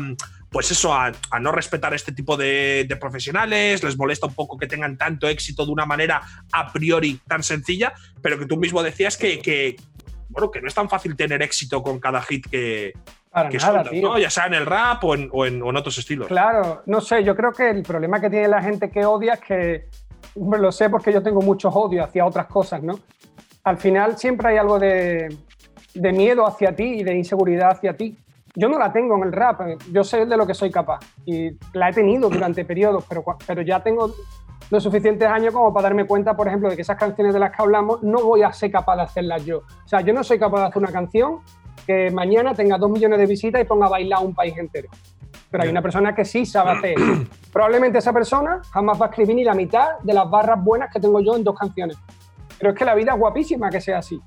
pues 0.50 0.70
eso, 0.70 0.94
a, 0.94 1.12
no 1.40 1.52
respetar 1.52 1.92
este 1.94 2.12
tipo 2.12 2.36
de, 2.36 2.86
profesionales, 3.00 3.82
les 3.82 3.96
molesta 3.96 4.26
un 4.26 4.34
poco 4.34 4.56
que 4.56 4.66
tengan 4.66 4.96
tanto 4.96 5.28
éxito 5.28 5.66
de 5.66 5.72
una 5.72 5.86
manera 5.86 6.22
a 6.52 6.72
priori 6.72 7.20
tan 7.26 7.42
sencilla, 7.42 7.92
pero 8.22 8.38
que 8.38 8.46
tú 8.46 8.56
mismo 8.56 8.82
decías 8.82 9.16
que, 9.16 9.76
bueno, 10.28 10.50
que 10.50 10.60
no 10.60 10.68
es 10.68 10.74
tan 10.74 10.88
fácil 10.88 11.16
tener 11.16 11.42
éxito 11.42 11.82
con 11.82 11.98
cada 11.98 12.22
hit 12.22 12.46
que, 12.48 12.94
que 13.50 14.00
¿no? 14.00 14.18
Ya 14.18 14.30
sea 14.30 14.46
en 14.46 14.54
el 14.54 14.66
rap 14.66 15.04
o 15.04 15.14
en, 15.46 15.62
otros 15.62 15.98
estilos. 15.98 16.28
Claro, 16.28 16.82
no 16.86 17.00
sé, 17.00 17.22
yo 17.22 17.36
creo 17.36 17.52
que 17.52 17.68
el 17.70 17.82
problema 17.82 18.20
que 18.20 18.30
tiene 18.30 18.48
la 18.48 18.62
gente 18.62 18.90
que 18.90 19.04
odia 19.04 19.34
es 19.34 19.40
que, 19.40 19.88
lo 20.34 20.72
sé 20.72 20.90
porque 20.90 21.12
yo 21.12 21.22
tengo 21.22 21.42
muchos 21.42 21.72
odios 21.74 22.06
hacia 22.06 22.24
otras 22.24 22.46
cosas, 22.46 22.82
¿no? 22.82 22.98
Al 23.64 23.78
final 23.78 24.16
siempre 24.16 24.50
hay 24.50 24.58
algo 24.58 24.78
de, 24.78 25.36
de 25.94 26.12
miedo 26.12 26.46
hacia 26.46 26.74
ti 26.74 27.00
y 27.00 27.02
de 27.02 27.14
inseguridad 27.14 27.72
hacia 27.72 27.94
ti. 27.94 28.16
Yo 28.58 28.70
no 28.70 28.78
la 28.78 28.90
tengo 28.90 29.16
en 29.16 29.24
el 29.24 29.32
rap, 29.32 29.60
yo 29.92 30.02
sé 30.02 30.24
de 30.24 30.36
lo 30.36 30.46
que 30.46 30.54
soy 30.54 30.70
capaz 30.70 31.00
y 31.26 31.50
la 31.74 31.90
he 31.90 31.92
tenido 31.92 32.30
durante 32.30 32.64
periodos, 32.64 33.04
pero, 33.06 33.22
pero 33.46 33.60
ya 33.60 33.82
tengo 33.82 34.14
los 34.70 34.82
suficientes 34.82 35.28
años 35.28 35.52
como 35.52 35.74
para 35.74 35.84
darme 35.84 36.06
cuenta, 36.06 36.34
por 36.34 36.48
ejemplo, 36.48 36.70
de 36.70 36.74
que 36.74 36.80
esas 36.82 36.96
canciones 36.96 37.34
de 37.34 37.40
las 37.40 37.50
que 37.50 37.62
hablamos 37.62 38.02
no 38.02 38.24
voy 38.24 38.42
a 38.42 38.52
ser 38.54 38.70
capaz 38.70 38.96
de 38.96 39.02
hacerlas 39.02 39.44
yo. 39.44 39.58
O 39.58 39.88
sea, 39.88 40.00
yo 40.00 40.14
no 40.14 40.24
soy 40.24 40.38
capaz 40.38 40.60
de 40.60 40.66
hacer 40.68 40.82
una 40.82 40.90
canción 40.90 41.40
que 41.86 42.10
mañana 42.10 42.54
tenga 42.54 42.78
dos 42.78 42.90
millones 42.90 43.18
de 43.18 43.26
visitas 43.26 43.60
y 43.60 43.64
ponga 43.64 43.86
a 43.86 43.90
bailar 43.90 44.20
a 44.20 44.22
un 44.22 44.34
país 44.34 44.56
entero. 44.56 44.88
Pero 45.50 45.62
hay 45.62 45.68
una 45.68 45.82
persona 45.82 46.14
que 46.14 46.24
sí 46.24 46.46
sabe 46.46 46.70
hacer. 46.70 46.96
Probablemente 47.52 47.98
esa 47.98 48.12
persona 48.12 48.62
jamás 48.70 49.00
va 49.00 49.06
a 49.06 49.08
escribir 49.10 49.36
ni 49.36 49.44
la 49.44 49.54
mitad 49.54 49.98
de 50.02 50.14
las 50.14 50.28
barras 50.28 50.62
buenas 50.64 50.90
que 50.90 50.98
tengo 50.98 51.20
yo 51.20 51.36
en 51.36 51.44
dos 51.44 51.56
canciones. 51.58 51.96
Pero 52.58 52.72
es 52.72 52.78
que 52.78 52.84
la 52.86 52.94
vida 52.94 53.12
es 53.12 53.18
guapísima 53.18 53.70
que 53.70 53.80
sea 53.80 53.98
así. 53.98 54.20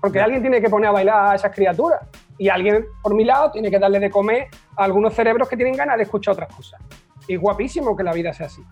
Porque 0.00 0.20
alguien 0.20 0.40
tiene 0.40 0.60
que 0.60 0.70
poner 0.70 0.88
a 0.88 0.92
bailar 0.92 1.32
a 1.32 1.34
esas 1.34 1.54
criaturas. 1.54 2.00
Y 2.42 2.48
alguien, 2.48 2.88
por 3.00 3.14
mi 3.14 3.24
lado, 3.24 3.52
tiene 3.52 3.70
que 3.70 3.78
darle 3.78 4.00
de 4.00 4.10
comer 4.10 4.48
a 4.76 4.82
algunos 4.82 5.14
cerebros 5.14 5.48
que 5.48 5.54
tienen 5.54 5.76
ganas 5.76 5.96
de 5.96 6.02
escuchar 6.02 6.32
otras 6.32 6.52
cosas. 6.52 6.80
Y 7.28 7.34
es 7.34 7.40
guapísimo 7.40 7.96
que 7.96 8.02
la 8.02 8.12
vida 8.12 8.32
sea 8.32 8.46
así. 8.46 8.64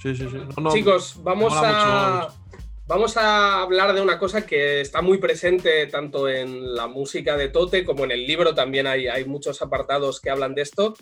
Sí, 0.00 0.16
sí, 0.16 0.26
sí. 0.30 0.38
Chicos, 0.72 1.20
vamos 1.22 1.52
a, 1.54 2.28
vamos 2.86 3.18
a 3.18 3.60
hablar 3.60 3.92
de 3.92 4.00
una 4.00 4.18
cosa 4.18 4.46
que 4.46 4.80
está 4.80 5.02
muy 5.02 5.18
presente 5.18 5.86
tanto 5.88 6.30
en 6.30 6.74
la 6.74 6.86
música 6.86 7.36
de 7.36 7.50
Tote 7.50 7.84
como 7.84 8.04
en 8.04 8.12
el 8.12 8.26
libro. 8.26 8.54
También 8.54 8.86
hay, 8.86 9.06
hay 9.06 9.26
muchos 9.26 9.60
apartados 9.60 10.18
que 10.18 10.30
hablan 10.30 10.54
de 10.54 10.62
esto, 10.62 10.94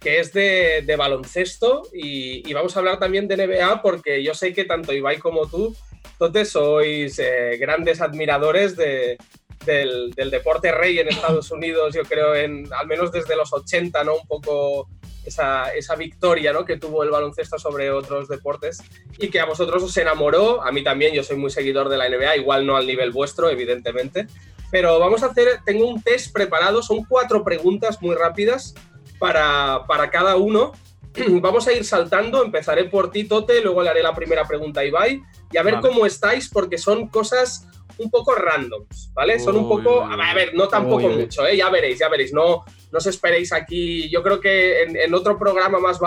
que 0.00 0.20
es 0.20 0.32
de, 0.32 0.94
baloncesto. 0.96 1.82
Y, 1.92 2.50
vamos 2.54 2.74
a 2.74 2.78
hablar 2.78 2.98
también 2.98 3.28
de 3.28 3.46
NBA 3.46 3.82
porque 3.82 4.24
yo 4.24 4.32
sé 4.32 4.54
que 4.54 4.64
tanto 4.64 4.94
Ibai 4.94 5.18
como 5.18 5.46
tú, 5.46 5.76
Tote, 6.18 6.46
sois 6.46 7.18
eh, 7.18 7.58
grandes 7.58 8.00
admiradores 8.00 8.74
de, 8.74 9.18
del, 9.64 10.12
deporte 10.30 10.72
rey 10.72 10.98
en 10.98 11.08
Estados 11.08 11.50
Unidos, 11.52 11.94
yo 11.94 12.02
creo, 12.02 12.34
en, 12.34 12.68
al 12.72 12.86
menos 12.86 13.12
desde 13.12 13.36
los 13.36 13.52
80, 13.52 14.04
¿no? 14.04 14.16
Un 14.16 14.26
poco 14.26 14.88
esa, 15.24 15.72
esa, 15.74 15.96
victoria 15.96 16.52
¿no? 16.52 16.64
que 16.64 16.78
tuvo 16.78 17.02
el 17.02 17.10
baloncesto 17.10 17.58
sobre 17.58 17.90
otros 17.90 18.28
deportes 18.28 18.82
y 19.18 19.28
que 19.28 19.38
a 19.38 19.44
vosotros 19.44 19.82
os 19.82 19.96
enamoró, 19.96 20.62
a 20.62 20.72
mí 20.72 20.82
también, 20.82 21.14
yo 21.14 21.22
soy 21.22 21.36
muy 21.36 21.50
seguidor 21.50 21.88
de 21.88 21.98
la 21.98 22.08
NBA, 22.08 22.38
igual 22.38 22.66
no 22.66 22.76
al 22.76 22.86
nivel 22.86 23.10
vuestro, 23.10 23.50
evidentemente, 23.50 24.26
pero 24.70 24.98
vamos 24.98 25.22
a 25.22 25.26
hacer, 25.26 25.60
tengo 25.64 25.86
un 25.86 26.02
test 26.02 26.32
preparado, 26.32 26.82
son 26.82 27.04
cuatro 27.04 27.44
preguntas 27.44 28.00
muy 28.00 28.14
rápidas 28.14 28.74
para, 29.18 29.84
para 29.86 30.10
cada 30.10 30.36
uno. 30.36 30.72
Vamos 31.40 31.66
a 31.66 31.72
ir 31.72 31.84
saltando, 31.84 32.44
empezaré 32.44 32.84
por 32.84 33.10
ti, 33.10 33.24
Tote, 33.24 33.60
luego 33.62 33.82
le 33.82 33.90
haré 33.90 34.02
la 34.02 34.14
primera 34.14 34.46
pregunta 34.46 34.80
a 34.80 34.84
Ibai 34.84 35.20
y 35.50 35.56
a 35.56 35.62
ver 35.64 35.80
cómo 35.80 36.06
estáis, 36.06 36.48
porque 36.48 36.78
son 36.78 37.08
cosas 37.08 37.66
un 38.00 38.10
poco 38.10 38.34
randoms, 38.34 39.12
¿vale? 39.14 39.38
Son 39.38 39.56
un 39.56 39.68
poco, 39.68 40.02
a 40.02 40.34
ver, 40.34 40.54
no 40.54 40.68
tampoco 40.68 41.08
mucho, 41.08 41.46
¿eh? 41.46 41.56
Ya 41.56 41.68
veréis, 41.68 41.98
ya 41.98 42.08
veréis, 42.08 42.32
no, 42.32 42.64
no 42.90 42.98
os 42.98 43.06
esperéis 43.06 43.52
aquí. 43.52 44.08
Yo 44.10 44.22
creo 44.22 44.40
que 44.40 44.82
en, 44.82 45.14
otro 45.14 45.38
programa 45.38 45.78
más 45.78 45.98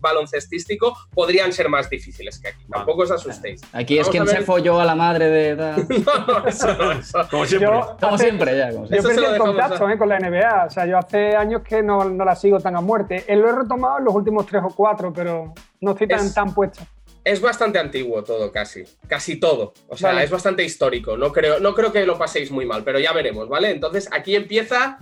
baloncestístico 0.00 0.96
podrían 1.14 1.52
ser 1.52 1.68
más 1.68 1.88
difíciles 1.88 2.40
que 2.40 2.48
aquí. 2.48 2.64
Tampoco 2.70 3.02
os 3.02 3.10
asustéis. 3.10 3.60
Aquí 3.72 3.98
es 3.98 4.08
quien 4.08 4.26
se 4.26 4.42
folló 4.42 4.80
a 4.80 4.84
la 4.84 4.94
madre 4.94 5.28
de. 5.28 5.56
no, 5.56 6.46
eso 6.46 6.74
no, 6.74 7.28
Como 7.30 7.46
siempre. 7.46 7.68
Yo 7.68 7.96
como 8.00 8.18
siempre, 8.18 8.58
ya. 8.58 8.72
Como 8.72 8.86
yo 8.86 9.02
perdí 9.02 9.24
el 9.24 9.38
contacto 9.38 9.88
eh, 9.88 9.98
con 9.98 10.08
la 10.08 10.18
NBA. 10.18 10.64
O 10.66 10.70
sea, 10.70 10.86
yo 10.86 10.98
hace 10.98 11.36
años 11.36 11.62
que 11.62 11.82
no, 11.82 12.04
no, 12.04 12.24
la 12.24 12.34
sigo 12.34 12.58
tan 12.58 12.76
a 12.76 12.80
muerte. 12.80 13.24
Él 13.28 13.40
lo 13.40 13.48
he 13.48 13.52
retomado 13.52 13.98
en 13.98 14.04
los 14.04 14.14
últimos 14.14 14.46
tres 14.46 14.62
o 14.64 14.74
cuatro, 14.74 15.12
pero 15.12 15.54
no 15.80 15.92
estoy 15.92 16.08
tan, 16.08 16.32
tan 16.32 16.54
puesto 16.54 16.82
es 17.24 17.40
bastante 17.40 17.78
antiguo 17.78 18.22
todo, 18.24 18.52
casi. 18.52 18.84
Casi 19.06 19.36
todo. 19.36 19.74
O 19.88 19.96
sea, 19.96 20.22
es 20.22 20.30
bastante 20.30 20.64
histórico. 20.64 21.16
No 21.16 21.32
creo, 21.32 21.60
no 21.60 21.74
creo 21.74 21.92
que 21.92 22.06
lo 22.06 22.18
paséis 22.18 22.50
muy 22.50 22.66
mal, 22.66 22.84
pero 22.84 22.98
ya 22.98 23.12
veremos, 23.12 23.48
¿vale? 23.48 23.70
Entonces, 23.70 24.08
aquí 24.12 24.34
empieza 24.34 24.98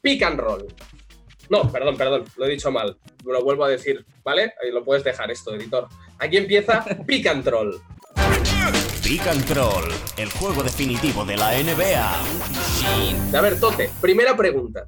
pick 0.00 0.22
and 0.22 0.38
roll. 0.38 0.66
No, 1.48 1.70
perdón, 1.70 1.96
perdón, 1.96 2.24
lo 2.36 2.46
he 2.46 2.50
dicho 2.50 2.72
mal. 2.72 2.98
Lo 3.24 3.42
vuelvo 3.42 3.64
a 3.64 3.68
decir, 3.68 4.04
¿vale? 4.24 4.52
Ahí 4.62 4.72
lo 4.72 4.84
puedes 4.84 5.04
dejar 5.04 5.30
esto, 5.30 5.54
editor. 5.54 5.88
Aquí 6.18 6.36
empieza 6.36 6.84
pick 7.06 7.26
and 7.26 7.46
roll. 7.46 7.80
Pick 9.02 9.26
and 9.28 9.48
roll, 9.54 9.84
el 10.16 10.28
juego 10.30 10.64
definitivo 10.64 11.24
de 11.24 11.36
la 11.36 11.52
NBA. 11.62 12.22
A 13.36 13.40
ver, 13.40 13.60
Tote, 13.60 13.90
primera 14.00 14.36
pregunta. 14.36 14.84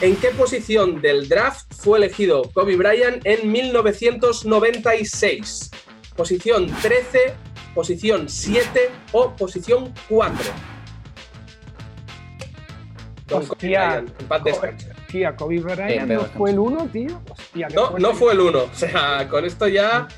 ¿En 0.00 0.16
qué 0.16 0.30
posición 0.30 1.00
del 1.00 1.28
draft 1.28 1.72
fue 1.74 1.98
elegido 1.98 2.50
Kobe 2.52 2.76
Bryant 2.76 3.24
en 3.24 3.50
1996? 3.50 5.70
Posición 6.20 6.66
13, 6.66 7.32
posición 7.74 8.28
7 8.28 8.90
o 9.12 9.30
posición 9.30 9.90
4. 10.10 10.36
Hostia, 13.32 14.04
Hostia, 14.28 15.34
Kobe 15.34 15.60
Bryant 15.60 16.10
no 16.10 16.20
fue 16.26 16.50
el 16.50 16.58
1, 16.58 16.88
tío. 16.92 17.22
no, 17.74 17.98
no 17.98 18.12
fue 18.12 18.34
el 18.34 18.40
1. 18.40 18.58
O 18.58 18.68
sea, 18.74 19.26
con 19.30 19.46
esto 19.46 19.66
ya 19.66 20.08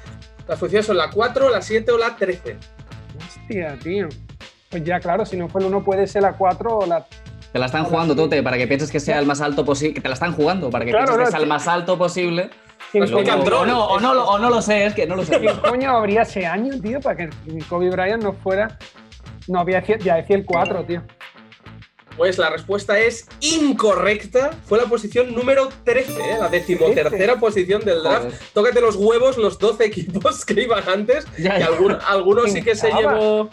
las 0.49 0.59
posiciones 0.59 0.87
son 0.87 0.97
la 0.97 1.09
4, 1.09 1.51
la 1.51 1.63
7 1.63 1.93
o 1.93 1.99
la 1.99 2.17
13. 2.17 2.57
Hostia, 3.25 3.79
tío. 3.81 4.09
Pues 4.71 4.83
ya, 4.83 4.99
claro, 4.99 5.25
si 5.25 5.37
no 5.37 5.49
fue 5.49 5.61
el 5.61 5.69
1 5.69 5.85
puede 5.85 6.09
ser 6.09 6.23
la 6.23 6.33
4 6.33 6.79
o 6.79 6.85
la 6.85 7.07
te 7.53 7.59
la 7.59 7.67
están 7.67 7.85
jugando, 7.85 8.17
Tote, 8.17 8.43
para 8.43 8.57
que 8.57 8.67
pienses 8.67 8.91
que 8.91 8.99
sea 8.99 9.19
el 9.19 9.27
más 9.27 9.43
alto 9.43 9.65
posible. 9.65 9.95
Que 9.95 10.01
te 10.01 10.09
la 10.09 10.15
están 10.15 10.33
jugando, 10.33 10.71
para 10.71 10.87
que 10.87 10.91
pienses 10.91 11.17
que 11.17 11.27
sea 11.27 11.39
el 11.39 11.47
más 11.47 11.69
alto 11.69 11.99
posible. 11.99 12.49
O, 12.95 13.67
no, 13.67 13.85
o, 13.87 14.01
no, 14.01 14.25
o, 14.25 14.39
no, 14.39 14.51
lo 14.51 14.61
sé, 14.61 14.85
es 14.87 14.95
que 14.95 15.07
no 15.07 15.17
lo 15.17 15.25
sé. 15.25 15.41
¿Qué 15.41 15.51
coño 15.67 15.91
habría 15.97 16.23
ese 16.23 16.45
año, 16.45 16.79
tío, 16.81 17.01
para 17.01 17.17
que 17.17 17.31
Kobe 17.69 17.91
Bryant 17.91 18.23
no 18.23 18.33
fuera. 18.35 18.79
No, 19.49 19.61
había 19.61 19.83
ya 19.83 20.17
decía 20.17 20.37
el 20.37 20.45
4, 20.45 20.85
tío. 20.85 21.03
Pues 22.17 22.37
la 22.37 22.51
respuesta 22.51 22.99
es 22.99 23.27
incorrecta. 23.41 24.51
Fue 24.67 24.79
la 24.79 24.85
posición 24.85 25.35
número 25.35 25.71
13, 25.85 26.13
¿eh? 26.13 26.37
la 26.39 26.49
decimotercera 26.49 27.37
posición 27.37 27.83
del 27.85 28.03
draft. 28.03 28.35
Tócate 28.53 28.81
los 28.81 28.97
huevos, 28.97 29.39
los 29.39 29.59
12 29.59 29.85
equipos 29.87 30.45
que 30.45 30.63
iban 30.63 30.87
antes. 30.89 31.27
y 31.39 31.47
algunos 31.47 32.53
sí 32.53 32.63
que 32.63 32.77
se 32.77 32.93
llevó. 32.93 33.49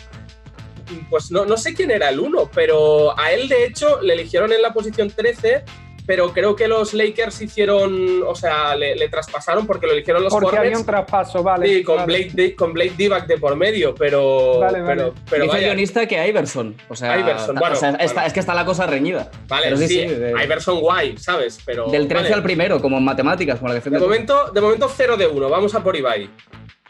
Pues 1.10 1.32
no, 1.32 1.45
no 1.45 1.56
sé 1.56 1.73
quién 1.75 1.91
era 1.91 2.10
el 2.10 2.19
1, 2.19 2.49
pero 2.54 3.17
a 3.17 3.32
él 3.32 3.47
de 3.47 3.65
hecho 3.65 4.02
le 4.02 4.13
eligieron 4.13 4.52
en 4.52 4.62
la 4.62 4.73
posición 4.73 5.10
13 5.10 5.63
pero 6.10 6.34
creo 6.34 6.56
que 6.56 6.67
los 6.67 6.95
Lakers 6.95 7.39
hicieron, 7.39 8.24
o 8.26 8.34
sea, 8.34 8.76
le, 8.76 9.10
traspasaron 9.10 9.67
porque 9.67 9.86
lo 9.86 9.93
eligieron 9.93 10.24
los 10.24 10.34
Porque 10.34 10.58
había 10.58 10.76
un 10.76 10.84
traspaso, 10.84 11.43
vale. 11.43 11.67
Sí, 11.67 11.84
con, 11.84 12.04
Blake, 12.08 12.56
con 12.56 12.74
Blake 12.74 12.93
Divac 12.98 13.28
de 13.28 13.38
por 13.38 13.56
medio, 13.56 13.93
pero. 13.93 14.58
Vale, 14.58 14.82
vale. 14.82 15.12
Pero, 15.30 15.43
Dice 15.43 15.60
guionista 15.60 16.08
que 16.08 16.28
Iverson. 16.28 16.76
O 16.89 16.95
sea, 16.95 17.19
Iverson, 17.19 17.58
bueno, 17.58 17.76
es 18.00 18.34
que 18.34 18.39
está 18.39 18.56
la 18.56 18.65
cosa 18.65 18.88
reñida. 18.88 19.30
Vale, 19.48 19.78
sí, 19.78 19.88
sí, 19.88 20.00
Iverson 20.00 20.80
guay, 20.80 21.15
¿sabes? 21.19 21.60
Pero, 21.63 21.86
Del 21.91 22.08
13 22.08 22.34
al 22.34 22.41
primero, 22.41 22.82
como 22.82 22.98
en 22.98 23.06
matemáticas, 23.06 23.60
como 23.60 23.72
la 23.72 23.80
de 23.80 24.00
momento, 24.00 24.50
de 24.52 24.62
momento 24.62 24.89
0 24.91 25.15
de 25.15 25.28
1, 25.28 25.48
vamos 25.48 25.76
a 25.76 25.84
por 25.84 25.95
Ibai. 25.95 26.28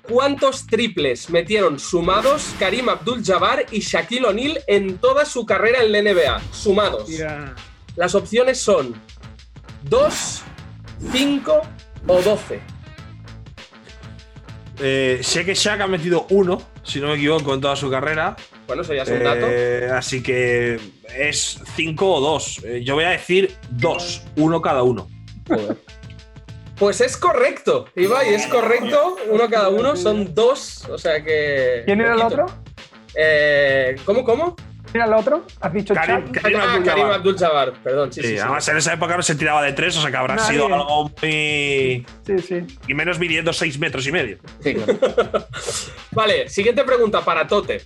¿Cuántos 0.04 0.66
triples 0.66 1.30
metieron 1.30 1.78
sumados 1.78 2.56
Karim 2.58 2.88
Abdul-Jabbar 2.88 3.66
y 3.70 3.82
Shaquille 3.82 4.28
O'Neal 4.28 4.60
en 4.66 4.98
toda 4.98 5.26
su 5.26 5.46
carrera 5.46 5.84
en 5.84 5.92
la 5.92 6.02
NBA? 6.02 6.42
Sumados. 6.54 7.10
Las 8.00 8.16
opciones 8.16 8.58
son 8.58 8.96
2, 9.90 10.42
5 11.12 11.62
o 12.08 12.22
12. 12.22 12.62
Eh, 14.80 15.20
sé 15.22 15.44
que 15.44 15.54
Shaq 15.54 15.82
ha 15.82 15.88
metido 15.88 16.26
uno, 16.30 16.62
si 16.82 17.02
no 17.02 17.10
me 17.10 17.16
equivoco, 17.16 17.54
en 17.54 17.60
toda 17.60 17.76
su 17.76 17.90
carrera. 17.92 18.38
Bueno, 18.68 18.84
eso 18.84 18.94
ya 18.94 19.04
es 19.04 19.10
un 19.10 19.22
dato. 19.22 19.48
Eh, 19.50 19.90
así 19.92 20.24
que 20.24 20.80
es 21.14 21.60
5 21.76 22.10
o 22.10 22.22
2. 22.22 22.62
Eh, 22.64 22.84
yo 22.86 22.96
voy 22.96 23.04
a 23.04 23.10
decir 23.10 23.54
2, 23.72 24.24
uno 24.38 24.62
cada 24.62 24.84
uno. 24.84 25.10
Pues 26.78 27.02
es 27.02 27.18
correcto, 27.18 27.88
Ibai, 27.98 28.34
es 28.34 28.48
correcto. 28.48 29.18
Uno 29.30 29.50
cada 29.50 29.68
uno, 29.68 29.98
son 29.98 30.34
dos. 30.34 30.86
O 30.86 30.98
sea 30.98 31.22
que. 31.22 31.84
¿Quién 31.86 32.00
era 32.00 32.14
el 32.14 32.22
otro? 32.22 32.46
¿Cómo, 34.06 34.24
cómo? 34.24 34.56
Mira 34.94 35.06
el 35.06 35.14
otro, 35.14 35.46
has 35.62 35.74
dicho 35.74 35.94
Karim, 35.94 36.32
Karim 36.32 37.06
Abdul-Jabbar, 37.06 37.74
perdón. 37.84 38.12
Sí, 38.12 38.22
sí, 38.22 38.38
además 38.40 38.68
en 38.68 38.78
esa 38.78 38.94
época 38.94 39.16
no 39.16 39.22
se 39.22 39.36
tiraba 39.36 39.62
de 39.62 39.74
tres, 39.74 39.96
o 39.98 40.02
sea 40.02 40.10
que 40.10 40.18
habrá 40.18 40.38
sido 40.40 40.66
algo 40.66 41.12
muy. 41.22 42.06
Sí, 42.26 42.40
sí. 42.40 42.66
Y 42.88 42.94
menos 42.94 43.20
midiendo 43.20 43.54
seis 43.54 43.78
metros 43.78 44.08
y 44.08 44.12
medio. 44.12 44.40
Sí, 44.62 44.76
vale, 46.12 46.50
siguiente 46.50 46.84
pregunta 46.84 47.22
para 47.22 47.48
Tote. 47.48 47.84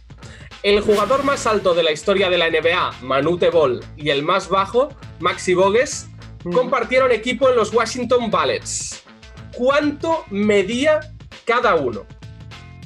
El 0.63 0.79
jugador 0.79 1.25
más 1.25 1.45
alto 1.45 1.73
de 1.73 1.83
la 1.83 1.91
historia 1.91 2.29
de 2.29 2.37
la 2.37 2.49
NBA, 2.49 3.01
Manute 3.01 3.49
Ball, 3.49 3.83
y 3.97 4.09
el 4.09 4.23
más 4.23 4.47
bajo, 4.47 4.89
Maxi 5.19 5.53
Bogues, 5.53 6.07
compartieron 6.53 7.11
equipo 7.11 7.49
en 7.49 7.57
los 7.57 7.73
Washington 7.73 8.31
Bullets. 8.31 9.03
¿Cuánto 9.53 10.23
medía 10.29 11.01
cada 11.45 11.75
uno? 11.75 12.05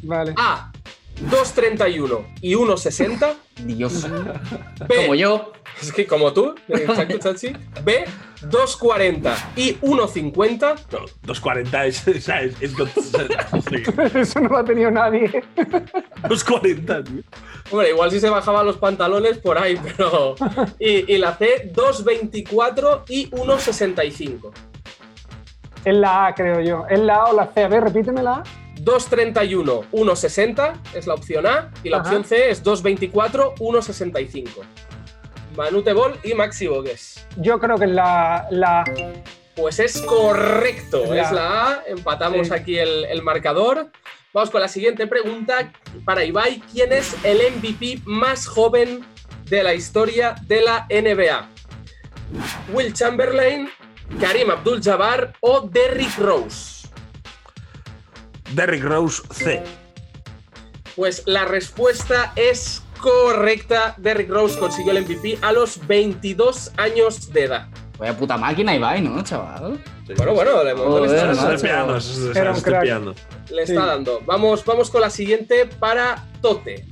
Vale. 0.01 0.33
A. 0.37 0.71
2.31 1.25 2.25
y 2.41 2.53
1.60. 2.53 3.33
Dios. 3.65 4.07
como 4.87 5.15
yo. 5.15 5.51
Es 5.81 5.91
que 5.91 6.07
como 6.07 6.33
tú, 6.33 6.55
exacto, 6.69 7.17
Chachi. 7.19 7.53
B, 7.83 8.05
2.40 8.43 9.35
y 9.55 9.75
1.50. 9.75 10.75
No, 10.91 11.33
2.40 11.33 11.85
es, 11.85 12.07
es, 12.07 12.29
es, 12.29 14.15
Eso 14.15 14.39
no 14.39 14.49
lo 14.49 14.57
ha 14.57 14.65
tenido 14.65 14.89
nadie. 14.89 15.43
2.40, 15.55 17.03
tío. 17.03 17.23
Hombre, 17.69 17.89
igual 17.89 18.11
si 18.11 18.19
se 18.19 18.29
bajaban 18.29 18.65
los 18.65 18.77
pantalones 18.77 19.37
por 19.37 19.57
ahí, 19.57 19.79
pero. 19.83 20.35
Y, 20.79 21.13
y 21.13 21.17
la 21.17 21.35
C, 21.35 21.71
2.24 21.73 23.03
y 23.09 23.29
1.65. 23.29 24.51
Es 25.85 25.95
la 25.95 26.27
A, 26.27 26.35
creo 26.35 26.61
yo. 26.61 26.85
Es 26.89 26.99
la 26.99 27.15
A 27.15 27.25
o 27.25 27.35
la 27.35 27.47
C. 27.47 27.63
A 27.63 27.67
ver, 27.67 27.83
repíteme 27.83 28.23
la 28.23 28.35
A. 28.35 28.43
231, 28.87 29.83
160 29.91 30.81
es 30.93 31.07
la 31.07 31.15
opción 31.15 31.45
A 31.45 31.69
y 31.83 31.89
la 31.89 31.97
opción 31.97 32.23
C 32.23 32.49
es 32.49 32.63
224, 32.63 33.55
165. 33.57 34.61
Manute 35.57 35.91
Ball 35.91 36.17
y 36.23 36.33
Maxi 36.33 36.67
Bogues. 36.67 37.27
Yo 37.35 37.59
creo 37.59 37.77
que 37.77 37.83
es 37.83 37.91
la, 37.91 38.47
la... 38.49 38.85
Pues 39.57 39.79
es 39.79 40.01
correcto, 40.03 41.13
es 41.13 41.29
la 41.33 41.71
A. 41.71 41.83
Empatamos 41.85 42.49
aquí 42.51 42.79
el, 42.79 43.03
el, 43.05 43.21
marcador. 43.23 43.91
Vamos 44.33 44.49
con 44.51 44.61
la 44.61 44.69
siguiente 44.69 45.05
pregunta 45.05 45.73
para 46.05 46.23
Ibai. 46.23 46.61
¿Quién 46.71 46.93
es 46.93 47.13
el 47.25 47.39
MVP 47.57 48.03
más 48.05 48.47
joven 48.47 49.05
de 49.49 49.63
la 49.63 49.73
historia 49.73 50.35
de 50.43 50.61
la 50.61 50.87
NBA? 50.89 51.49
Will 52.71 52.93
Chamberlain, 52.93 53.69
Karim 54.21 54.49
Abdul-Jabbar 54.49 55.33
o 55.41 55.59
Derrick 55.59 56.17
Rose. 56.19 56.76
Derrick 58.53 58.83
Rose 58.83 59.23
C. 59.31 59.63
Pues 60.95 61.23
la 61.25 61.45
respuesta 61.45 62.33
es 62.35 62.81
correcta. 62.99 63.95
Derrick 63.97 64.29
Rose 64.29 64.57
consiguió 64.57 64.91
el 64.91 65.03
MVP 65.03 65.39
a 65.41 65.51
los 65.51 65.85
22 65.85 66.71
años 66.77 67.31
de 67.31 67.43
edad. 67.43 67.67
Vaya 67.97 68.15
puta 68.15 68.37
máquina 68.37 68.75
y 68.75 69.01
¿no, 69.01 69.23
chaval? 69.23 69.81
Bueno, 70.15 70.33
bueno, 70.33 70.63
le, 70.63 70.73
le 73.49 73.63
está 73.63 73.85
dando. 73.85 74.21
Vamos, 74.25 74.63
vamos 74.63 74.89
con 74.89 75.01
la 75.01 75.09
siguiente 75.09 75.65
para 75.65 76.27
Tote. 76.41 76.85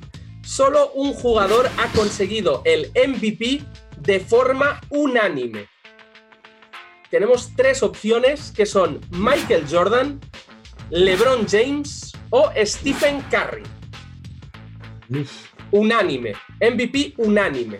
Solo 0.43 0.91
un 0.93 1.13
jugador 1.13 1.69
ha 1.77 1.87
conseguido 1.95 2.61
el 2.65 2.91
MVP 2.95 3.63
de 3.97 4.19
forma 4.19 4.81
unánime. 4.89 5.67
Tenemos 7.09 7.51
tres 7.55 7.83
opciones 7.83 8.51
que 8.51 8.65
son 8.65 8.99
Michael 9.11 9.65
Jordan, 9.69 10.19
LeBron 10.91 11.47
James 11.47 12.13
o 12.29 12.51
Stephen 12.63 13.21
Curry. 13.29 13.63
Unánime. 15.71 16.33
MVP 16.61 17.13
unánime. 17.17 17.79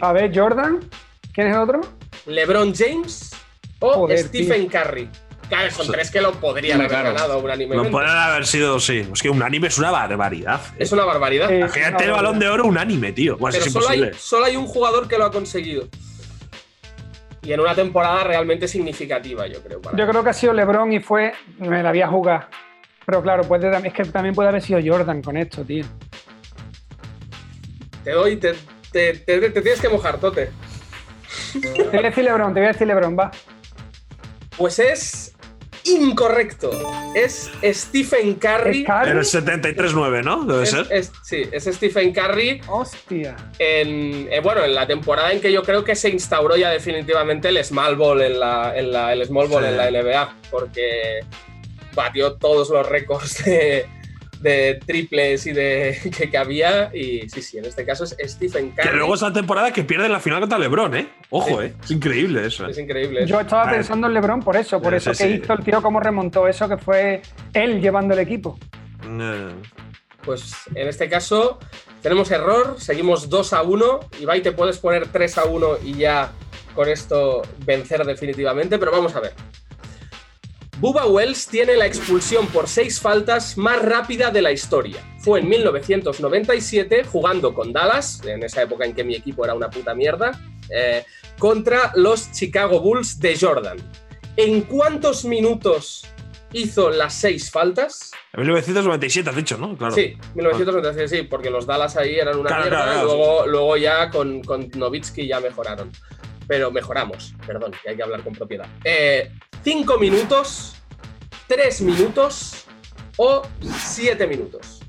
A 0.00 0.12
ver, 0.12 0.32
Jordan. 0.34 0.80
¿Quién 1.32 1.48
es 1.48 1.54
el 1.54 1.60
otro? 1.60 1.80
LeBron 2.26 2.74
James 2.74 3.30
o 3.80 4.08
Stephen 4.16 4.68
Curry. 4.68 5.08
Claro, 5.48 5.70
son 5.70 5.88
tres 5.88 6.10
que 6.10 6.22
lo 6.22 6.32
podrían 6.32 6.80
haber 6.80 6.90
ganado 6.90 7.38
un 7.38 7.50
anime. 7.50 7.76
Lo 7.76 7.90
podrían 7.90 8.16
haber 8.16 8.46
sido, 8.46 8.80
sí. 8.80 9.06
Es 9.12 9.20
que 9.20 9.28
un 9.28 9.42
anime 9.42 9.68
es 9.68 9.78
una 9.78 9.90
barbaridad. 9.90 10.60
Es 10.78 10.90
una 10.92 11.04
barbaridad. 11.04 11.50
Imagínate 11.50 12.04
el 12.04 12.12
balón 12.12 12.38
de 12.38 12.48
oro, 12.48 12.64
un 12.64 12.78
anime, 12.78 13.12
tío. 13.12 13.36
Pues 13.36 13.54
Pero 13.54 13.66
es 13.66 13.72
solo 13.72 13.88
hay, 13.88 13.98
imposible. 13.98 14.18
solo 14.18 14.44
hay 14.46 14.56
un 14.56 14.66
jugador 14.66 15.06
que 15.06 15.18
lo 15.18 15.26
ha 15.26 15.30
conseguido. 15.30 15.86
Y 17.44 17.52
en 17.52 17.60
una 17.60 17.74
temporada 17.74 18.24
realmente 18.24 18.66
significativa, 18.66 19.46
yo 19.46 19.62
creo. 19.62 19.80
para 19.80 19.96
Yo 19.96 20.08
creo 20.08 20.24
que 20.24 20.30
ha 20.30 20.32
sido 20.32 20.52
LeBron 20.54 20.92
y 20.92 21.00
fue. 21.00 21.32
Me 21.58 21.82
la 21.82 21.90
había 21.90 22.08
jugado. 22.08 22.46
Pero 23.06 23.22
claro, 23.22 23.44
puede, 23.44 23.70
es 23.86 23.92
que 23.92 24.04
también 24.06 24.34
puede 24.34 24.48
haber 24.48 24.62
sido 24.62 24.80
Jordan 24.84 25.20
con 25.22 25.36
esto, 25.36 25.62
tío. 25.62 25.84
Te 28.02 28.12
doy, 28.12 28.36
te, 28.36 28.54
te- 28.90 29.14
te- 29.18 29.50
te 29.50 29.60
tienes 29.62 29.80
que 29.80 29.88
mojar, 29.88 30.18
Tote. 30.18 30.50
Te 31.60 31.82
voy 31.84 31.98
a 31.98 32.02
decir 32.02 32.24
LeBron, 32.24 32.52
te 32.54 32.60
voy 32.60 32.68
a 32.68 32.72
decir 32.72 32.86
LeBron, 32.86 33.16
va. 33.18 33.30
Pues 34.56 34.78
es 34.78 35.33
incorrecto. 35.84 36.70
Es 37.14 37.50
Stephen 37.62 38.34
Curry. 38.34 38.80
¿Es 38.82 38.86
Curry? 38.86 39.10
En 39.10 39.18
el 39.18 39.24
73-9, 39.24 40.22
¿no? 40.22 40.44
Debe 40.44 40.64
Es- 40.64 40.70
ser. 40.70 40.86
es- 40.90 41.12
sí, 41.22 41.42
es 41.52 41.64
Stephen 41.64 42.12
Curry 42.12 42.60
Hostia. 42.68 43.36
en, 43.58 44.28
eh, 44.32 44.40
bueno, 44.42 44.64
en 44.64 44.74
la 44.74 44.86
temporada 44.86 45.32
en 45.32 45.40
que 45.40 45.52
yo 45.52 45.62
creo 45.62 45.84
que 45.84 45.94
se 45.94 46.08
instauró 46.10 46.56
ya 46.56 46.70
definitivamente 46.70 47.48
el 47.48 47.62
small 47.64 47.96
ball 47.96 48.22
en 48.22 48.40
la, 48.40 48.76
en 48.76 48.92
la- 48.92 49.12
el 49.12 49.24
small 49.26 49.48
ball 49.48 49.62
Sí. 49.64 49.68
en 49.70 49.76
la 49.76 49.88
NBA, 49.90 50.36
porque 50.50 51.20
batió 51.94 52.32
todos 52.34 52.70
los 52.70 52.88
récords 52.88 53.44
de, 53.44 53.86
de 54.44 54.78
triples 54.86 55.46
y 55.46 55.52
de 55.52 55.98
que, 56.16 56.30
que 56.30 56.38
había. 56.38 56.90
Y 56.94 57.28
sí, 57.28 57.42
sí, 57.42 57.58
en 57.58 57.64
este 57.64 57.84
caso 57.84 58.04
es 58.04 58.14
Stephen 58.32 58.70
Curry. 58.70 58.88
Que 58.90 58.94
luego 58.94 59.14
es 59.14 59.22
la 59.22 59.32
temporada 59.32 59.72
que 59.72 59.82
pierde 59.82 60.08
la 60.08 60.20
final 60.20 60.40
contra 60.40 60.58
LeBron, 60.58 60.94
¿eh? 60.94 61.08
Ojo, 61.30 61.60
Sí. 61.60 61.66
¿eh? 61.66 61.74
Es 61.82 61.90
increíble 61.90 62.46
eso. 62.46 62.66
¿eh? 62.66 62.70
Es 62.70 62.78
increíble. 62.78 63.26
Yo 63.26 63.40
estaba 63.40 63.62
A 63.62 63.66
ver. 63.66 63.76
pensando 63.76 64.06
en 64.06 64.14
LeBron 64.14 64.40
por 64.42 64.56
eso, 64.56 64.80
por 64.80 64.92
Sí, 64.92 64.96
eso 64.98 65.10
que 65.10 65.16
sí. 65.16 65.40
hizo 65.42 65.52
el 65.54 65.64
tío 65.64 65.82
como 65.82 65.98
remontó 65.98 66.46
eso, 66.46 66.68
que 66.68 66.76
fue 66.76 67.22
él 67.54 67.80
llevando 67.80 68.14
el 68.14 68.20
equipo. 68.20 68.58
Eh, 69.02 69.48
Pues 70.24 70.52
en 70.74 70.88
este 70.88 71.08
caso 71.08 71.58
tenemos 72.02 72.30
error, 72.30 72.76
seguimos 72.78 73.28
2 73.28 73.52
a 73.54 73.62
1. 73.62 74.00
Ibai, 74.20 74.42
te 74.42 74.52
puedes 74.52 74.78
poner 74.78 75.08
3 75.08 75.38
a 75.38 75.44
1 75.44 75.78
y 75.84 75.94
ya 75.94 76.32
con 76.74 76.88
esto 76.88 77.42
vencer 77.64 78.04
definitivamente, 78.04 78.78
pero 78.78 78.90
vamos 78.92 79.14
a 79.16 79.20
ver. 79.20 79.32
Bubba 80.84 81.06
Wells 81.06 81.46
tiene 81.46 81.76
la 81.76 81.86
expulsión 81.86 82.46
por 82.48 82.68
6 82.68 83.00
faltas 83.00 83.56
más 83.56 83.80
rápida 83.80 84.30
de 84.30 84.42
la 84.42 84.52
historia. 84.52 84.98
Fue 85.16 85.40
en 85.40 85.48
1997 85.48 87.04
jugando 87.04 87.54
con 87.54 87.72
Dallas, 87.72 88.20
en 88.26 88.42
esa 88.42 88.60
época 88.60 88.84
en 88.84 88.92
que 88.94 89.02
mi 89.02 89.14
equipo 89.14 89.46
era 89.46 89.54
una 89.54 89.70
puta 89.70 89.94
mierda, 89.94 90.38
eh, 90.68 91.06
contra 91.38 91.90
los 91.94 92.30
Chicago 92.32 92.80
Bulls 92.80 93.18
de 93.18 93.34
Jordan. 93.34 93.78
¿En 94.36 94.60
cuántos 94.60 95.24
minutos 95.24 96.04
hizo 96.52 96.90
las 96.90 97.14
6 97.14 97.50
faltas? 97.50 98.10
En 98.34 98.40
1997 98.42 99.30
has 99.30 99.36
dicho, 99.36 99.56
¿no? 99.56 99.78
Claro. 99.78 99.94
Sí, 99.94 100.18
1996, 100.34 101.10
sí, 101.10 101.22
porque 101.26 101.48
los 101.48 101.64
Dallas 101.64 101.96
ahí 101.96 102.16
eran 102.16 102.36
una 102.36 102.48
Claro, 102.48 102.62
mierda. 102.64 102.76
claro, 102.84 102.92
claro, 102.92 103.06
luego, 103.06 103.46
luego 103.46 103.76
ya 103.78 104.10
con, 104.10 104.42
con 104.42 104.68
Nowitzki 104.74 105.26
ya 105.26 105.40
mejoraron. 105.40 105.90
Pero 106.46 106.70
mejoramos, 106.70 107.34
perdón, 107.46 107.72
que 107.82 107.88
hay 107.88 107.96
que 107.96 108.02
hablar 108.02 108.22
con 108.22 108.34
propiedad. 108.34 108.66
Eh, 108.84 109.32
¿Cinco 109.64 109.98
minutos, 109.98 110.74
tres 111.48 111.80
minutos 111.80 112.64
o 113.16 113.42
siete 113.62 114.26
minutos? 114.26 114.80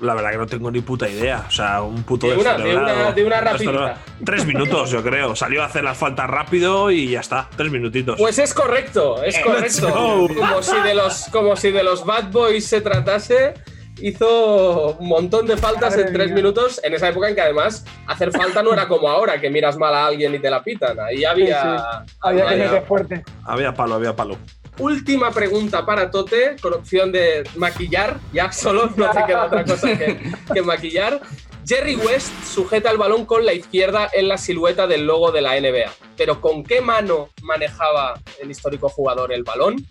La 0.00 0.14
verdad 0.14 0.30
que 0.30 0.36
no 0.38 0.46
tengo 0.46 0.70
ni 0.70 0.80
puta 0.80 1.08
idea. 1.08 1.44
O 1.48 1.50
sea, 1.50 1.82
un 1.82 2.04
puto 2.04 2.28
De 2.28 2.36
una- 2.36 2.56
de 2.56 2.76
una- 2.76 3.12
de 3.12 3.24
una. 3.24 3.96
Tres 4.24 4.46
minutos, 4.46 4.90
yo 4.90 5.02
creo. 5.02 5.34
Salió 5.34 5.60
a 5.62 5.66
hacer 5.66 5.82
las 5.82 5.98
faltas 5.98 6.28
rápido 6.30 6.90
y 6.92 7.10
ya 7.10 7.20
está. 7.20 7.48
Tres 7.56 7.70
minutitos. 7.72 8.16
Pues 8.16 8.38
es 8.38 8.54
correcto, 8.54 9.20
es 9.24 9.34
Let's 9.36 9.44
correcto. 9.80 10.28
Como 10.36 10.62
si, 10.62 10.80
de 10.82 10.94
los, 10.94 11.24
como 11.32 11.56
si 11.56 11.72
de 11.72 11.82
los 11.82 12.04
Bad 12.04 12.30
Boys 12.30 12.64
se 12.66 12.80
tratase. 12.80 13.54
Hizo 14.00 14.92
un 14.98 15.08
montón 15.08 15.46
de 15.46 15.56
faltas 15.56 15.90
Madre 15.96 16.08
en 16.08 16.12
tres 16.12 16.26
mía. 16.28 16.36
minutos, 16.36 16.80
en 16.84 16.94
esa 16.94 17.08
época 17.08 17.28
en 17.28 17.34
que 17.34 17.40
además 17.40 17.84
hacer 18.06 18.30
falta 18.32 18.62
no 18.62 18.72
era 18.72 18.86
como 18.88 19.08
ahora, 19.08 19.40
que 19.40 19.50
miras 19.50 19.76
mal 19.76 19.94
a 19.94 20.06
alguien 20.06 20.34
y 20.34 20.38
te 20.38 20.50
la 20.50 20.62
pitan. 20.62 20.98
Ahí 21.00 21.24
había. 21.24 22.04
Había 22.20 22.46
que 22.46 22.52
había- 22.54 22.64
meter 22.66 22.82
fuerte. 22.86 23.24
Había 23.44 23.74
palo, 23.74 23.94
había 23.96 24.14
palo. 24.14 24.38
Última 24.78 25.32
pregunta 25.32 25.84
para 25.84 26.08
Tote, 26.10 26.54
con 26.62 26.72
opción 26.74 27.10
de 27.10 27.42
maquillar. 27.56 28.18
Ya 28.32 28.52
solo 28.52 28.90
no 28.96 29.10
te 29.10 29.24
queda 29.26 29.46
otra 29.46 29.64
cosa 29.64 29.88
que, 29.98 30.32
que 30.54 30.62
maquillar. 30.62 31.20
Jerry 31.66 31.96
West 31.96 32.32
sujeta 32.44 32.90
el 32.90 32.96
balón 32.96 33.26
con 33.26 33.44
la 33.44 33.52
izquierda 33.52 34.08
en 34.12 34.28
la 34.28 34.38
silueta 34.38 34.86
del 34.86 35.04
logo 35.04 35.32
de 35.32 35.42
la 35.42 35.56
NBA. 35.60 35.90
Pero 36.16 36.40
¿con 36.40 36.62
qué 36.62 36.80
mano 36.80 37.28
manejaba 37.42 38.14
el 38.40 38.50
histórico 38.50 38.88
jugador 38.88 39.32
el 39.32 39.42
balón? 39.42 39.84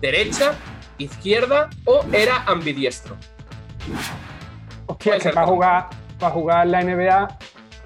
¿Derecha, 0.00 0.54
izquierda 0.98 1.68
o 1.84 2.04
era 2.12 2.42
ambidiestro? 2.46 3.16
Hostia, 4.86 5.18
que 5.18 5.30
para 5.30 5.46
jugar, 5.46 5.86
para 6.18 6.32
jugar 6.32 6.66
la 6.66 6.82
NBA 6.82 7.38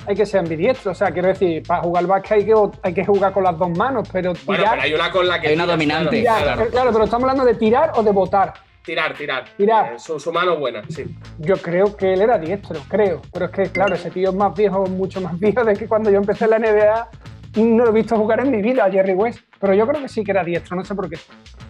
hay 0.06 0.14
que 0.14 0.26
ser 0.26 0.40
ambidiestro. 0.40 0.92
O 0.92 0.94
sea, 0.94 1.10
quiero 1.10 1.28
decir, 1.28 1.62
para 1.66 1.82
jugar 1.82 2.04
al 2.04 2.06
básquet 2.06 2.32
hay 2.38 2.44
que, 2.44 2.54
hay 2.82 2.94
que 2.94 3.04
jugar 3.04 3.32
con 3.32 3.44
las 3.44 3.58
dos 3.58 3.70
manos, 3.76 4.08
pero 4.12 4.32
Bueno, 4.44 4.64
pero 4.70 4.82
hay 4.82 4.94
una 4.94 5.10
con 5.10 5.26
la 5.26 5.40
que. 5.40 5.48
Hay 5.48 5.54
una 5.54 5.66
dominante. 5.66 6.22
claro, 6.22 6.38
tirar, 6.38 6.42
claro. 6.42 6.58
pero 6.58 6.70
claro, 6.70 6.92
pero 6.92 7.04
estamos 7.04 7.24
hablando 7.24 7.44
de 7.44 7.54
tirar 7.54 7.92
o 7.94 8.02
de 8.02 8.10
botar. 8.12 8.54
Tirar, 8.82 9.14
tirar. 9.14 9.44
Tirar. 9.56 9.94
Eh, 9.94 9.98
su, 9.98 10.20
su 10.20 10.32
mano 10.32 10.56
buena, 10.58 10.82
sí. 10.88 11.04
Yo 11.38 11.56
creo 11.56 11.96
que 11.96 12.12
él 12.12 12.22
era 12.22 12.38
diestro, 12.38 12.78
creo. 12.88 13.20
Pero 13.32 13.46
es 13.46 13.50
que, 13.50 13.64
claro, 13.64 13.96
ese 13.96 14.12
tío 14.12 14.30
es 14.30 14.36
más 14.36 14.54
viejo, 14.54 14.86
mucho 14.86 15.20
más 15.20 15.36
viejo 15.40 15.64
de 15.64 15.74
que 15.74 15.88
cuando 15.88 16.10
yo 16.10 16.18
empecé 16.18 16.44
en 16.44 16.50
la 16.50 16.58
NBA. 16.60 17.08
No 17.56 17.84
lo 17.84 17.90
he 17.90 17.94
visto 17.94 18.16
jugar 18.16 18.40
en 18.40 18.50
mi 18.50 18.62
vida 18.62 18.84
a 18.84 18.90
Jerry 18.90 19.14
West. 19.14 19.40
Pero 19.60 19.74
yo 19.74 19.86
creo 19.86 20.02
que 20.02 20.08
sí 20.08 20.22
que 20.22 20.30
era 20.32 20.44
diestro, 20.44 20.76
no 20.76 20.84
sé 20.84 20.94
por 20.94 21.08
qué. 21.08 21.18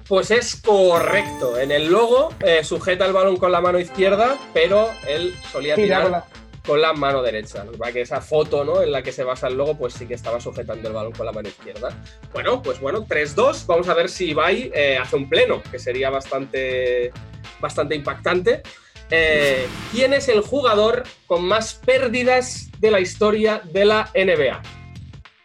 Pues 0.09 0.31
es 0.31 0.57
correcto. 0.63 1.59
En 1.59 1.71
el 1.71 1.91
logo 1.91 2.31
eh, 2.45 2.63
sujeta 2.65 3.07
el 3.07 3.13
balón 3.13 3.37
con 3.37 3.53
la 3.53 3.61
mano 3.61 3.79
izquierda, 3.79 4.37
pero 4.53 4.89
él 5.09 5.35
solía 5.53 5.75
Tira 5.77 5.87
tirar 5.87 6.03
con 6.03 6.13
la- 6.13 6.25
con 6.67 6.81
la 6.83 6.93
mano 6.95 7.23
derecha. 7.23 7.65
Es 7.87 7.93
que 7.93 8.01
esa 8.01 8.21
foto 8.21 8.65
¿no? 8.65 8.83
en 8.83 8.91
la 8.91 9.01
que 9.01 9.13
se 9.13 9.23
basa 9.23 9.47
el 9.47 9.57
logo, 9.57 9.79
pues 9.79 9.95
sí 9.95 10.05
que 10.07 10.15
estaba 10.15 10.41
sujetando 10.41 10.89
el 10.89 10.95
balón 10.95 11.13
con 11.13 11.25
la 11.25 11.31
mano 11.31 11.49
izquierda. 11.49 11.91
Bueno, 12.33 12.61
pues 12.61 12.81
bueno, 12.81 13.07
3-2. 13.07 13.67
Vamos 13.67 13.89
a 13.89 13.95
ver 13.95 14.09
si 14.09 14.31
Ibai 14.31 14.73
eh, 14.75 14.99
hace 15.01 15.15
un 15.15 15.29
pleno, 15.29 15.63
que 15.71 15.79
sería 15.79 16.11
bastante, 16.11 17.13
bastante 17.61 17.95
impactante. 17.95 18.63
Eh, 19.11 19.69
¿Quién 19.93 20.13
es 20.13 20.29
el 20.29 20.41
jugador 20.41 21.05
con 21.29 21.45
más 21.45 21.75
pérdidas 21.75 22.69
de 22.81 22.91
la 22.91 22.99
historia 22.99 23.61
de 23.65 23.85
la 23.85 24.11
NBA? 24.15 24.61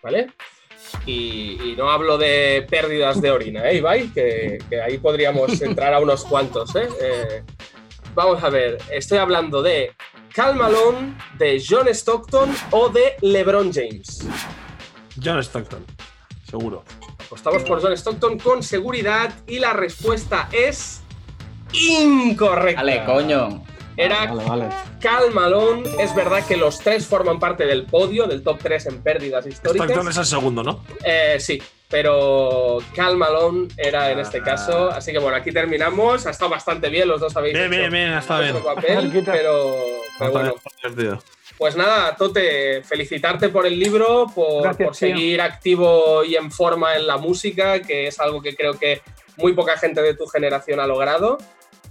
¿Vale? 0.03 0.31
Y, 1.05 1.59
y 1.63 1.75
no 1.77 1.89
hablo 1.89 2.17
de 2.17 2.65
pérdidas 2.69 3.21
de 3.21 3.31
orina, 3.31 3.69
¿eh, 3.69 3.77
Ibai? 3.77 4.09
Que, 4.09 4.57
que 4.69 4.81
ahí 4.81 4.97
podríamos 4.97 5.61
entrar 5.61 5.93
a 5.93 5.99
unos 5.99 6.25
cuantos, 6.25 6.75
¿eh? 6.75 6.87
Eh, 7.01 7.43
Vamos 8.13 8.43
a 8.43 8.49
ver, 8.49 8.77
estoy 8.91 9.19
hablando 9.19 9.61
de 9.61 9.93
Cal 10.33 10.55
Malone, 10.55 11.15
de 11.37 11.63
John 11.65 11.87
Stockton 11.87 12.53
o 12.71 12.89
de 12.89 13.15
LeBron 13.21 13.71
James. 13.71 14.27
John 15.23 15.39
Stockton. 15.39 15.85
Seguro. 16.45 16.83
Apostamos 17.25 17.63
por 17.63 17.81
John 17.81 17.93
Stockton 17.93 18.37
con 18.37 18.63
seguridad 18.63 19.33
y 19.47 19.59
la 19.59 19.71
respuesta 19.71 20.49
es 20.51 21.01
incorrecta. 21.71 22.81
Vale, 22.81 23.05
coño. 23.05 23.63
Era 24.01 24.25
Vale, 24.25 24.43
vale. 24.49 24.69
Cal 24.99 25.31
Malone. 25.31 25.83
Es 25.99 26.13
verdad 26.15 26.45
que 26.45 26.57
los 26.57 26.79
tres 26.79 27.05
forman 27.05 27.39
parte 27.39 27.65
del 27.65 27.85
podio, 27.85 28.25
del 28.27 28.43
top 28.43 28.59
3 28.61 28.85
en 28.87 29.03
pérdidas 29.03 29.45
históricas. 29.45 29.87
Stockton 29.87 30.09
es 30.09 30.17
el 30.17 30.25
segundo, 30.25 30.63
¿no? 30.63 30.83
Eh, 31.03 31.37
sí, 31.39 31.61
pero 31.89 32.79
Cal 32.95 33.17
Malone 33.17 33.67
era 33.77 34.11
en 34.11 34.19
este 34.19 34.41
caso. 34.41 34.89
Así 34.89 35.11
que 35.11 35.19
bueno, 35.19 35.37
aquí 35.37 35.51
terminamos. 35.51 36.25
Ha 36.25 36.31
estado 36.31 36.49
bastante 36.51 36.89
bien, 36.89 37.07
los 37.07 37.19
dos 37.21 37.35
habéis 37.35 37.53
Bien, 37.53 37.65
hecho 37.71 37.79
bien, 37.79 37.91
bien, 37.91 38.13
ha 38.13 38.19
estado 38.19 38.41
vuestro 38.41 38.61
bien. 38.61 38.75
papel, 38.75 39.23
pero, 39.25 39.75
pero 40.19 40.31
bueno. 40.31 40.53
Pues 41.57 41.75
nada, 41.75 42.15
Tote, 42.15 42.81
felicitarte 42.83 43.49
por 43.49 43.67
el 43.67 43.77
libro, 43.77 44.25
por, 44.33 44.63
Gracias, 44.63 44.87
por 44.87 44.97
tío. 44.97 45.09
seguir 45.09 45.41
activo 45.41 46.23
y 46.23 46.35
en 46.35 46.49
forma 46.51 46.95
en 46.95 47.05
la 47.05 47.17
música, 47.17 47.81
que 47.83 48.07
es 48.07 48.19
algo 48.19 48.41
que 48.41 48.55
creo 48.55 48.79
que 48.79 49.01
muy 49.37 49.53
poca 49.53 49.77
gente 49.77 50.01
de 50.01 50.15
tu 50.15 50.25
generación 50.25 50.79
ha 50.79 50.87
logrado. 50.87 51.37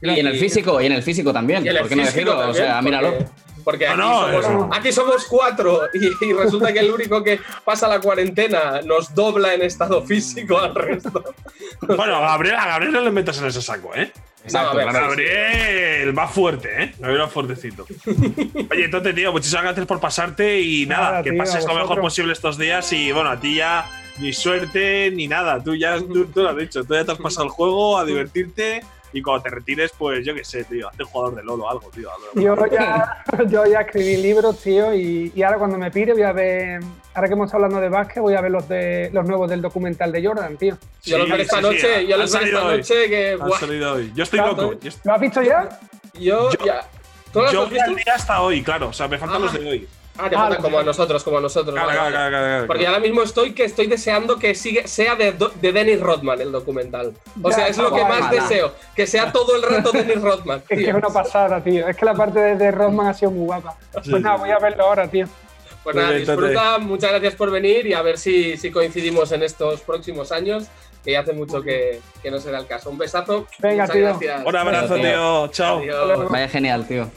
Y 0.03 0.21
en 0.21 0.27
el 0.27 0.39
físico, 0.39 0.81
y 0.81 0.87
en 0.87 0.93
el 0.93 1.03
físico 1.03 1.33
también. 1.33 1.67
El 1.67 1.79
¿Por 1.79 1.89
qué 1.89 1.97
no 1.97 2.05
decirlo? 2.05 2.37
O 2.37 2.41
también, 2.41 2.65
sea, 2.65 2.83
míralo. 2.83 3.11
Porque, 3.11 3.27
porque 3.65 3.87
aquí, 3.89 3.99
No, 3.99 4.29
no, 4.29 4.43
somos, 4.43 4.77
aquí 4.77 4.93
somos 4.93 5.25
cuatro 5.27 5.83
y, 5.93 6.27
y 6.27 6.33
resulta 6.33 6.73
que 6.73 6.79
el 6.81 6.91
único 6.91 7.23
que 7.23 7.39
pasa 7.65 7.87
la 7.87 8.01
cuarentena 8.01 8.81
nos 8.83 9.15
dobla 9.15 9.55
en 9.55 9.63
estado 9.63 10.03
físico 10.03 10.59
al 10.59 10.75
resto. 10.75 11.23
Bueno, 11.83 12.17
a 12.17 12.21
Gabriel, 12.21 12.57
a 12.57 12.67
Gabriel 12.67 12.93
no 12.93 13.01
le 13.01 13.11
metas 13.11 13.39
en 13.39 13.47
ese 13.47 13.63
saco, 13.63 13.95
¿eh? 13.95 14.13
No, 14.53 14.59
a 14.59 14.75
ver, 14.75 14.89
claro. 14.89 15.15
sí, 15.15 15.23
sí. 15.23 15.29
Gabriel 15.29 16.19
va 16.19 16.29
fuerte, 16.29 16.83
¿eh? 16.83 16.95
Gabriel 16.99 17.23
va 17.23 17.29
fuertecito. 17.29 17.87
Oye, 18.71 18.85
entonces, 18.85 19.15
tío, 19.15 19.33
muchísimas 19.33 19.65
gracias 19.65 19.87
por 19.87 19.99
pasarte 20.01 20.61
y 20.61 20.87
nada, 20.87 21.11
Nada, 21.11 21.23
que 21.23 21.31
tío, 21.31 21.39
pases 21.39 21.65
lo 21.67 21.75
mejor 21.75 22.01
posible 22.01 22.33
estos 22.33 22.59
días 22.59 22.93
y 22.93 23.13
bueno, 23.13 23.31
a 23.31 23.41
ti 23.41 23.57
ya 23.57 23.87
ni 24.19 24.33
suerte 24.33 25.11
ni 25.11 25.27
nada. 25.27 25.63
Tú 25.63 25.75
ya 25.75 25.99
tú, 25.99 26.27
tú 26.27 26.43
lo 26.43 26.51
has 26.51 26.57
dicho, 26.57 26.85
tú 26.85 26.95
ya 26.95 27.05
te 27.05 27.13
has 27.13 27.19
pasado 27.19 27.47
el 27.47 27.51
juego 27.51 27.99
a 27.99 28.05
divertirte 28.05 28.83
y 29.13 29.23
cuando 29.23 29.43
te 29.43 29.51
retires, 29.51 29.93
pues 29.97 30.25
yo 30.25 30.35
qué 30.35 30.45
sé, 30.45 30.65
tío, 30.65 30.89
hazte 30.89 31.05
jugador 31.05 31.37
de 31.37 31.43
LOL 31.43 31.61
o 31.61 31.71
algo, 31.71 31.91
tío. 31.91 32.09
Yo 32.35 32.57
ya, 32.67 33.25
yo 33.49 33.67
ya 33.67 33.81
escribí 33.81 34.17
libros, 34.17 34.59
tío, 34.59 34.95
y, 34.95 35.43
ahora 35.43 35.59
cuando 35.59 35.79
me 35.79 35.91
pide 35.91 36.13
voy 36.13 36.23
a 36.23 36.33
ver, 36.33 36.81
ahora 37.15 37.29
que 37.29 37.35
hemos 37.35 37.53
hablando 37.53 37.81
de 37.81 37.89
básquet, 37.89 38.23
voy 38.23 38.35
a 38.35 38.41
ver 38.41 38.51
los 38.51 38.69
de 38.69 39.11
los 39.13 39.27
nuevos 39.27 39.51
del 39.51 39.63
documental 39.63 40.13
de 40.13 40.25
Jordan, 40.25 40.57
tío. 40.57 40.77
yo 41.03 41.19
los 41.19 41.29
veré 41.29 41.43
esta 41.43 41.61
noche, 41.61 42.07
yo 42.07 42.17
los 42.17 42.33
veré 42.33 42.47
esta 42.47 42.65
noche 42.65 43.09
que... 43.09 43.39
Han 43.41 43.53
salido 43.53 43.93
hoy. 43.95 44.13
Yo 44.15 44.23
estoy 44.25 44.41
loco. 44.41 44.75
¿Lo 45.05 45.15
has 45.15 45.21
visto 45.21 45.43
ya? 45.43 45.81
Yo, 46.19 46.51
ya. 46.65 46.87
¿Tú 47.33 47.41
yo 47.53 47.67
vi 47.69 47.79
el 47.79 47.95
día 47.95 48.15
hasta 48.15 48.43
hoy, 48.43 48.63
claro, 48.63 48.89
o 48.89 48.93
sea, 48.93 49.07
me 49.07 49.17
faltan 49.19 49.43
los 49.43 49.53
de 49.53 49.71
hoy. 49.71 49.89
Ah, 50.21 50.29
te 50.29 50.37
faltan 50.37 50.63
como 50.63 50.79
a 50.79 50.83
nosotros, 50.83 51.25
como 51.25 51.39
a 51.39 51.41
nosotros. 51.41 51.75
Claro, 51.75 51.91
claro, 51.91 52.29
claro, 52.29 52.67
Porque 52.67 52.87
ahora 52.87 53.01
mismo 53.01 53.23
estoy 53.23 53.53
que 53.53 53.65
estoy 53.65 53.87
deseando 53.87 54.39
que 54.39 54.55
sigue, 54.55 54.87
sea 54.87 55.15
de, 55.15 55.33
de 55.33 55.73
Dennis 55.73 56.01
Rodman 56.01 56.41
el 56.41 56.53
documental. 56.53 57.13
O 57.43 57.51
sea, 57.51 57.69
es 57.69 57.79
lo 57.79 57.95
que 57.95 58.05
más 58.05 58.31
deseo, 58.31 58.73
que 58.95 59.07
sea 59.07 59.33
todo 59.33 59.57
el 59.57 59.63
rato 59.63 59.93
Dennis 59.93 60.21
Rodman. 60.21 60.63
es 60.69 60.79
que 60.79 60.89
es 60.89 60.95
una 60.95 61.09
pasada, 61.09 61.63
tío. 61.63 61.89
Es 61.89 61.97
que 61.97 62.05
la 62.05 62.15
parte 62.15 62.39
de, 62.39 62.57
de 62.57 62.71
Rodman 62.71 63.09
ha 63.09 63.15
sido 63.15 63.31
muy 63.31 63.47
guapa. 63.47 63.77
pues 63.93 64.23
nada, 64.23 64.37
voy 64.37 64.51
a 64.51 64.59
verlo 64.59 64.85
ahora, 64.85 65.09
tío. 65.09 65.27
Pues 65.83 65.97
nada, 65.97 66.13
disfruta, 66.13 66.79
muchas 66.79 67.11
gracias 67.11 67.35
por 67.35 67.51
venir 67.51 67.87
y 67.87 67.95
a 67.95 68.03
ver 68.03 68.19
si, 68.19 68.57
si 68.59 68.71
coincidimos 68.71 69.33
en 69.33 69.43
estos 69.43 69.81
próximos 69.81 70.31
años 70.31 70.67
que 71.05 71.17
hace 71.17 71.33
mucho 71.33 71.63
que, 71.63 72.01
que, 72.23 72.31
no 72.31 72.39
será 72.39 72.59
el 72.59 72.67
caso. 72.67 72.91
Un 72.91 72.99
besazo. 72.99 73.47
Venga, 73.59 73.85
Muchas 73.85 73.97
tío. 73.97 74.05
Gracias. 74.05 74.47
Un 74.47 74.57
abrazo, 74.57 74.95
tío. 74.97 75.49
Chao. 75.49 75.79
Adiós. 75.79 76.29
Vaya 76.29 76.49
genial, 76.49 76.87
tío. 76.87 77.11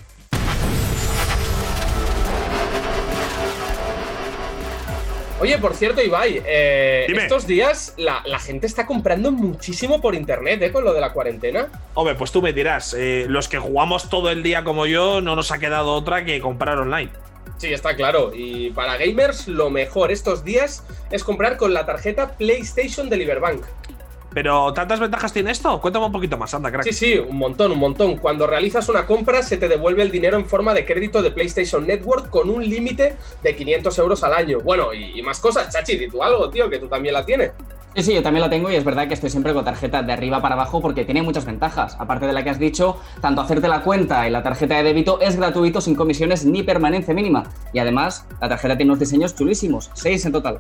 Oye, 5.40 5.58
por 5.58 5.74
cierto, 5.74 6.02
Ibai, 6.02 6.42
eh, 6.46 7.08
estos 7.10 7.48
días 7.48 7.94
la, 7.98 8.22
la, 8.26 8.40
gente 8.40 8.68
está 8.68 8.86
comprando 8.86 9.32
muchísimo 9.32 10.00
por 10.00 10.16
internet, 10.16 10.62
¿eh? 10.62 10.72
Con 10.72 10.84
lo 10.84 10.94
de 10.94 11.02
la 11.02 11.12
cuarentena. 11.12 11.68
Hombre, 11.96 12.16
pues 12.16 12.32
tú 12.32 12.42
me 12.42 12.54
dirás, 12.54 12.94
eh, 12.94 13.26
los 13.28 13.50
que 13.50 13.58
jugamos 13.58 14.10
todo 14.10 14.30
el 14.30 14.44
día 14.44 14.64
como 14.64 14.86
yo, 14.86 15.22
no 15.22 15.36
nos 15.36 15.52
ha 15.52 15.60
quedado 15.60 15.94
otra 15.94 16.24
que 16.24 16.40
comprar 16.40 16.78
online. 16.78 17.12
Sí, 17.58 17.74
está 17.74 17.96
claro. 17.96 18.32
Y 18.34 18.72
para 18.72 18.98
gamers, 18.98 19.48
lo 19.48 19.70
mejor 19.70 20.12
estos 20.12 20.44
días 20.44 20.84
es 21.12 21.24
comprar 21.24 21.58
con 21.58 21.74
la 21.74 21.86
tarjeta 21.86 22.36
PlayStation 22.38 23.10
de 23.10 23.18
Liberbank. 23.18 23.64
Pero, 24.34 24.74
¿tantas 24.74 25.00
ventajas 25.00 25.32
tiene 25.32 25.52
esto? 25.52 25.80
Cuéntame 25.80 26.06
un 26.06 26.12
poquito 26.12 26.38
más, 26.38 26.54
anda, 26.54 26.72
crack. 26.72 26.86
Sí, 26.86 26.94
sí, 26.94 27.18
un 27.18 27.38
montón, 27.38 27.72
un 27.72 27.80
montón. 27.80 28.18
Cuando 28.18 28.48
realizas 28.48 28.90
una 28.90 29.06
compra, 29.06 29.44
se 29.44 29.58
te 29.58 29.68
devuelve 29.68 30.04
el 30.04 30.12
dinero 30.12 30.38
en 30.38 30.46
forma 30.46 30.74
de 30.74 30.86
crédito 30.86 31.22
de 31.22 31.32
PlayStation 31.32 31.86
Network 31.86 32.30
con 32.30 32.50
un 32.50 32.68
límite 32.68 33.16
de 33.42 33.56
500 33.56 34.00
euros 34.00 34.24
al 34.24 34.34
año. 34.34 34.60
Bueno, 34.62 34.94
y, 34.94 35.20
y 35.20 35.22
más 35.22 35.40
cosas, 35.40 35.72
Chachi, 35.72 35.98
di 35.98 36.10
tú 36.10 36.24
algo, 36.24 36.50
tío, 36.50 36.70
que 36.70 36.80
tú 36.80 36.88
también 36.88 37.14
la 37.14 37.26
tienes. 37.26 37.52
Sí, 37.96 38.02
sí, 38.02 38.14
yo 38.16 38.24
también 38.24 38.42
la 38.42 38.50
tengo 38.50 38.72
y 38.72 38.76
es 38.76 38.84
verdad 38.84 39.08
que 39.08 39.14
estoy 39.14 39.30
siempre 39.30 39.54
con 39.54 39.64
tarjeta 39.64 40.02
de 40.02 40.12
arriba 40.12 40.42
para 40.42 40.56
abajo 40.56 40.82
porque 40.82 41.06
tiene 41.06 41.22
muchas 41.22 41.46
ventajas. 41.46 41.96
Aparte 42.00 42.26
de 42.26 42.34
la 42.34 42.44
que 42.44 42.50
has 42.50 42.58
dicho, 42.58 42.98
tanto 43.22 43.42
hacerte 43.42 43.68
la 43.68 43.82
cuenta 43.84 44.28
y 44.28 44.32
la 44.32 44.42
tarjeta 44.42 44.78
de 44.78 44.84
débito 44.84 45.22
es 45.22 45.36
gratuito 45.36 45.80
sin 45.80 45.94
comisiones 45.94 46.44
ni 46.44 46.64
permanencia 46.64 47.14
mínima. 47.14 47.44
Y 47.72 47.78
además, 47.78 48.26
la 48.42 48.50
tarjeta 48.50 48.78
tiene 48.78 48.92
unos 48.92 49.00
diseños 49.00 49.36
chulísimos, 49.36 49.92
seis 49.94 50.26
en 50.26 50.32
total. 50.32 50.60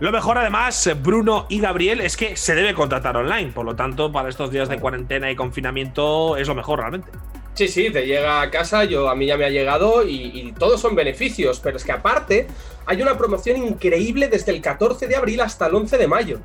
Lo 0.00 0.12
mejor, 0.12 0.38
además, 0.38 0.88
Bruno 1.02 1.46
y 1.48 1.58
Gabriel, 1.58 2.00
es 2.00 2.16
que 2.16 2.36
se 2.36 2.54
debe 2.54 2.72
contratar 2.72 3.16
online. 3.16 3.50
Por 3.52 3.66
lo 3.66 3.74
tanto, 3.74 4.12
para 4.12 4.28
estos 4.28 4.50
días 4.50 4.68
de 4.68 4.78
cuarentena 4.78 5.30
y 5.30 5.34
confinamiento, 5.34 6.36
es 6.36 6.46
lo 6.46 6.54
mejor 6.54 6.78
realmente. 6.78 7.10
Sí, 7.54 7.66
sí, 7.66 7.90
te 7.90 8.06
llega 8.06 8.40
a 8.40 8.50
casa, 8.52 8.84
yo 8.84 9.08
a 9.08 9.16
mí 9.16 9.26
ya 9.26 9.36
me 9.36 9.44
ha 9.44 9.50
llegado 9.50 10.06
y, 10.06 10.30
y, 10.32 10.52
todos 10.52 10.80
son 10.80 10.94
beneficios, 10.94 11.58
pero 11.58 11.76
es 11.76 11.82
que 11.82 11.90
aparte 11.90 12.46
hay 12.86 13.02
una 13.02 13.18
promoción 13.18 13.56
increíble 13.56 14.28
desde 14.28 14.52
el 14.52 14.62
14 14.62 15.08
de 15.08 15.16
abril 15.16 15.40
hasta 15.40 15.66
el 15.66 15.74
11 15.74 15.98
de 15.98 16.06
mayo. 16.06 16.38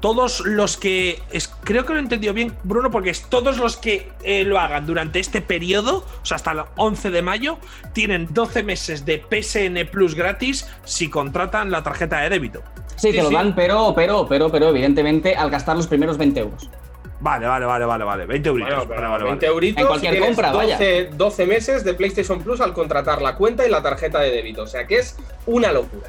Todos 0.00 0.40
los 0.46 0.76
que. 0.76 1.20
Es, 1.30 1.48
creo 1.64 1.84
que 1.84 1.92
lo 1.92 1.98
he 1.98 2.02
entendido 2.02 2.32
bien, 2.32 2.54
Bruno, 2.62 2.90
porque 2.90 3.10
es 3.10 3.28
todos 3.28 3.58
los 3.58 3.76
que 3.76 4.10
eh, 4.22 4.44
lo 4.44 4.58
hagan 4.58 4.86
durante 4.86 5.18
este 5.18 5.40
periodo, 5.40 6.04
o 6.22 6.24
sea, 6.24 6.36
hasta 6.36 6.52
el 6.52 6.62
11 6.76 7.10
de 7.10 7.22
mayo, 7.22 7.58
tienen 7.92 8.28
12 8.30 8.62
meses 8.62 9.04
de 9.04 9.18
PSN 9.18 9.90
Plus 9.90 10.14
gratis 10.14 10.68
si 10.84 11.10
contratan 11.10 11.70
la 11.70 11.82
tarjeta 11.82 12.20
de 12.20 12.30
débito. 12.30 12.62
Sí, 12.96 13.12
te 13.12 13.22
lo 13.22 13.30
dan, 13.30 13.54
pero, 13.54 13.92
pero, 13.94 14.26
pero, 14.28 14.50
pero, 14.50 14.68
evidentemente, 14.68 15.36
al 15.36 15.50
gastar 15.50 15.76
los 15.76 15.86
primeros 15.86 16.18
20 16.18 16.40
euros. 16.40 16.68
Vale, 17.20 17.46
vale, 17.46 17.66
vale, 17.66 17.84
vale, 17.84 18.04
vale. 18.04 18.26
20 18.26 18.48
euritos. 18.48 18.86
Bueno, 18.86 19.02
vale, 19.02 19.08
vale, 19.08 19.24
20 19.24 19.46
euritos. 19.46 19.80
En 19.80 19.86
cualquier 19.88 20.20
compra, 20.20 20.52
12, 20.52 21.04
vaya. 21.04 21.16
12 21.16 21.46
meses 21.46 21.84
de 21.84 21.94
PlayStation 21.94 22.42
Plus 22.42 22.60
al 22.60 22.72
contratar 22.72 23.22
la 23.22 23.34
cuenta 23.34 23.66
y 23.66 23.70
la 23.70 23.82
tarjeta 23.82 24.20
de 24.20 24.30
débito. 24.30 24.62
O 24.62 24.66
sea 24.66 24.86
que 24.86 24.98
es 24.98 25.16
una 25.46 25.72
locura. 25.72 26.08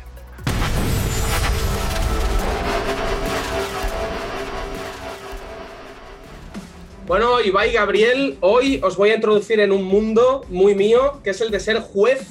Bueno, 7.10 7.42
Ibai 7.42 7.72
y 7.72 7.74
Gabriel, 7.74 8.38
hoy 8.40 8.80
os 8.84 8.96
voy 8.96 9.10
a 9.10 9.16
introducir 9.16 9.60
en 9.60 9.72
un 9.72 9.84
mundo 9.84 10.46
muy 10.50 10.76
mío, 10.76 11.22
que 11.24 11.32
es 11.32 11.42
el 11.42 11.50
de 11.50 11.60
ser 11.60 11.80
juez 11.80 12.28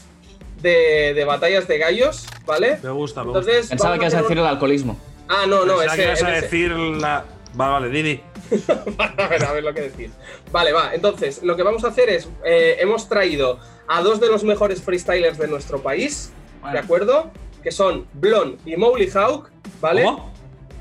de, 0.62 1.14
de 1.14 1.24
batallas 1.24 1.66
de 1.66 1.79
gallos, 1.79 2.24
¿vale? 2.47 2.79
Me 2.85 2.91
gusta, 2.91 3.24
me 3.24 3.31
Entonces, 3.31 3.57
gusta. 3.62 3.70
Pensaba 3.74 3.95
que 3.99 4.03
ibas 4.05 4.14
a 4.14 4.22
decir 4.22 4.37
un- 4.39 4.45
el 4.45 4.47
alcoholismo. 4.49 4.97
Ah, 5.29 5.47
no, 5.49 5.64
no, 5.64 5.79
Pensaba 5.79 5.97
que 5.97 6.03
ese, 6.12 6.20
ibas 6.22 6.22
a 6.22 6.31
decir 6.43 6.70
la. 6.70 7.24
Vale, 7.55 7.72
vale, 7.72 7.89
Didi. 7.91 8.20
a 9.18 9.26
ver, 9.26 9.45
a 9.45 9.53
ver 9.53 9.64
lo 9.64 9.74
que 9.74 9.81
decís. 9.81 10.12
Vale, 10.53 10.72
va. 10.72 10.95
Entonces, 10.95 11.43
lo 11.43 11.57
que 11.57 11.64
vamos 11.64 11.83
a 11.85 11.89
hacer 11.89 12.09
es, 12.09 12.29
eh, 12.45 12.76
hemos 12.79 13.09
traído 13.09 13.59
a 13.89 14.01
dos 14.03 14.20
de 14.20 14.29
los 14.29 14.45
mejores 14.45 14.81
freestylers 14.81 15.39
de 15.39 15.49
nuestro 15.49 15.83
país, 15.83 16.31
¿de 16.72 16.79
acuerdo? 16.79 17.33
Que 17.64 17.72
son 17.72 18.07
Blon 18.12 18.59
y 18.64 18.76
Mowgli 18.76 19.11
Hawk, 19.11 19.51
¿vale? 19.81 20.05
¿Cómo? 20.05 20.33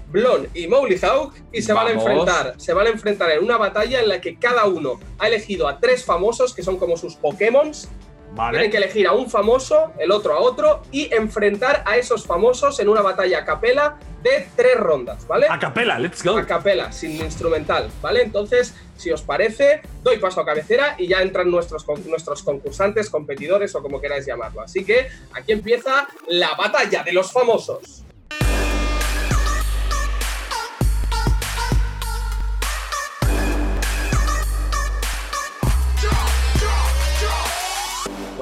Blon 0.10 0.48
y 0.54 0.68
Mowgli 0.68 0.98
Hawk 1.00 1.34
y 1.52 1.62
se 1.62 1.74
van 1.74 1.88
a 1.88 1.92
enfrentar, 1.92 2.54
se 2.58 2.74
van 2.74 2.88
a 2.88 2.90
enfrentar 2.90 3.32
en 3.32 3.44
una 3.44 3.58
batalla 3.58 4.00
en 4.00 4.10
la 4.10 4.22
que 4.22 4.38
cada 4.38 4.66
uno 4.66 5.00
ha 5.20 5.28
elegido 5.28 5.68
a 5.68 5.80
tres 5.80 6.06
famosos 6.06 6.54
que 6.54 6.64
son 6.64 6.78
como 6.78 6.98
sus 6.98 7.16
Pokémon. 7.16 7.72
Tienen 7.72 8.36
Vale. 8.36 8.70
que 8.70 8.78
elegir 8.78 9.08
a 9.08 9.14
un 9.14 9.30
famoso, 9.30 9.94
el 9.98 10.12
otro 10.12 10.34
a 10.34 10.40
otro 10.40 10.84
y 10.92 11.12
enfrentar 11.14 11.82
a 11.88 11.98
esos 11.98 12.26
famosos 12.26 12.80
en 12.80 12.90
una 12.90 13.02
batalla 13.02 13.40
a 13.40 13.46
capela 13.46 13.98
de 14.22 14.48
tres 14.56 14.78
rondas, 14.78 15.26
¿vale? 15.28 15.48
A 15.50 15.58
capela, 15.58 15.98
let's 15.98 16.24
go. 16.24 16.38
a 16.38 16.46
capela, 16.46 16.92
sin 16.92 17.16
instrumental, 17.16 17.90
¿vale? 18.02 18.22
Entonces, 18.22 18.76
si 18.96 19.12
os 19.12 19.22
parece, 19.22 19.82
doy 20.04 20.18
paso 20.20 20.42
a 20.42 20.46
cabecera 20.46 20.96
y 21.00 21.08
ya 21.08 21.22
entran 21.22 21.50
nuestros, 21.50 21.86
nuestros 22.06 22.44
concursantes, 22.44 23.10
competidores 23.10 23.74
o 23.76 23.82
como 23.82 24.02
queráis 24.02 24.26
llamarlo. 24.26 24.62
Así 24.62 24.84
que 24.84 25.08
aquí 25.34 25.54
empieza 25.54 26.08
la 26.28 26.54
batalla 26.56 27.04
de 27.04 27.14
los 27.14 27.32
famosos. 27.32 28.04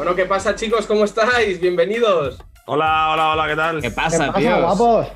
Bueno, 0.05 0.17
¿qué 0.17 0.25
pasa 0.27 0.53
chicos? 0.53 0.85
¿Cómo 0.85 1.03
estáis? 1.03 1.59
Bienvenidos. 1.59 2.37
Hola, 2.67 3.09
hola, 3.09 3.29
hola, 3.31 3.47
¿qué 3.47 3.55
tal? 3.55 3.75
¿Qué 3.81 3.89
¿Qué 3.89 3.95
pasa, 3.95 4.27
pasa, 4.27 4.33
tío? 4.37 4.61
guapos? 4.61 5.07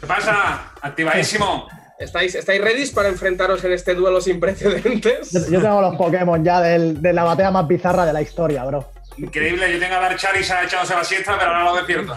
¿Qué 0.00 0.06
pasa? 0.06 0.72
Activadísimo. 0.80 1.68
¿Estáis, 1.98 2.34
¿Estáis 2.34 2.58
ready 2.62 2.86
para 2.86 3.10
enfrentaros 3.10 3.62
en 3.64 3.72
este 3.74 3.94
duelo 3.94 4.22
sin 4.22 4.40
precedentes? 4.40 5.30
Yo, 5.30 5.40
yo 5.50 5.60
tengo 5.60 5.78
los 5.82 5.96
Pokémon 5.96 6.42
ya 6.42 6.62
del- 6.62 7.02
de 7.02 7.12
la 7.12 7.24
batalla 7.24 7.50
más 7.50 7.68
bizarra 7.68 8.06
de 8.06 8.14
la 8.14 8.22
historia, 8.22 8.64
bro. 8.64 8.90
Increíble, 9.18 9.70
yo 9.70 9.78
tengo 9.78 9.94
a 9.96 10.00
dar 10.00 10.16
Charizard 10.16 10.64
echándose 10.64 10.94
la 10.94 11.04
siesta, 11.04 11.36
pero 11.38 11.50
ahora 11.50 11.64
lo 11.64 11.74
despierto. 11.76 12.16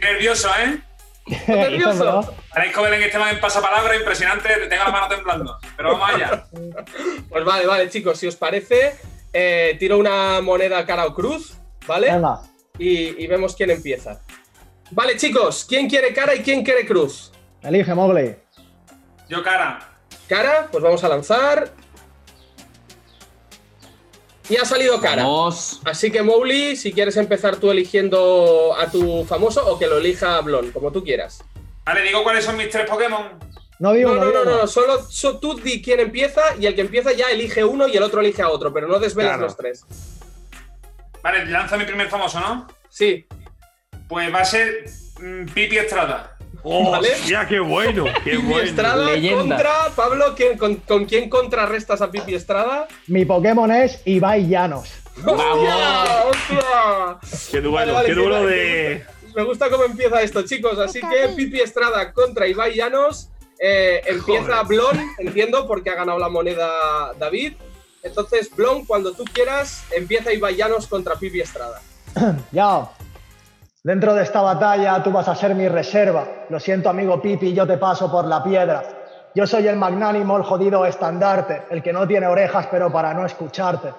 Nervioso, 0.00 0.48
¿eh? 0.64 0.78
nervioso? 1.48 2.34
Que 2.74 2.80
ver 2.80 2.94
en 2.94 3.02
este 3.02 3.18
man 3.18 3.34
en 3.34 3.40
pasapalabra, 3.42 3.94
impresionante, 3.94 4.48
tengo 4.70 4.84
la 4.84 4.90
mano 4.90 5.06
temblando. 5.06 5.58
Pero 5.76 5.98
vamos 5.98 6.14
allá. 6.14 6.44
Pues 7.28 7.44
vale, 7.44 7.66
vale, 7.66 7.90
chicos, 7.90 8.18
si 8.18 8.26
os 8.26 8.36
parece, 8.36 8.96
eh, 9.34 9.76
tiro 9.78 9.98
una 9.98 10.40
moneda 10.40 10.86
cara 10.86 11.04
o 11.04 11.14
cruz, 11.14 11.54
¿vale? 11.86 12.10
Venga. 12.10 12.40
Y, 12.78 13.22
y 13.22 13.26
vemos 13.26 13.54
quién 13.54 13.70
empieza. 13.70 14.22
Vale, 14.90 15.16
chicos, 15.16 15.66
¿quién 15.68 15.88
quiere 15.88 16.14
cara 16.14 16.34
y 16.34 16.40
quién 16.40 16.64
quiere 16.64 16.86
cruz? 16.86 17.32
Elige, 17.62 17.94
Mowgli. 17.94 18.36
Yo, 19.28 19.42
cara. 19.42 19.90
Cara, 20.28 20.68
pues 20.70 20.82
vamos 20.82 21.02
a 21.02 21.08
lanzar. 21.08 21.72
Y 24.48 24.56
ha 24.56 24.64
salido 24.64 25.00
cara. 25.00 25.22
Vamos. 25.22 25.80
Así 25.84 26.10
que, 26.10 26.22
Mowgli, 26.22 26.76
si 26.76 26.92
quieres 26.92 27.16
empezar 27.16 27.56
tú 27.56 27.70
eligiendo 27.70 28.74
a 28.78 28.90
tu 28.90 29.24
famoso 29.24 29.66
o 29.66 29.78
que 29.78 29.86
lo 29.86 29.98
elija 29.98 30.40
Blon, 30.42 30.70
como 30.70 30.92
tú 30.92 31.02
quieras. 31.02 31.42
Vale, 31.86 32.02
digo 32.02 32.22
cuáles 32.22 32.44
son 32.44 32.56
mis 32.56 32.68
tres 32.68 32.88
Pokémon. 32.88 33.38
No 33.80 33.92
digo, 33.92 34.10
No, 34.14 34.16
no, 34.16 34.24
no, 34.24 34.30
digo. 34.30 34.44
no, 34.44 34.56
no, 34.62 34.66
solo, 34.66 35.02
so- 35.08 35.38
tú 35.38 35.54
di 35.58 35.82
quién 35.82 36.00
empieza 36.00 36.42
y 36.58 36.66
el 36.66 36.74
que 36.74 36.82
empieza 36.82 37.12
ya 37.12 37.28
elige 37.30 37.64
uno 37.64 37.88
y 37.88 37.96
el 37.96 38.02
otro 38.02 38.20
elige 38.20 38.42
a 38.42 38.48
otro, 38.48 38.72
pero 38.72 38.86
no 38.86 38.98
desveles 38.98 39.30
Claro. 39.32 39.42
los 39.44 39.56
tres. 39.56 39.84
Vale, 41.22 41.46
lanza 41.46 41.76
mi 41.76 41.84
primer 41.84 42.08
famoso, 42.08 42.38
¿no? 42.40 42.66
Sí, 42.88 43.26
Pues 44.08 44.32
va 44.32 44.40
a 44.40 44.44
ser 44.44 44.84
mm, 45.20 45.46
Pipi 45.46 45.78
Estrada. 45.78 46.36
Oh, 46.62 46.90
Vale. 46.92 47.08
ya, 47.26 47.46
qué 47.48 47.58
bueno, 47.58 48.04
qué 48.22 48.32
Pipi 48.32 48.36
bueno. 48.36 48.60
Estrada 48.62 49.04
Leyenda. 49.06 49.56
contra 49.56 49.74
Pablo, 49.96 50.34
¿quién- 50.36 50.56
con, 50.58 50.76
con 50.76 51.04
quién 51.06 51.28
contrarrestas 51.30 52.00
a 52.02 52.10
Pipi 52.10 52.34
Estrada? 52.34 52.86
Mi 53.06 53.24
Pokémon 53.24 53.70
es 53.72 54.00
Ibai 54.04 54.46
Llanos. 54.46 54.90
¡Hostia! 55.24 56.24
¡Hostia! 56.26 57.18
Qué 57.50 57.60
duelo, 57.60 57.72
Vale, 57.72 57.92
vale, 57.92 58.08
qué 58.08 58.14
duelo 58.14 58.40
me- 58.42 58.50
de. 58.50 59.04
Me 59.34 59.42
gusta 59.42 59.68
cómo 59.70 59.84
empieza 59.84 60.22
esto, 60.22 60.42
chicos. 60.44 60.78
Así 60.78 61.00
que 61.00 61.28
Pipi 61.34 61.60
Estrada 61.60 62.12
contra 62.12 62.46
Ibai 62.46 62.74
Llanos. 62.74 63.30
Eh, 63.66 64.02
empieza 64.04 64.62
Blon, 64.64 65.14
entiendo, 65.16 65.66
porque 65.66 65.88
ha 65.88 65.94
ganado 65.94 66.18
la 66.18 66.28
moneda 66.28 67.14
David. 67.18 67.54
Entonces, 68.02 68.54
Blon, 68.54 68.84
cuando 68.84 69.14
tú 69.14 69.24
quieras, 69.24 69.86
empieza 69.90 70.34
Ibai 70.34 70.54
Llanos 70.54 70.86
contra 70.86 71.14
Pipi 71.14 71.40
Estrada. 71.40 71.80
Ya. 72.52 72.90
Dentro 73.82 74.12
de 74.12 74.22
esta 74.22 74.42
batalla 74.42 75.02
tú 75.02 75.10
vas 75.12 75.28
a 75.28 75.34
ser 75.34 75.54
mi 75.54 75.66
reserva. 75.66 76.46
Lo 76.50 76.60
siento, 76.60 76.90
amigo 76.90 77.22
Pipi, 77.22 77.54
yo 77.54 77.66
te 77.66 77.78
paso 77.78 78.12
por 78.12 78.26
la 78.26 78.44
piedra. 78.44 78.82
Yo 79.34 79.46
soy 79.46 79.66
el 79.66 79.76
magnánimo, 79.76 80.36
el 80.36 80.42
jodido 80.42 80.84
estandarte, 80.84 81.62
el 81.70 81.82
que 81.82 81.92
no 81.94 82.06
tiene 82.06 82.26
orejas 82.26 82.68
pero 82.70 82.92
para 82.92 83.14
no 83.14 83.24
escucharte. 83.24 83.94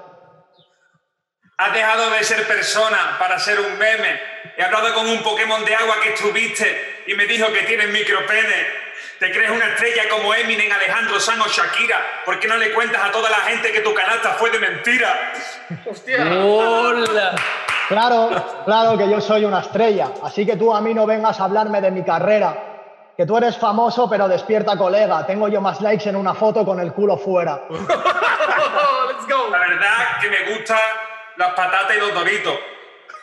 Has 1.58 1.74
dejado 1.74 2.12
de 2.12 2.24
ser 2.24 2.48
persona 2.48 3.16
para 3.18 3.40
ser 3.40 3.60
un 3.60 3.80
meme. 3.80 4.20
He 4.58 4.64
hablado 4.64 4.94
con 4.94 5.08
un 5.08 5.24
Pokémon 5.24 5.66
de 5.66 5.74
agua 5.74 5.96
que 6.04 6.14
estuviste 6.14 7.04
y 7.08 7.16
me 7.16 7.26
dijo 7.26 7.52
que 7.52 7.64
tienes 7.64 7.90
micropene. 7.90 8.85
¿Te 9.20 9.32
crees 9.32 9.50
una 9.50 9.66
estrella 9.68 10.10
como 10.10 10.34
Eminem, 10.34 10.70
Alejandro 10.72 11.20
San 11.22 11.40
o 11.40 11.48
Shakira? 11.48 11.98
¿Por 12.26 12.38
qué 12.38 12.50
no 12.50 12.58
le 12.58 12.74
cuentas 12.74 13.02
a 13.02 13.12
toda 13.12 13.30
la 13.30 13.38
gente 13.38 13.72
que 13.72 13.80
tu 13.80 13.94
canasta 13.94 14.32
fue 14.32 14.50
de 14.50 14.60
mentira? 14.60 15.32
¡Hostia! 15.86 16.18
¡Hola! 16.44 17.36
Claro, 17.88 18.64
claro 18.66 18.98
que 18.98 19.10
yo 19.10 19.22
soy 19.22 19.46
una 19.46 19.60
estrella, 19.60 20.10
así 20.24 20.46
que 20.46 20.58
tú 20.58 20.74
a 20.74 20.82
mí 20.82 20.94
no 20.94 21.06
vengas 21.06 21.40
a 21.40 21.46
hablarme 21.46 21.80
de 21.80 21.92
mi 21.92 22.04
carrera. 22.04 22.58
Que 23.16 23.26
tú 23.26 23.38
eres 23.38 23.58
famoso, 23.58 24.10
pero 24.10 24.28
despierta, 24.28 24.78
colega. 24.78 25.26
Tengo 25.26 25.48
yo 25.48 25.62
más 25.62 25.80
likes 25.80 26.10
en 26.10 26.18
una 26.18 26.34
foto 26.34 26.66
con 26.66 26.82
el 26.82 26.92
culo 26.92 27.16
fuera. 27.18 27.62
¡Let's 27.70 29.28
go! 29.30 29.50
La 29.50 29.60
verdad 29.60 30.20
que 30.20 30.30
me 30.30 30.54
gustan 30.54 30.78
las 31.38 31.54
patatas 31.54 31.96
y 31.96 32.00
los 32.00 32.14
doritos. 32.14 32.60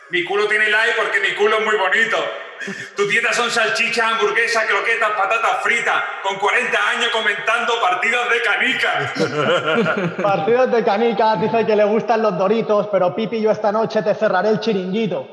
Mi 0.09 0.23
culo 0.23 0.47
tiene 0.47 0.69
like 0.69 0.95
porque 0.97 1.19
mi 1.19 1.35
culo 1.35 1.59
es 1.59 1.65
muy 1.65 1.75
bonito. 1.75 2.17
Tu 2.95 3.07
dieta 3.07 3.33
son 3.33 3.49
salchichas, 3.49 4.13
hamburguesas, 4.13 4.65
croquetas, 4.65 5.11
patatas 5.11 5.63
fritas, 5.63 6.03
con 6.21 6.37
40 6.37 6.89
años 6.89 7.09
comentando 7.11 7.73
partidos 7.81 8.29
de 8.29 8.41
canica. 8.41 10.13
Partidos 10.21 10.71
de 10.71 10.83
canica, 10.83 11.35
dice 11.35 11.65
que 11.65 11.75
le 11.75 11.83
gustan 11.83 12.21
los 12.21 12.37
doritos, 12.37 12.87
pero 12.91 13.15
Pipi, 13.15 13.41
yo 13.41 13.51
esta 13.51 13.71
noche 13.71 14.01
te 14.01 14.15
cerraré 14.15 14.49
el 14.49 14.59
chiringuito. 14.59 15.27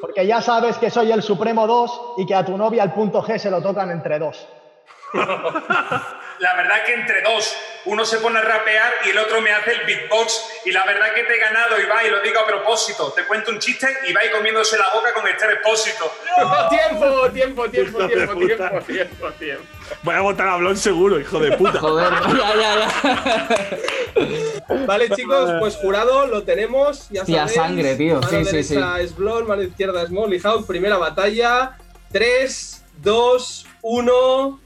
Porque 0.00 0.26
ya 0.26 0.40
sabes 0.40 0.76
que 0.78 0.90
soy 0.90 1.12
el 1.12 1.22
Supremo 1.22 1.66
2 1.66 2.00
y 2.18 2.26
que 2.26 2.34
a 2.34 2.44
tu 2.44 2.56
novia 2.56 2.82
el 2.82 2.92
punto 2.92 3.22
G 3.22 3.38
se 3.38 3.50
lo 3.50 3.62
tocan 3.62 3.90
entre 3.90 4.18
dos. 4.18 4.46
La 6.40 6.54
verdad 6.54 6.84
que 6.84 6.94
entre 6.94 7.22
dos, 7.22 7.56
uno 7.84 8.04
se 8.04 8.18
pone 8.18 8.38
a 8.38 8.42
rapear 8.42 8.92
y 9.06 9.10
el 9.10 9.18
otro 9.18 9.40
me 9.40 9.50
hace 9.52 9.72
el 9.72 9.86
beatbox. 9.86 10.44
Y 10.66 10.72
la 10.72 10.84
verdad 10.84 11.12
que 11.14 11.24
te 11.24 11.34
he 11.34 11.38
ganado, 11.38 11.80
Ibai, 11.80 12.10
lo 12.10 12.20
digo 12.20 12.40
a 12.40 12.46
propósito. 12.46 13.12
Te 13.16 13.24
cuento 13.24 13.50
un 13.50 13.58
chiste 13.58 13.86
y 14.06 14.10
Ibai 14.10 14.30
comiéndose 14.30 14.76
la 14.76 14.88
boca 14.92 15.12
con 15.14 15.26
este 15.26 15.46
expósito. 15.46 16.12
tiempo, 16.70 17.30
tiempo, 17.30 17.70
tiempo, 17.70 17.98
Hijo 17.98 18.08
tiempo, 18.08 18.34
tiempo, 18.36 18.80
tiempo, 18.86 19.30
tiempo. 19.32 19.64
Voy 20.02 20.14
a 20.14 20.20
votar 20.20 20.48
a 20.48 20.56
Blon 20.56 20.76
seguro, 20.76 21.18
hijo 21.18 21.40
de 21.40 21.56
puta. 21.56 21.80
Joder, 21.80 22.12
ya, 22.38 22.54
ya, 22.54 22.78
ya. 22.78 24.76
Vale, 24.86 25.08
chicos, 25.10 25.50
pues 25.58 25.76
jurado 25.76 26.26
lo 26.26 26.42
tenemos. 26.42 27.08
Ya 27.10 27.22
Hostia, 27.22 27.48
sabéis. 27.48 27.54
sangre, 27.54 27.94
tío. 27.96 28.20
Mano 28.20 28.28
Sí, 28.28 28.44
sí, 28.44 28.74
derecha 28.74 29.00
es 29.00 29.16
Blon, 29.16 29.46
mano 29.46 29.62
izquierda 29.62 30.02
es 30.02 30.10
Molly 30.10 30.38
House. 30.40 30.66
Primera 30.66 30.98
batalla. 30.98 31.76
3, 32.12 32.84
2, 33.02 33.66
1. 33.82 34.60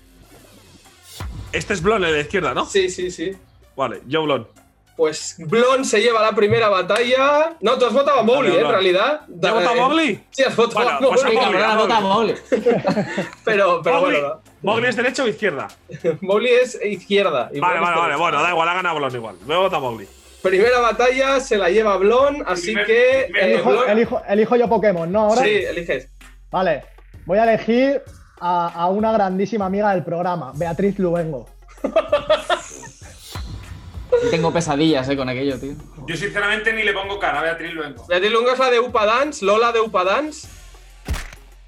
Este 1.52 1.74
es 1.74 1.82
Blon, 1.82 2.02
el 2.04 2.10
de 2.10 2.16
la 2.16 2.22
izquierda, 2.22 2.54
¿no? 2.54 2.64
Sí, 2.66 2.88
sí, 2.88 3.10
sí. 3.10 3.32
Vale, 3.76 4.00
yo 4.06 4.22
Blon. 4.22 4.48
Pues 4.96 5.36
Blon 5.38 5.84
se 5.84 6.00
lleva 6.00 6.20
la 6.22 6.32
primera 6.32 6.68
batalla. 6.68 7.56
No, 7.60 7.78
tú 7.78 7.86
has 7.86 7.92
votado 7.92 8.20
a 8.20 8.22
Mowgli, 8.22 8.50
¿eh? 8.52 8.60
En 8.60 8.68
realidad. 8.68 9.22
¿Ya 9.28 9.48
ha 9.50 9.52
votado 9.54 9.74
Eh, 9.76 9.80
Mowgli? 9.80 10.20
Sí, 10.30 10.42
has 10.44 10.54
votado 10.54 10.84
Bueno, 10.84 10.90
a 10.96 10.98
pues 11.10 11.24
a 11.24 12.00
Mowgli. 12.00 12.34
Pero, 13.44 13.80
pero 13.82 14.00
Mowgli, 14.00 14.20
bueno, 14.20 14.40
¿Mowgli 14.62 14.86
es 14.88 14.96
derecha 14.96 15.24
o 15.24 15.28
izquierda? 15.28 15.68
Mowgli 16.20 16.48
es 16.50 16.78
izquierda. 16.84 17.50
y 17.52 17.58
Vale, 17.60 17.80
vale, 17.80 17.96
vale. 17.96 18.16
Bueno, 18.16 18.42
da 18.42 18.50
igual, 18.50 18.68
ha 18.68 18.74
ganado 18.74 18.96
Blon 18.96 19.14
igual. 19.14 19.36
Luego 19.46 19.62
vota 19.62 19.78
Mowgli. 19.80 20.06
Primera 20.42 20.78
batalla 20.80 21.40
se 21.40 21.56
la 21.56 21.70
lleva 21.70 21.96
Blon, 21.96 22.42
así 22.46 22.72
Primer- 22.74 22.86
que. 22.86 23.26
primer- 23.30 23.42
eh, 23.44 23.54
Elijo, 23.54 23.70
Blon- 23.70 23.88
elijo- 23.90 24.22
elijo 24.28 24.56
yo 24.56 24.68
Pokémon, 24.68 25.10
¿no? 25.10 25.20
Ahora. 25.20 25.42
Sí, 25.42 25.50
eliges. 25.50 26.08
Vale. 26.50 26.84
Voy 27.24 27.38
a 27.38 27.44
elegir 27.44 28.02
a, 28.42 28.68
a 28.68 28.88
una 28.88 29.12
grandísima 29.12 29.66
amiga 29.66 29.94
del 29.94 30.02
programa, 30.02 30.52
Beatriz 30.54 30.98
Luengo. 30.98 31.48
Tengo 34.30 34.52
pesadillas, 34.52 35.08
eh, 35.08 35.16
con 35.16 35.28
aquello, 35.28 35.58
tío. 35.58 35.74
Yo 36.06 36.16
sinceramente 36.16 36.72
ni 36.72 36.82
le 36.82 36.92
pongo 36.92 37.18
cara 37.20 37.38
a 37.38 37.42
Beatriz 37.42 37.72
Luengo. 37.72 38.04
Beatriz 38.06 38.32
Lungo 38.32 38.50
es 38.50 38.58
la 38.58 38.70
de 38.70 38.80
Upa 38.80 39.06
Dance, 39.06 39.44
Lola 39.44 39.70
de 39.70 39.80
Upa 39.80 40.04
Dance. 40.04 40.48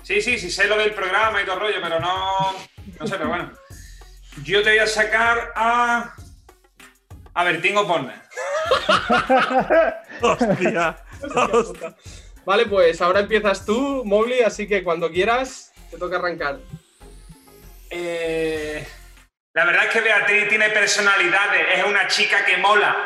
Sí, 0.03 0.21
sí, 0.21 0.37
sí 0.37 0.51
sé 0.51 0.67
lo 0.67 0.77
del 0.77 0.93
programa 0.93 1.41
y 1.41 1.45
todo 1.45 1.55
el 1.55 1.61
rollo, 1.61 1.77
pero 1.81 2.01
no. 2.01 2.53
No 3.01 3.07
sé, 3.07 3.17
pero 3.17 3.29
bueno. 3.29 3.53
Yo 4.43 4.63
te 4.63 4.71
voy 4.71 4.79
a 4.79 4.87
sacar 4.87 5.53
a. 5.55 6.13
A 7.37 7.45
Bertín 7.45 7.77
Oporne. 7.77 8.13
Hostia. 10.21 10.97
Hostia. 11.53 11.97
Vale, 12.45 12.67
pues 12.67 13.01
ahora 13.01 13.21
empiezas 13.21 13.65
tú, 13.65 14.03
Mowgli, 14.05 14.43
así 14.43 14.69
que 14.69 14.85
cuando 14.85 15.11
quieras 15.11 15.73
te 15.95 16.01
toca 16.01 16.17
arrancar. 16.17 16.59
Eh, 17.89 18.85
la 19.53 19.65
verdad 19.65 19.85
es 19.85 19.91
que 19.91 20.01
Beatriz 20.01 20.49
tiene 20.49 20.71
personalidades, 20.71 21.79
es 21.79 21.85
una 21.85 22.09
chica 22.09 22.45
que 22.45 22.57
mola. 22.57 22.97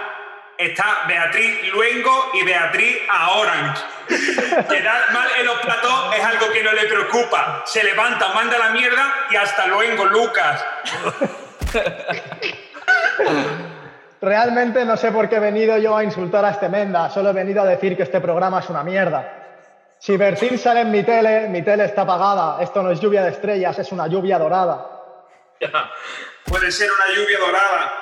Está 0.57 1.05
Beatriz 1.07 1.71
Luengo 1.73 2.31
y 2.35 2.45
Beatriz 2.45 2.99
a 3.09 3.33
Orange. 3.33 3.83
Quedar 4.69 5.13
mal 5.13 5.29
en 5.39 5.47
los 5.47 5.61
platos 5.61 6.17
es 6.17 6.25
algo 6.25 6.51
que 6.51 6.63
no 6.63 6.73
le 6.73 6.85
preocupa. 6.85 7.63
Se 7.67 7.85
levanta, 7.85 8.33
manda 8.33 8.59
la 8.59 8.71
mierda 8.71 9.27
y 9.31 9.37
hasta 9.37 9.67
luego, 9.67 10.07
Lucas. 10.07 10.65
Realmente 14.21 14.85
no 14.85 14.97
sé 14.97 15.13
por 15.13 15.29
qué 15.29 15.37
he 15.37 15.41
venido 15.41 15.77
yo 15.79 15.97
a 15.97 16.03
insultar 16.03 16.45
a 16.45 16.51
este 16.51 16.69
Menda, 16.69 17.09
solo 17.11 17.31
he 17.31 17.35
venido 17.35 17.63
a 17.63 17.67
decir 17.67 17.97
que 17.97 18.03
este 18.03 18.21
programa 18.21 18.59
es 18.59 18.69
una 18.69 18.83
mierda. 18.83 19.38
Si 19.99 20.17
Bertín 20.17 20.59
sale 20.59 20.81
en 20.81 20.91
mi 20.91 21.03
tele, 21.03 21.49
mi 21.49 21.63
tele 21.63 21.85
está 21.85 22.03
apagada. 22.03 22.63
Esto 22.63 22.83
no 22.83 22.91
es 22.91 23.01
lluvia 23.01 23.23
de 23.23 23.31
estrellas, 23.31 23.79
es 23.79 23.91
una 23.91 24.07
lluvia 24.07 24.39
dorada. 24.39 24.87
Puede 26.45 26.71
ser 26.71 26.89
una 26.91 27.15
lluvia 27.15 27.39
dorada, 27.39 27.93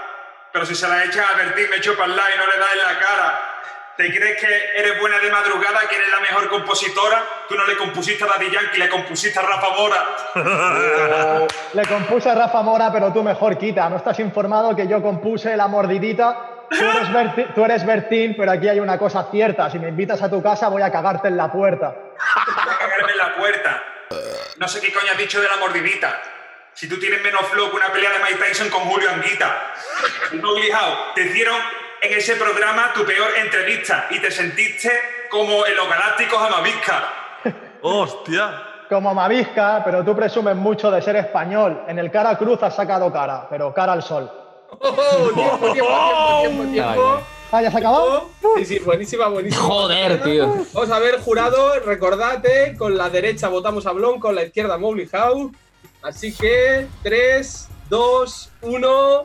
pero 0.52 0.66
si 0.66 0.74
se 0.74 0.86
la 0.86 1.04
echas 1.04 1.26
a 1.32 1.36
Bertín, 1.36 1.70
me 1.70 1.80
chupa 1.80 2.04
al 2.04 2.14
lado 2.14 2.28
y 2.34 2.38
no 2.38 2.46
le 2.46 2.58
das 2.58 2.72
en 2.72 2.78
la 2.94 2.98
cara. 2.98 3.40
¿Te 3.96 4.14
crees 4.14 4.38
que 4.38 4.46
eres 4.78 5.00
buena 5.00 5.18
de 5.18 5.30
madrugada, 5.30 5.80
que 5.88 5.96
eres 5.96 6.10
la 6.10 6.20
mejor 6.20 6.50
compositora? 6.50 7.24
Tú 7.48 7.54
no 7.54 7.66
le 7.66 7.78
compusiste 7.78 8.24
a 8.24 8.26
Daddy 8.26 8.50
Yankee, 8.50 8.78
le 8.78 8.90
compusiste 8.90 9.38
a 9.38 9.42
Rafa 9.42 9.70
Mora. 9.70 11.46
Le 11.72 11.86
compuse 11.86 12.28
a 12.28 12.34
Rafa 12.34 12.60
Mora, 12.60 12.92
pero 12.92 13.10
tú 13.10 13.22
mejor 13.22 13.56
quita. 13.56 13.88
¿No 13.88 13.96
estás 13.96 14.18
informado 14.20 14.76
que 14.76 14.86
yo 14.86 15.00
compuse 15.00 15.56
La 15.56 15.66
Mordidita? 15.66 16.55
Tú 16.70 16.84
eres, 16.84 17.08
Berti- 17.10 17.54
tú 17.54 17.64
eres 17.64 17.86
Bertín, 17.86 18.34
pero 18.36 18.52
aquí 18.52 18.68
hay 18.68 18.80
una 18.80 18.98
cosa 18.98 19.28
cierta. 19.30 19.70
Si 19.70 19.78
me 19.78 19.88
invitas 19.88 20.22
a 20.22 20.28
tu 20.30 20.42
casa, 20.42 20.68
voy 20.68 20.82
a 20.82 20.90
cagarte 20.90 21.28
en 21.28 21.36
la 21.36 21.50
puerta. 21.52 21.94
Voy 21.94 22.74
a 22.74 22.78
cagarme 22.78 23.12
en 23.12 23.18
la 23.18 23.34
puerta. 23.36 23.82
No 24.58 24.68
sé 24.68 24.80
qué 24.80 24.92
coño 24.92 25.12
has 25.12 25.18
dicho 25.18 25.40
de 25.40 25.48
la 25.48 25.56
mordidita. 25.56 26.20
Si 26.72 26.88
tú 26.88 26.98
tienes 26.98 27.22
menos 27.22 27.40
flow 27.42 27.70
que 27.70 27.76
una 27.76 27.88
pelea 27.92 28.10
de 28.12 28.18
Mike 28.18 28.44
Tyson 28.44 28.68
con 28.68 28.80
Julio 28.82 29.08
Anguita. 29.10 29.72
House, 30.72 30.98
te 31.14 31.22
hicieron 31.22 31.56
en 32.02 32.18
ese 32.18 32.36
programa 32.36 32.92
tu 32.94 33.04
peor 33.04 33.28
entrevista 33.42 34.06
y 34.10 34.18
te 34.20 34.30
sentiste 34.30 34.90
como 35.30 35.64
en 35.66 35.74
los 35.76 35.88
Galácticos 35.88 36.40
Amavisca. 36.42 37.02
Hostia. 37.82 38.62
Como 38.88 39.12
Mavisca, 39.14 39.82
pero 39.84 40.04
tú 40.04 40.14
presumes 40.14 40.54
mucho 40.54 40.90
de 40.90 41.02
ser 41.02 41.16
español. 41.16 41.82
En 41.88 41.98
el 41.98 42.10
cara 42.10 42.36
cruz 42.36 42.62
has 42.62 42.76
sacado 42.76 43.12
cara, 43.12 43.46
pero 43.50 43.72
cara 43.74 43.92
al 43.92 44.02
sol. 44.02 44.30
¡Oh, 44.80 45.30
tiempo, 45.34 45.72
tiempo, 45.72 45.72
tiempo, 45.72 46.40
tiempo, 46.42 46.72
tiempo! 46.72 47.20
Ah, 47.52 47.62
¿ya 47.62 47.70
se 47.70 47.76
ha 47.76 47.80
acabado? 47.80 48.28
Sí, 48.56 48.64
sí, 48.64 48.78
buenísima, 48.80 49.28
buenísima. 49.28 49.62
Joder, 49.62 50.22
tío. 50.22 50.52
Vamos 50.72 50.90
a 50.90 50.98
ver, 50.98 51.20
jurado, 51.20 51.78
recordate, 51.80 52.74
con 52.76 52.96
la 52.96 53.08
derecha 53.08 53.48
votamos 53.48 53.86
a 53.86 53.92
Blon, 53.92 54.18
con 54.18 54.34
la 54.34 54.42
izquierda 54.44 54.78
Mowgli 54.78 55.06
House. 55.06 55.52
Así 56.02 56.34
que 56.34 56.86
3, 57.02 57.68
2, 57.88 58.50
1. 58.62 59.22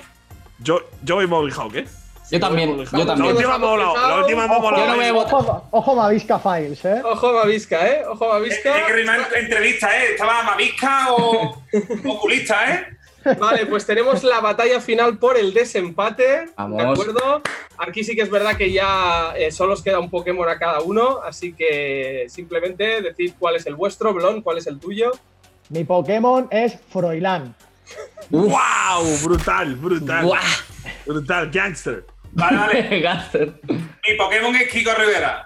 Yo, 0.59 0.79
yo 1.03 1.15
voy 1.15 1.27
Mowgli 1.27 1.51
Hawk, 1.51 1.75
¿eh? 1.75 1.85
Yo 2.29 2.39
también, 2.39 2.77
yo 2.77 2.97
La 2.97 3.05
también. 3.07 3.35
última 3.35 3.57
me 3.57 3.65
ha 3.65 3.69
molado. 3.69 3.93
La 4.07 4.15
última 4.21 4.45
Ojo, 4.45 4.71
Yo 4.77 4.85
no 4.87 4.95
voy 4.95 5.05
a 5.05 5.11
votar. 5.13 5.33
ojo, 5.33 5.67
ojo 5.71 5.95
Mavisca 5.95 6.39
Files, 6.39 6.85
¿eh? 6.85 7.01
Ojo 7.03 7.33
Mavisca, 7.33 7.87
¿eh? 7.87 8.03
Ojo 8.07 8.27
Mavisca. 8.29 8.71
Tiene 8.71 8.87
que 8.87 8.93
rimar 8.93 9.27
entrevista, 9.35 9.89
¿eh? 9.97 10.11
¿Estaba 10.13 10.43
Mavisca 10.43 11.11
o 11.11 11.61
oculista, 12.07 12.73
eh? 12.73 12.85
Vale, 13.39 13.65
pues 13.65 13.85
tenemos 13.85 14.23
la 14.23 14.39
batalla 14.39 14.81
final 14.81 15.17
por 15.17 15.37
el 15.37 15.53
desempate. 15.53 16.45
Vamos. 16.57 16.77
¿De 16.77 16.89
acuerdo? 16.89 17.41
Aquí 17.77 18.03
sí 18.03 18.15
que 18.15 18.21
es 18.21 18.29
verdad 18.29 18.55
que 18.57 18.71
ya 18.71 19.33
eh, 19.37 19.51
solo 19.51 19.73
os 19.73 19.81
queda 19.81 19.99
un 19.99 20.09
Pokémon 20.09 20.47
a 20.49 20.57
cada 20.57 20.81
uno, 20.81 21.19
así 21.23 21.53
que 21.53 22.25
simplemente 22.29 23.01
decid 23.01 23.33
cuál 23.37 23.55
es 23.55 23.65
el 23.65 23.75
vuestro, 23.75 24.13
Blon, 24.13 24.41
cuál 24.41 24.57
es 24.57 24.67
el 24.67 24.79
tuyo. 24.79 25.11
Mi 25.69 25.83
Pokémon 25.83 26.47
es 26.51 26.77
Froilán. 26.89 27.55
¡Wow! 28.29 29.17
Brutal, 29.23 29.75
brutal. 29.75 30.25
Buah. 30.25 30.39
Brutal, 31.05 31.51
gangster. 31.51 32.05
Vale, 32.33 32.57
vale. 32.57 33.01
Gaster. 33.01 33.53
Mi 33.67 34.15
Pokémon 34.17 34.55
es 34.55 34.69
Kiko 34.71 34.93
Rivera. 34.93 35.45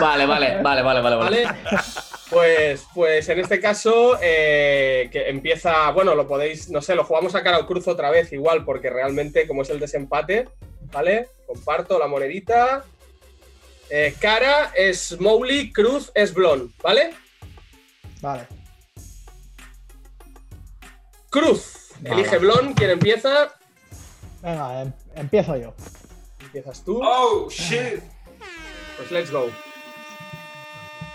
Vale, 0.00 0.26
vale, 0.26 0.62
vale, 0.62 0.82
vale, 0.82 1.00
vale. 1.00 1.16
vale. 1.16 1.46
Pues, 2.30 2.86
pues 2.94 3.28
en 3.28 3.38
este 3.40 3.60
caso, 3.60 4.18
eh, 4.20 5.08
que 5.12 5.28
empieza, 5.28 5.90
bueno, 5.90 6.14
lo 6.14 6.26
podéis, 6.26 6.68
no 6.70 6.80
sé, 6.82 6.94
lo 6.94 7.04
jugamos 7.04 7.34
a 7.34 7.42
cara 7.42 7.58
al 7.58 7.66
cruz 7.66 7.86
otra 7.86 8.10
vez 8.10 8.32
igual, 8.32 8.64
porque 8.64 8.90
realmente 8.90 9.46
como 9.46 9.62
es 9.62 9.70
el 9.70 9.78
desempate, 9.78 10.48
¿vale? 10.92 11.28
Comparto 11.46 11.98
la 11.98 12.06
monedita. 12.08 12.84
Eh, 13.90 14.14
cara 14.20 14.72
es 14.74 15.20
Mowgli, 15.20 15.72
cruz 15.72 16.10
es 16.14 16.32
Blon, 16.34 16.72
¿vale? 16.82 17.12
Vale. 18.20 18.46
Cruz. 21.30 21.90
Elige 22.04 22.38
Blon, 22.38 22.74
¿quién 22.74 22.90
empieza? 22.90 23.54
Venga, 24.42 24.82
em- 24.82 24.92
empiezo 25.14 25.56
yo. 25.56 25.74
Empiezas 26.40 26.84
tú. 26.84 27.00
Oh, 27.02 27.48
shit. 27.50 28.00
Pues 28.96 29.10
let's 29.10 29.30
go. 29.30 29.50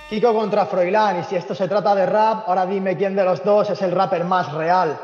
Kiko 0.09 0.33
contra 0.33 0.65
Froilán, 0.65 1.19
y 1.19 1.23
si 1.23 1.35
esto 1.35 1.53
se 1.53 1.67
trata 1.67 1.93
de 1.93 2.05
rap, 2.05 2.47
ahora 2.47 2.65
dime 2.65 2.97
quién 2.97 3.15
de 3.15 3.23
los 3.23 3.43
dos 3.43 3.69
es 3.69 3.81
el 3.83 3.91
rapper 3.91 4.23
más 4.23 4.51
real. 4.53 4.99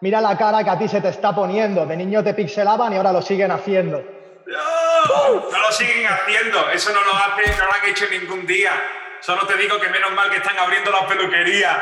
Mira 0.00 0.20
la 0.20 0.36
cara 0.36 0.64
que 0.64 0.70
a 0.70 0.78
ti 0.78 0.88
se 0.88 1.00
te 1.00 1.08
está 1.08 1.34
poniendo. 1.34 1.86
De 1.86 1.96
niño 1.96 2.24
te 2.24 2.34
pixelaban 2.34 2.92
y 2.92 2.96
ahora 2.96 3.12
lo 3.12 3.22
siguen 3.22 3.52
haciendo. 3.52 4.02
No, 4.46 5.50
no 5.50 5.58
lo 5.58 5.72
siguen 5.72 6.06
haciendo. 6.06 6.68
Eso 6.70 6.90
no 6.92 7.00
lo 7.02 7.14
hacen, 7.14 7.56
no 7.58 7.66
lo 7.66 7.72
han 7.72 7.88
hecho 7.88 8.06
ningún 8.10 8.46
día. 8.46 8.72
Solo 9.20 9.46
te 9.46 9.56
digo 9.56 9.78
que 9.78 9.88
menos 9.90 10.10
mal 10.12 10.30
que 10.30 10.38
están 10.38 10.58
abriendo 10.58 10.90
las 10.90 11.04
peluquerías. 11.04 11.76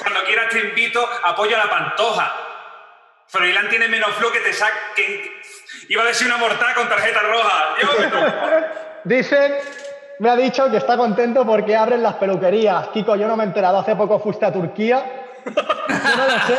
Cuando 0.00 0.24
quieras 0.24 0.48
te 0.48 0.60
invito, 0.60 1.06
apoyo 1.24 1.54
a 1.54 1.64
la 1.66 1.70
pantoja. 1.70 2.32
Froilán 3.28 3.68
tiene 3.68 3.88
menos 3.88 4.10
flow 4.14 4.32
que 4.32 4.40
te 4.40 4.52
saquen. 4.52 5.30
Iba 5.88 6.02
a 6.02 6.06
decir 6.06 6.26
una 6.26 6.38
mortal 6.38 6.74
con 6.74 6.88
tarjeta 6.88 7.20
roja. 7.20 7.74
Yo 7.80 8.00
me 8.00 8.06
toco. 8.08 8.26
Dicen, 9.04 9.54
me 10.20 10.30
ha 10.30 10.36
dicho 10.36 10.70
que 10.70 10.76
está 10.76 10.96
contento 10.96 11.44
porque 11.44 11.76
abren 11.76 12.02
las 12.02 12.14
peluquerías. 12.14 12.88
Kiko, 12.88 13.16
yo 13.16 13.26
no 13.26 13.36
me 13.36 13.44
he 13.44 13.46
enterado, 13.46 13.78
hace 13.78 13.96
poco 13.96 14.20
fuiste 14.20 14.46
a 14.46 14.52
Turquía. 14.52 15.04
Yo 15.44 16.16
no 16.16 16.26
lo 16.26 16.38
sé, 16.46 16.58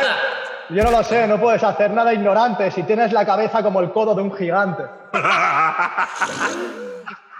yo 0.70 0.84
no 0.84 0.90
lo 0.90 1.02
sé, 1.02 1.26
no 1.26 1.40
puedes 1.40 1.62
hacer 1.62 1.90
nada 1.90 2.12
ignorante 2.12 2.70
si 2.70 2.82
tienes 2.82 3.12
la 3.12 3.24
cabeza 3.24 3.62
como 3.62 3.80
el 3.80 3.90
codo 3.92 4.14
de 4.14 4.22
un 4.22 4.34
gigante. 4.36 4.82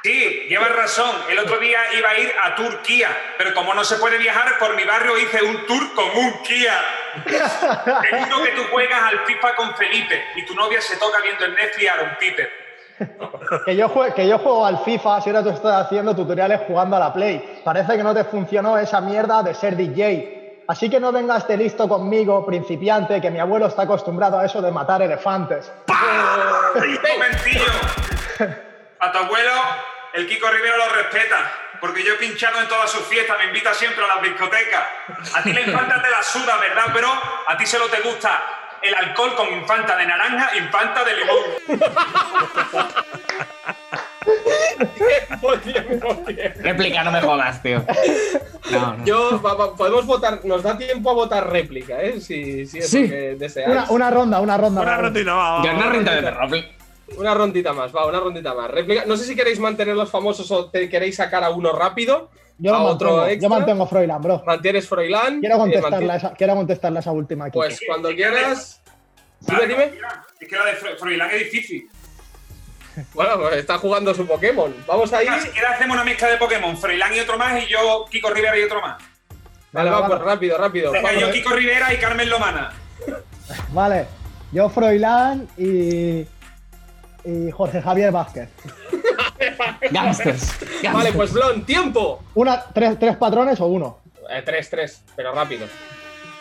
Sí, 0.03 0.47
llevas 0.51 0.77
razón. 0.77 1.11
El 1.31 1.39
otro 1.39 1.59
día 1.59 1.79
iba 1.99 2.11
a 2.11 2.19
ir 2.19 2.31
a 2.45 2.55
Turquía, 2.55 3.09
pero 3.39 3.55
como 3.55 3.73
no 3.73 3.83
se 3.85 3.97
puede 3.97 4.19
viajar, 4.19 4.59
por 4.59 4.77
mi 4.77 4.85
barrio 4.85 5.19
hice 5.19 5.43
un 5.43 5.65
tour 5.67 5.95
con 5.95 6.05
un 6.15 6.43
Kia. 6.43 6.75
Seguro 8.11 8.43
que 8.45 8.51
tú 8.51 8.65
juegas 8.71 9.03
al 9.03 9.21
FIFA 9.21 9.57
con 9.57 9.75
Felipe 9.77 10.23
y 10.37 10.45
tu 10.45 10.55
novia 10.55 10.83
se 10.83 10.99
toca 10.99 11.21
viendo 11.23 11.47
en 11.47 11.55
Netflix 11.55 11.91
a 11.91 11.95
Aaron 11.95 12.17
Piper. 12.21 12.64
Que 13.67 13.77
yo, 13.77 13.89
jue- 13.89 14.13
que 14.15 14.27
yo 14.27 14.39
juego 14.39 14.65
al 14.67 14.79
FIFA, 14.79 15.21
si 15.21 15.31
ahora 15.31 15.43
tú 15.43 15.51
estás 15.51 15.85
haciendo 15.87 16.15
tutoriales 16.17 16.61
jugando 16.67 16.97
a 16.97 17.01
la 17.01 17.13
Play. 17.13 17.61
Parece 17.65 17.97
que 17.97 18.03
no 18.03 18.15
te 18.15 18.25
funcionó 18.25 18.79
esa 18.79 19.01
mierda 19.01 19.43
de 19.43 19.55
ser 19.55 19.77
DJ. 19.77 20.65
Así 20.67 20.89
que 20.89 20.99
no 20.99 21.13
vengas 21.13 21.47
de 21.47 21.57
listo 21.59 21.87
conmigo, 21.89 22.45
principiante, 22.47 23.21
que 23.21 23.31
mi 23.31 23.39
abuelo 23.39 23.67
está 23.67 23.83
acostumbrado 23.83 24.39
a 24.39 24.47
eso 24.47 24.63
de 24.63 24.73
matar 24.73 25.03
elefantes. 25.03 25.71
Momentillo. 26.75 27.65
A 29.01 29.13
tu 29.13 29.19
abuelo, 29.19 29.53
el 30.15 30.27
Kiko 30.27 30.49
Rivera 30.49 30.77
lo 30.79 30.89
respeta, 30.95 31.37
porque 31.81 32.03
yo 32.03 32.15
he 32.15 32.17
pinchado 32.17 32.61
en 32.61 32.69
todas 32.69 32.91
sus 32.91 33.03
fiestas, 33.03 33.37
me 33.39 33.45
invita 33.47 33.75
siempre 33.75 34.03
a 34.05 34.15
las 34.17 34.23
discotecas. 34.23 34.83
A 35.35 35.43
ti 35.43 35.53
la 35.53 35.61
infanta 35.61 36.01
te 36.03 36.11
la 36.11 36.23
suda, 36.23 36.57
¿verdad? 36.59 36.85
Pero 36.95 37.09
a 37.49 37.57
ti 37.59 37.67
solo 37.67 37.87
te 37.89 38.01
gusta 38.01 38.41
el 38.85 38.95
alcohol 38.95 39.35
con 39.37 39.53
infanta 39.53 39.97
de 39.97 40.07
naranja, 40.07 40.51
infanta 40.57 41.05
de 41.05 41.13
limón. 41.17 42.55
Réplica, 46.63 47.05
no 47.05 47.13
me 47.13 47.21
jodas, 47.21 47.63
tío. 47.63 47.85
No, 48.71 48.97
no. 48.97 49.05
Yo, 49.05 49.43
podemos 49.77 50.07
votar, 50.07 50.41
nos 50.45 50.63
da 50.63 50.77
tiempo 50.79 51.11
a 51.11 51.15
votar 51.15 51.51
réplica, 51.51 52.01
¿eh? 52.03 52.21
Si, 52.21 52.67
si 52.67 52.79
es 52.79 52.89
Sí. 52.91 53.03
lo 53.03 53.09
que 53.09 53.37
deseáis. 53.37 53.69
Una, 53.71 53.91
una 53.91 54.11
ronda, 54.11 54.41
una 54.41 54.57
ronda. 54.57 54.81
Una 54.81 54.97
rondita, 54.97 55.35
va, 55.35 55.59
va, 55.59 55.65
Yo 55.65 55.73
no 55.75 55.91
rinda 55.91 56.15
de 56.15 56.31
réplica. 56.31 56.69
Una 57.17 57.35
rondita 57.35 57.73
más, 57.73 57.95
va, 57.95 58.07
una 58.07 58.21
rondita 58.21 58.55
más. 58.55 58.71
No 59.07 59.17
sé 59.17 59.25
si 59.25 59.37
queréis 59.37 59.59
mantener 59.59 59.95
los 59.95 60.11
famosos 60.11 60.51
o 60.51 60.71
te 60.71 60.89
queréis 60.89 61.17
sacar 61.17 61.45
a 61.45 61.51
uno 61.51 61.73
rápido. 61.73 62.31
Yo, 62.59 62.75
a 62.75 62.79
lo 62.79 62.85
otro 62.87 63.17
mantengo, 63.19 63.43
yo 63.43 63.49
mantengo 63.49 63.87
Froilán, 63.87 64.23
bro. 64.23 64.43
Mantienes 64.47 64.89
Froilán. 64.89 65.41
Quiero 65.41 65.57
eh, 65.57 65.59
contestarla, 65.59 65.99
manti- 65.99 66.17
esa, 66.17 66.33
quiero 66.35 66.55
contestarla 66.55 67.01
esa 67.01 67.13
última 67.13 67.47
aquí. 67.47 67.59
Pues 67.59 67.81
cuando 67.87 68.11
quieras. 68.15 68.81
Dime, 69.41 69.93
Es 70.41 70.49
que 70.49 70.57
la 70.57 70.65
de 70.67 70.73
Fro- 70.77 70.97
Froilán 70.99 71.31
es 71.33 71.39
difícil. 71.51 71.89
Bueno, 73.13 73.37
pues 73.41 73.57
está 73.57 73.77
jugando 73.79 74.15
su 74.15 74.25
Pokémon. 74.25 74.73
Vamos 74.87 75.13
ahí. 75.13 75.27
Mira, 75.29 75.41
si 75.41 75.49
quieres 75.49 75.71
hacemos 75.73 75.95
una 75.97 76.05
mezcla 76.05 76.29
de 76.29 76.37
Pokémon, 76.37 76.77
Froilán 76.77 77.13
y 77.13 77.19
otro 77.19 77.37
más, 77.37 77.61
y 77.61 77.67
yo, 77.67 78.05
Kiko 78.09 78.31
Rivera 78.31 78.57
y 78.57 78.63
otro 78.63 78.81
más. 78.81 79.03
Vale, 79.73 79.91
va, 79.91 80.01
vale. 80.03 80.15
pues 80.15 80.25
rápido, 80.25 80.57
rápido. 80.59 80.93
Venga, 80.93 81.09
Vamos. 81.09 81.21
yo, 81.27 81.33
Kiko 81.33 81.51
Rivera 81.51 81.93
y 81.93 81.97
Carmen 81.97 82.31
Lomana. 82.31 82.73
Vale, 83.73 84.07
yo 84.53 84.69
Froilán 84.69 85.49
y, 85.59 86.25
y 87.25 87.51
Jorge 87.51 87.81
Javier 87.81 88.13
Vázquez. 88.13 88.49
Gangsters. 89.91 90.59
Vale, 90.93 91.13
pues 91.13 91.33
Blon, 91.33 91.65
tiempo. 91.65 92.23
Una, 92.35 92.63
tres, 92.73 92.99
¿Tres 92.99 93.17
patrones 93.17 93.61
o 93.61 93.67
uno? 93.67 93.99
Eh, 94.31 94.43
tres, 94.45 94.71
tres, 94.71 95.03
pero 95.17 95.33
rápido. 95.33 95.67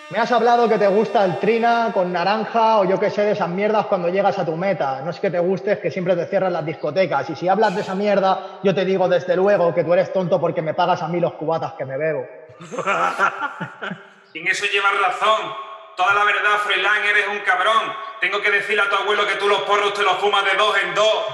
Me 0.09 0.19
has 0.19 0.31
hablado 0.31 0.69
que 0.69 0.77
te 0.77 0.87
gusta 0.87 1.25
el 1.25 1.39
trina 1.39 1.89
con 1.93 2.13
naranja 2.13 2.79
o 2.79 2.85
yo 2.85 2.99
qué 2.99 3.09
sé 3.09 3.23
de 3.23 3.31
esas 3.31 3.49
mierdas 3.49 3.87
cuando 3.87 4.09
llegas 4.09 4.37
a 4.37 4.45
tu 4.45 4.55
meta. 4.55 5.01
No 5.01 5.09
es 5.09 5.19
que 5.19 5.31
te 5.31 5.39
guste, 5.39 5.71
es 5.71 5.79
que 5.79 5.89
siempre 5.89 6.15
te 6.15 6.27
cierran 6.27 6.53
las 6.53 6.65
discotecas. 6.65 7.29
Y 7.31 7.35
si 7.35 7.47
hablas 7.47 7.73
de 7.73 7.81
esa 7.81 7.95
mierda, 7.95 8.59
yo 8.63 8.75
te 8.75 8.85
digo 8.85 9.07
desde 9.09 9.35
luego 9.35 9.73
que 9.73 9.83
tú 9.83 9.91
eres 9.93 10.13
tonto 10.13 10.39
porque 10.39 10.61
me 10.61 10.75
pagas 10.75 11.01
a 11.01 11.07
mí 11.07 11.19
los 11.19 11.33
cubatas 11.33 11.73
que 11.73 11.85
me 11.85 11.97
bebo. 11.97 12.25
En 14.35 14.47
eso 14.47 14.65
llevas 14.65 14.93
razón. 14.99 15.72
Toda 15.95 16.13
la 16.13 16.23
verdad, 16.23 16.57
Froilán, 16.63 17.03
eres 17.05 17.27
un 17.27 17.39
cabrón. 17.39 17.93
Tengo 18.19 18.41
que 18.41 18.49
decirle 18.49 18.81
a 18.81 18.89
tu 18.89 18.95
abuelo 18.95 19.27
que 19.27 19.35
tú 19.35 19.47
los 19.47 19.61
porros 19.61 19.93
te 19.93 20.01
los 20.01 20.17
fumas 20.17 20.43
de 20.43 20.57
dos 20.57 20.75
en 20.83 20.95
dos. 20.95 21.25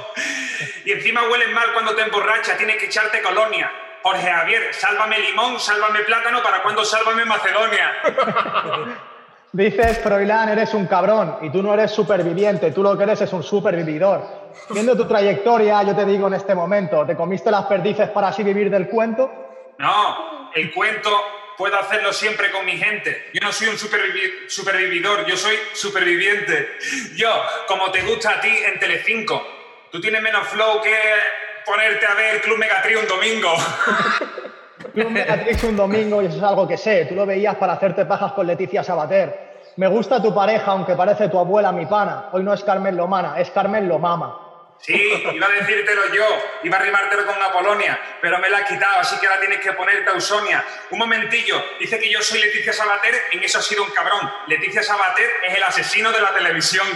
Y 0.85 0.91
encima 0.91 1.23
hueles 1.29 1.49
mal 1.51 1.71
cuando 1.73 1.95
te 1.95 2.01
emborrachas, 2.01 2.57
tienes 2.57 2.77
que 2.77 2.87
echarte 2.87 3.21
colonia. 3.21 3.71
Jorge 4.01 4.29
Javier, 4.29 4.73
sálvame 4.73 5.19
limón, 5.19 5.59
sálvame 5.59 5.99
plátano, 6.01 6.41
¿para 6.41 6.61
cuando 6.61 6.83
sálvame 6.83 7.25
Macedonia? 7.25 7.93
Dices, 9.51 9.99
Froilán, 9.99 10.49
eres 10.49 10.73
un 10.73 10.85
cabrón 10.85 11.37
y 11.41 11.49
tú 11.49 11.63
no 11.63 11.73
eres 11.73 11.91
superviviente, 11.91 12.71
tú 12.71 12.83
lo 12.83 12.95
que 12.95 13.03
eres 13.03 13.21
es 13.21 13.33
un 13.33 13.41
supervividor. 13.41 14.23
Viendo 14.69 14.95
tu 14.95 15.07
trayectoria, 15.07 15.81
yo 15.83 15.95
te 15.95 16.05
digo 16.05 16.27
en 16.27 16.35
este 16.35 16.53
momento, 16.53 17.05
¿te 17.05 17.15
comiste 17.15 17.49
las 17.49 17.65
perdices 17.65 18.09
para 18.09 18.27
así 18.27 18.43
vivir 18.43 18.69
del 18.69 18.87
cuento? 18.87 19.73
No, 19.79 20.51
el 20.53 20.71
cuento 20.71 21.09
puedo 21.59 21.77
hacerlo 21.77 22.13
siempre 22.13 22.49
con 22.51 22.65
mi 22.65 22.77
gente. 22.77 23.29
Yo 23.33 23.41
no 23.45 23.51
soy 23.51 23.67
un 23.67 23.75
supervivi- 23.75 24.47
supervividor, 24.47 25.25
yo 25.25 25.35
soy 25.35 25.55
superviviente. 25.73 26.77
Yo, 27.15 27.29
como 27.67 27.91
te 27.91 28.01
gusta 28.01 28.31
a 28.31 28.41
ti 28.41 28.47
en 28.47 28.79
Telecinco, 28.79 29.45
tú 29.91 29.99
tienes 29.99 30.21
menos 30.21 30.47
flow 30.47 30.81
que 30.81 30.95
ponerte 31.65 32.05
a 32.05 32.13
ver 32.15 32.41
Club 32.41 32.57
Megatri 32.57 32.95
un 32.95 33.07
domingo. 33.07 33.53
Club 34.93 35.09
Megatrix 35.11 35.63
un 35.65 35.75
domingo 35.75 36.21
y 36.21 36.27
eso 36.27 36.37
es 36.37 36.43
algo 36.43 36.65
que 36.65 36.77
sé. 36.77 37.05
Tú 37.05 37.15
lo 37.15 37.25
veías 37.25 37.55
para 37.55 37.73
hacerte 37.73 38.05
pajas 38.05 38.31
con 38.31 38.47
Leticia 38.47 38.81
Sabater. 38.83 39.49
Me 39.75 39.87
gusta 39.87 40.21
tu 40.21 40.33
pareja, 40.33 40.71
aunque 40.71 40.95
parece 40.95 41.27
tu 41.27 41.37
abuela 41.37 41.71
mi 41.73 41.85
pana. 41.85 42.29
Hoy 42.31 42.41
no 42.43 42.53
es 42.53 42.63
Carmen 42.63 42.95
Lomana, 42.95 43.39
es 43.39 43.51
Carmen 43.51 43.87
Lomama. 43.87 44.48
Sí, 44.81 44.93
iba 45.33 45.45
a 45.45 45.49
decírtelo 45.49 46.13
yo, 46.13 46.25
iba 46.63 46.77
a 46.77 46.81
rimártelo 46.81 47.25
con 47.25 47.35
Apolonia, 47.41 47.99
pero 48.21 48.39
me 48.39 48.49
la 48.49 48.59
has 48.59 48.69
quitado, 48.69 48.99
así 49.01 49.17
que 49.19 49.27
ahora 49.27 49.41
tienes 49.41 49.59
que 49.59 49.73
ponerte 49.73 50.09
Ausonia. 50.09 50.65
Un 50.91 50.99
momentillo, 50.99 51.61
dice 51.79 51.99
que 51.99 52.09
yo 52.09 52.21
soy 52.21 52.39
Leticia 52.39 52.71
Sabater, 52.71 53.13
en 53.33 53.43
eso 53.43 53.59
ha 53.59 53.61
sido 53.61 53.83
un 53.83 53.89
cabrón. 53.91 54.31
Leticia 54.47 54.81
Sabater 54.81 55.29
es 55.47 55.57
el 55.57 55.63
asesino 55.63 56.11
de 56.13 56.21
la 56.21 56.33
televisión. 56.33 56.87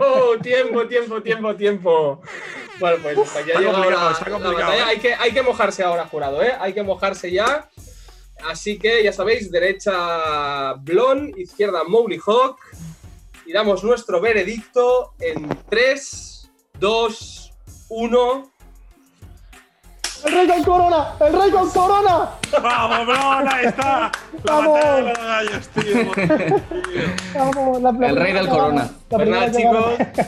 Oh, 0.00 0.36
tiempo, 0.42 0.86
tiempo, 0.86 1.20
tiempo, 1.22 1.56
tiempo. 1.56 2.22
Bueno, 2.78 2.98
pues 3.02 3.18
Está 3.18 3.42
llegado 3.42 3.72
complicado, 3.72 4.04
la- 4.06 4.12
está 4.12 4.24
la 4.24 4.30
complicado, 4.30 4.70
batalla. 4.70 4.82
¿eh? 4.84 4.86
Hay, 4.88 4.98
que, 5.00 5.14
hay 5.14 5.32
que 5.32 5.42
mojarse 5.42 5.82
ahora, 5.82 6.06
jurado, 6.06 6.42
¿eh? 6.42 6.54
Hay 6.60 6.72
que 6.72 6.82
mojarse 6.84 7.30
ya. 7.32 7.68
Así 8.44 8.78
que 8.78 9.02
ya 9.02 9.12
sabéis, 9.12 9.50
derecha 9.50 10.72
Blon, 10.74 11.32
izquierda 11.36 11.82
Mowgli 11.84 12.20
Hawk. 12.24 12.58
Y 13.44 13.52
damos 13.52 13.82
nuestro 13.82 14.20
veredicto 14.20 15.14
en 15.18 15.48
3, 15.68 16.31
2, 16.86 17.52
1. 17.90 18.50
¡El 20.24 20.32
rey 20.34 20.48
con 20.48 20.64
corona! 20.64 21.12
¡El 21.20 21.32
rey 21.40 21.50
con 21.52 21.70
corona! 21.70 22.30
¡Vamos, 22.60 23.06
Blon! 23.06 23.48
¡Ahí 23.48 23.66
está! 23.66 24.10
La 24.42 24.52
Vamos. 24.52 24.80
de 24.84 25.02
los 25.02 25.18
gallos, 25.18 25.68
tío. 25.68 26.56
Vamos, 27.36 27.82
la- 27.82 28.08
El 28.08 28.16
rey 28.16 28.32
del 28.32 28.48
corona. 28.48 28.82
la 29.10 29.16
Pues 29.16 29.28
nada, 29.28 29.52
chicos, 29.52 29.84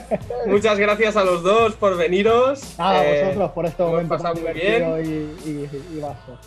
muchas 0.47 0.79
gracias 0.79 1.17
a 1.17 1.25
los 1.25 1.43
dos 1.43 1.75
por 1.75 1.97
veniros. 1.97 2.63
Nada, 2.79 3.05
Eh, 3.05 3.25
vosotros 3.25 3.51
por 3.51 3.67
este 3.67 3.83
hemos 3.83 3.93
momento 3.93 4.15
pasado 4.17 4.35
tan 4.35 4.43
muy 4.45 4.53
divertido 4.53 5.01
y, 5.03 5.07
y, 5.45 5.97
y 5.97 6.01
vasto. 6.01 6.39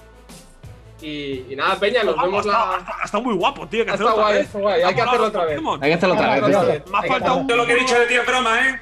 Y, 1.02 1.46
y 1.52 1.56
nada, 1.58 1.76
Peña, 1.76 2.04
nos 2.06 2.16
Vamos, 2.16 2.32
vemos 2.32 2.46
está, 2.46 2.66
la. 2.72 2.78
está- 2.78 2.96
está 3.04 3.20
muy 3.20 3.36
guapo, 3.36 3.68
tío. 3.68 3.84
que 3.84 3.92
Está 3.92 3.94
hacerlo 3.96 4.12
otra 4.14 4.24
guay, 4.24 4.34
vez. 4.38 4.46
está 4.48 4.60
guay, 4.60 4.82
hay 4.84 4.96
que 4.96 5.02
a 5.02 5.04
hacerlo 5.04 5.28
otra 5.28 5.44
vez. 5.44 5.60
Hay 5.82 5.90
que 5.90 5.94
hacerlo 5.96 6.16
otra 6.16 6.30
vez. 6.34 6.46
Tío. 6.86 6.92
Me 6.94 6.98
ha 6.98 7.02
faltado 7.02 7.34
hacerlo. 7.34 7.48
Yo 7.50 7.56
lo 7.58 7.66
que 7.66 7.74
he 7.74 7.76
dicho 7.76 8.00
de 8.00 8.06
ti 8.08 8.14
es 8.16 8.26
broma, 8.26 8.68
¿eh? 8.68 8.80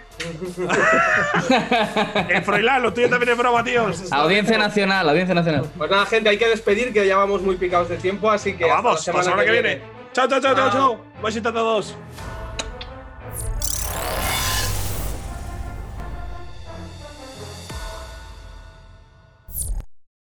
Eh, 2.30 2.42
Froilán, 2.42 2.84
lo 2.84 2.94
tuyo 2.94 3.10
también 3.10 3.32
es 3.32 3.38
broma, 3.38 3.64
tíos. 3.64 4.12
Audiencia 4.12 4.58
nacional, 4.58 5.10
audiencia 5.10 5.36
nacional. 5.36 5.66
Pues 5.78 5.90
nada, 5.90 6.06
gente, 6.06 6.30
hay 6.30 6.38
que 6.38 6.48
despedir, 6.48 6.94
que 6.94 7.06
ya 7.06 7.18
vamos 7.18 7.42
muy 7.42 7.56
picados 7.58 7.90
de 7.90 7.98
tiempo, 7.98 8.30
así 8.32 8.54
que. 8.56 8.66
vamos, 8.66 9.00
hasta 9.00 9.14
la 9.14 9.24
semana 9.24 9.46
que 9.46 9.52
viene. 9.52 9.82
Chao, 10.14 10.28
chao, 10.28 10.40
chao, 10.40 10.56
chao, 10.56 10.72
chao. 10.72 11.06
Besitos 11.22 11.52
a 11.52 11.54
todos. 11.54 11.96